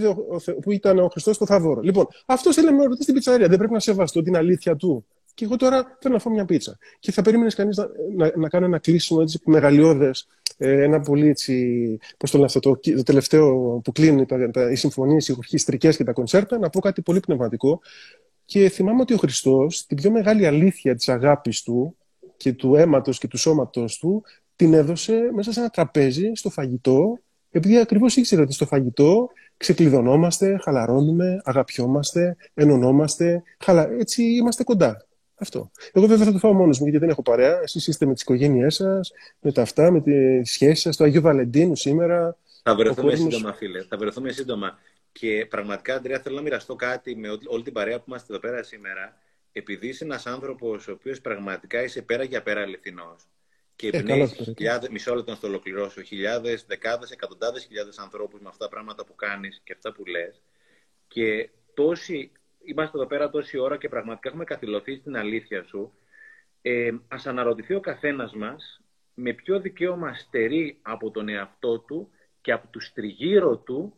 [0.61, 1.81] που ήταν ο Χριστός στο Θαβόρο.
[1.81, 3.48] Λοιπόν, αυτός θέλει να με ρωτήσει την πιτσαρία.
[3.48, 5.06] Δεν πρέπει να σεβαστώ την αλήθεια του.
[5.40, 6.78] Και εγώ τώρα θέλω να φάω μια πίτσα.
[6.99, 11.28] Και θα περίμενες κανείς να, να, να κάνω ένα κλείσιμο έτσι, μεγαλειώδες, ε, ένα πολύ
[11.28, 11.98] έτσι.
[12.18, 15.90] Πώς το λένε αυτό, το, το τελευταίο που κλείνει τα, τα, οι συμφωνίες, οι ορχιστρικέ
[15.90, 17.82] και τα κονσέρτα, να πω κάτι πολύ πνευματικό.
[18.45, 21.95] Και θυμάμαι ότι ο Χριστός, την πιο μεγάλη αλήθεια της αγάπης του
[22.38, 24.24] και του αίματος και του σώματος του,
[24.56, 27.20] την έδωσε μέσα σε ένα τραπέζι στο φαγητό,
[27.52, 33.90] επειδή ακριβώς ήξερε ότι στο φαγητό ξεκλειδωνόμαστε, χαλαρώνουμε, αγαπιόμαστε, ενωνόμαστε, χαλα...
[33.99, 35.07] έτσι είμαστε κοντά.
[35.40, 35.72] Αυτό.
[35.91, 37.60] Εγώ βέβαια θα το φάω μόνος μου γιατί δεν έχω παρέα.
[37.61, 40.98] Εσεί είστε με τις οικογένειές σας, με τα αυτά, με τις σχέσεις σας.
[40.98, 42.38] Το Αγίου Βαλεντίνου σήμερα.
[42.64, 43.34] Θα βρεθούμε κόσμος...
[43.34, 43.84] σύντομα, φίλε.
[43.84, 44.80] Θα βρεθούμε σύντομα.
[45.11, 48.64] Και πραγματικά, Αντρέα, θέλω να μοιραστώ κάτι με όλη την παρέα που είμαστε εδώ πέρα
[48.64, 49.18] σήμερα.
[49.52, 53.28] Επειδή είσαι ένας άνθρωπος ο οποίος πραγματικά είσαι πέρα για πέρα αληθινός.
[53.76, 54.30] Και ε, εμπνέει
[54.91, 59.16] μισό λεπτό να το ολοκληρώσω, χιλιάδες, δεκάδες, εκατοντάδες χιλιάδες ανθρώπους με αυτά τα πράγματα που
[59.16, 60.41] κάνεις και αυτά που λες.
[61.07, 62.32] Και τόσοι
[62.64, 65.94] είμαστε εδώ πέρα τόση ώρα και πραγματικά έχουμε καθυλωθεί στην αλήθεια σου,
[66.61, 68.81] ε, ας αναρωτηθεί ο καθένας μας
[69.14, 72.11] με ποιο δικαίωμα στερεί από τον εαυτό του
[72.41, 73.94] και από τους τριγύρω του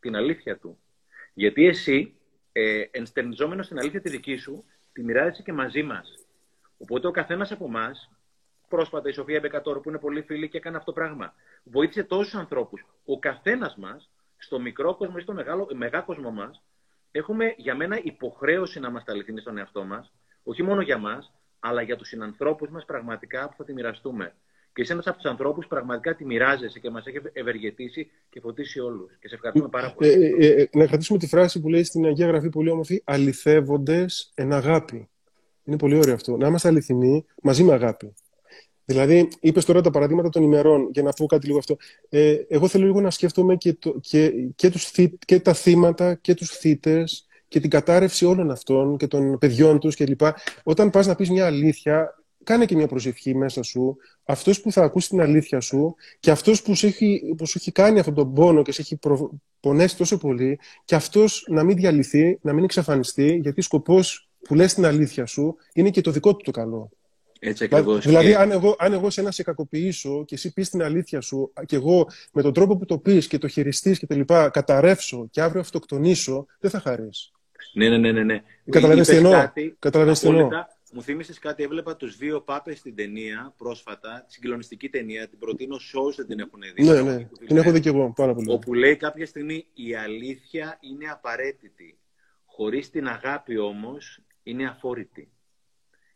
[0.00, 0.78] την αλήθεια του.
[1.34, 2.14] Γιατί εσύ,
[2.52, 6.26] ε, ενστερνιζόμενος στην αλήθεια τη δική σου, τη μοιράζεσαι και μαζί μας.
[6.78, 8.10] Οπότε ο καθένας από εμάς,
[8.68, 11.34] πρόσφατα η Σοφία Μπεκατόρ που είναι πολύ φίλη και έκανε αυτό το πράγμα,
[11.64, 12.86] βοήθησε τόσους ανθρώπους.
[13.04, 16.62] Ο καθένας μας, στο μικρό κόσμο ή στο μεγάλο, μεγάλο κόσμο μας,
[17.16, 20.12] έχουμε για μένα υποχρέωση να είμαστε αληθινοί στον εαυτό μας,
[20.42, 24.34] όχι μόνο για μας, αλλά για τους συνανθρώπους μας πραγματικά που θα τη μοιραστούμε.
[24.72, 28.40] Και είσαι ένα από τους ανθρώπους που πραγματικά τη μοιράζεσαι και μας έχει ευεργετήσει και
[28.40, 29.16] φωτίσει όλους.
[29.20, 30.10] Και σε ευχαριστούμε πάρα πολύ.
[30.10, 34.32] Ε, ε, ε, να κρατήσουμε τη φράση που λέει στην Αγία Γραφή πολύ όμορφη: Αληθεύοντες
[34.34, 35.08] εν αγάπη.
[35.64, 36.36] Είναι πολύ ωραίο αυτό.
[36.36, 38.14] Να είμαστε αληθινοί μαζί με αγάπη.
[38.88, 41.76] Δηλαδή, είπες τώρα τα παραδείγματα των ημερών, για να πω κάτι λίγο αυτό.
[42.08, 44.90] Ε, εγώ θέλω λίγο να σκέφτομαι και, το, και, και, τους,
[45.24, 49.96] και τα θύματα και τους θύτες και την κατάρρευση όλων αυτών και των παιδιών τους
[49.96, 50.20] κλπ.
[50.62, 52.14] Όταν πας να πεις μια αλήθεια,
[52.44, 53.96] κάνε και μια προσευχή μέσα σου.
[54.24, 57.72] Αυτός που θα ακούσει την αλήθεια σου και αυτός που σου έχει, που σου έχει
[57.72, 59.30] κάνει αυτόν τον πόνο και σε έχει προ...
[59.60, 64.74] πονέσει τόσο πολύ και αυτός να μην διαλυθεί, να μην εξαφανιστεί, γιατί σκοπός που λες
[64.74, 66.90] την αλήθεια σου είναι και το δικό του το καλό.
[67.38, 68.04] Έτσι ακριβώς.
[68.04, 71.52] Δηλαδή, αν, εγώ, αν εγώ σε ένα σε κακοποιήσω και εσύ πεις την αλήθεια σου
[71.66, 75.28] και εγώ με τον τρόπο που το πεις και το χειριστείς και τα λοιπά καταρρεύσω
[75.30, 77.30] και αύριο αυτοκτονήσω, δεν θα χαρίσει.
[77.72, 78.12] Ναι, ναι, ναι.
[78.12, 78.22] ναι.
[78.22, 78.42] ναι.
[78.70, 80.50] Καταλαβαίνεις τι εννοώ;
[80.92, 85.28] Μου θύμισες κάτι, έβλεπα τους δύο πάπες στην ταινία πρόσφατα, τη συγκλονιστική ταινία.
[85.28, 86.84] Την προτείνω σε όσου δεν την έχουν δει.
[86.84, 87.28] Ναι, ναι.
[87.46, 88.50] Την έχω δει και εγώ πάρα πολύ.
[88.50, 91.98] Όπου λέει κάποια στιγμή η αλήθεια είναι απαραίτητη.
[92.44, 95.30] Χωρίς την αγάπη όμως είναι αφόρητη.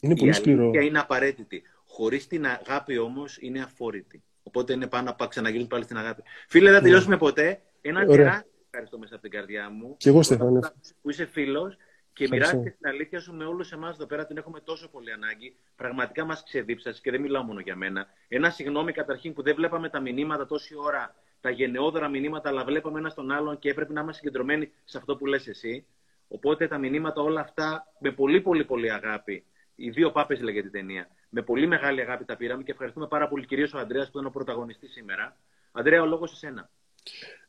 [0.00, 0.62] Είναι πολύ σκληρό.
[0.62, 1.62] Η αλήθεια είναι απαραίτητη.
[1.86, 4.22] Χωρίς την αγάπη όμως είναι αφόρητη.
[4.42, 6.22] Οπότε είναι πάνω να ξαναγυρίσουμε πάλι στην αγάπη.
[6.48, 6.86] Φίλε, δεν θα ναι.
[6.86, 7.60] τελειώσουμε ποτέ.
[7.80, 9.94] Ένα τεράστιο ευχαριστώ μέσα από την καρδιά μου.
[9.96, 10.60] Και εγώ, Στέφανε.
[11.02, 11.76] Που είσαι φίλος
[12.12, 14.26] και μοιράστηκε την αλήθεια σου με όλους εμάς εδώ πέρα.
[14.26, 15.56] Την έχουμε τόσο πολύ ανάγκη.
[15.76, 18.06] Πραγματικά μας ξεδίψασες και δεν μιλάω μόνο για μένα.
[18.28, 22.98] Ένα συγγνώμη καταρχήν που δεν βλέπαμε τα μηνύματα τόση ώρα, τα γενναιόδωρα μηνύματα, αλλά βλέπαμε
[22.98, 25.86] ένα τον άλλον και έπρεπε να είμαστε συγκεντρωμένοι σε αυτό που λες εσύ.
[26.28, 29.44] Οπότε τα μηνύματα όλα αυτά με πολύ πολύ πολύ αγάπη
[29.80, 31.08] οι δύο πάπες λέγεται η ταινία.
[31.28, 34.26] Με πολύ μεγάλη αγάπη τα πήραμε και ευχαριστούμε πάρα πολύ κυρίως ο Αντρέα που ήταν
[34.26, 35.36] ο πρωταγωνιστής σήμερα.
[35.72, 36.70] Αντρέα, ο λόγος σε σένα.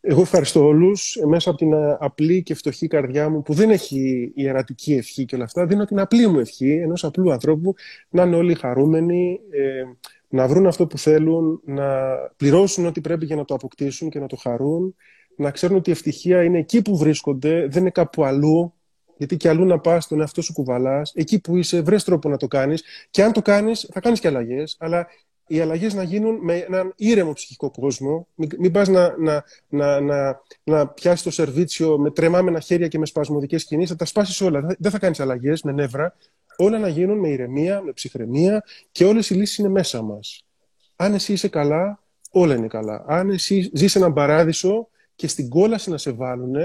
[0.02, 1.18] Εγώ ευχαριστώ όλους.
[1.28, 5.44] Μέσα από την απλή και φτωχή καρδιά μου, που δεν έχει ιερατική ευχή και όλα
[5.44, 7.74] αυτά, δίνω την απλή μου ευχή ενός απλού ανθρώπου
[8.10, 9.84] να είναι όλοι χαρούμενοι, ε,
[10.28, 14.28] να βρουν αυτό που θέλουν, να πληρώσουν ό,τι πρέπει για να το αποκτήσουν και να
[14.28, 14.96] το χαρούν,
[15.36, 18.74] να ξέρουν ότι η ευτυχία είναι εκεί που βρίσκονται, δεν είναι κάπου αλλού,
[19.22, 22.38] γιατί και αλλού να πας, τον εαυτό σου κουβαλάς, εκεί που είσαι, βρες τρόπο να
[22.38, 22.84] το κάνεις.
[23.10, 24.76] Και αν το κάνεις, θα κάνεις και αλλαγές.
[24.80, 25.08] Αλλά
[25.48, 28.28] οι αλλαγές να γίνουν με έναν ήρεμο ψυχικό κόσμο.
[28.36, 32.98] Μην, μην πας να, να, να, να, να πιάσεις το σερβίτσιο με τρεμάμενα χέρια και
[32.98, 33.90] με σπασμωδικές κινήσεις.
[33.90, 34.76] Θα τα σπάσεις όλα.
[34.80, 36.16] Δεν θα κάνεις αλλαγές με νεύρα.
[36.58, 40.44] Όλα να γίνουν με ηρεμία, με ψυχραιμία και όλες οι λύσεις είναι μέσα μας.
[40.96, 42.00] Αν εσύ είσαι καλά,
[42.32, 43.04] όλα είναι καλά.
[43.08, 46.56] Αν εσύ ζεις έναν παράδεισο και στην κόλαση να σε βάλουν,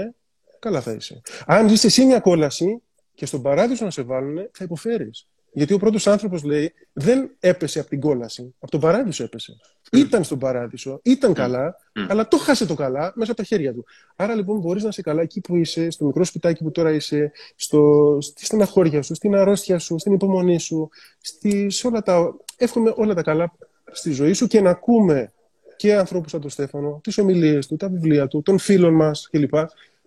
[0.59, 1.21] καλά θα είσαι.
[1.45, 2.81] Αν ζεις εσύ μια κόλαση
[3.13, 5.27] και στον παράδεισο να σε βάλουν, θα υποφέρεις.
[5.51, 9.57] Γιατί ο πρώτος άνθρωπος λέει δεν έπεσε από την κόλαση, από τον παράδεισο έπεσε.
[9.91, 11.75] Ήταν στον παράδεισο, ήταν καλά,
[12.09, 13.85] αλλά το χάσε το καλά μέσα από τα χέρια του.
[14.15, 17.31] Άρα λοιπόν μπορείς να είσαι καλά εκεί που είσαι, στο μικρό σπιτάκι που τώρα είσαι,
[17.55, 20.89] στο, στη στεναχώρια σου, στην αρρώστια σου, στην υπομονή σου,
[21.21, 23.53] στη, σε όλα τα, εύχομαι όλα τα καλά
[23.91, 25.31] στη ζωή σου και να ακούμε
[25.75, 29.53] και ανθρώπους σαν τον Στέφανο, τις ομιλίες του, τα βιβλία του, των φίλων μας κλπ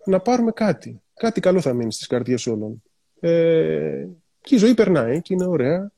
[0.05, 1.01] να πάρουμε κάτι.
[1.13, 2.83] Κάτι καλό θα μείνει στις καρδιές όλων.
[3.19, 4.07] Ε,
[4.41, 5.91] και η ζωή περνάει και είναι ωραία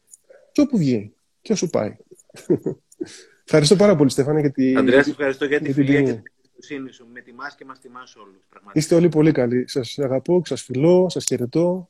[0.52, 1.96] και όπου βγει και όσο πάει.
[3.46, 4.78] ευχαριστώ πάρα πολύ, Στέφανα, για την.
[4.78, 7.08] Αντρέα, ευχαριστώ για τη φιλία και την εμπιστοσύνη σου.
[7.14, 8.46] Με τιμάς και μας τιμάς όλους.
[8.50, 8.80] Πραγματικά.
[8.80, 9.68] Είστε όλοι πολύ καλοί.
[9.68, 11.90] Σας αγαπώ, σας φιλώ, σας χαιρετώ.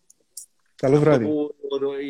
[0.83, 1.25] Καλό βράδυ.
[1.25, 1.55] Που,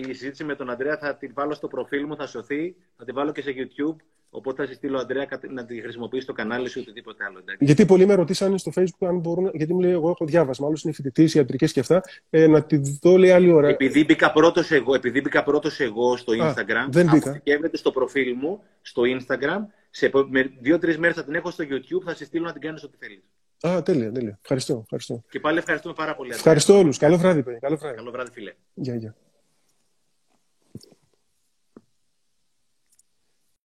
[0.10, 2.76] η συζήτηση με τον Αντρέα θα την βάλω στο προφίλ μου, θα σωθεί.
[2.98, 3.96] Θα την βάλω και σε YouTube.
[4.30, 7.38] Οπότε θα συστήλω, Αντρέα, να τη χρησιμοποιήσεις στο κανάλι σου ή οτιδήποτε άλλο.
[7.40, 7.66] Εντάξει.
[7.66, 9.52] Γιατί πολλοί με ρωτήσανε στο Facebook αν μπορούν.
[9.54, 10.68] Γιατί μου λέει: Εγώ έχω διάβασμα.
[10.68, 12.02] Άλλος είναι φοιτητής, ιατρικές και αυτά.
[12.30, 13.68] Ε, να τη δω λέει άλλη ώρα.
[13.68, 16.74] Επειδή μπήκα πρώτος εγώ, επειδή μπήκα πρώτος εγώ στο Instagram.
[16.74, 17.42] Α, δεν μπήκα.
[17.72, 19.60] στο προφίλ μου στο Instagram.
[19.90, 20.12] Σε
[20.62, 22.04] δύο-τρει μέρες θα την έχω στο YouTube.
[22.06, 23.24] Θα συστήλω να την κάνεις ό,τι θέλεις.
[23.68, 24.38] Α, τέλεια, τέλεια.
[24.42, 25.24] Ευχαριστώ, ευχαριστώ.
[25.30, 26.32] Και πάλι ευχαριστούμε πάρα πολύ.
[26.32, 26.98] Ευχαριστώ όλους.
[26.98, 27.60] Καλό βράδυ, παιδί.
[27.60, 27.96] Καλό βράδυ.
[27.96, 28.54] Καλό βράδυ, φίλε.
[28.74, 29.16] Γεια, γεια.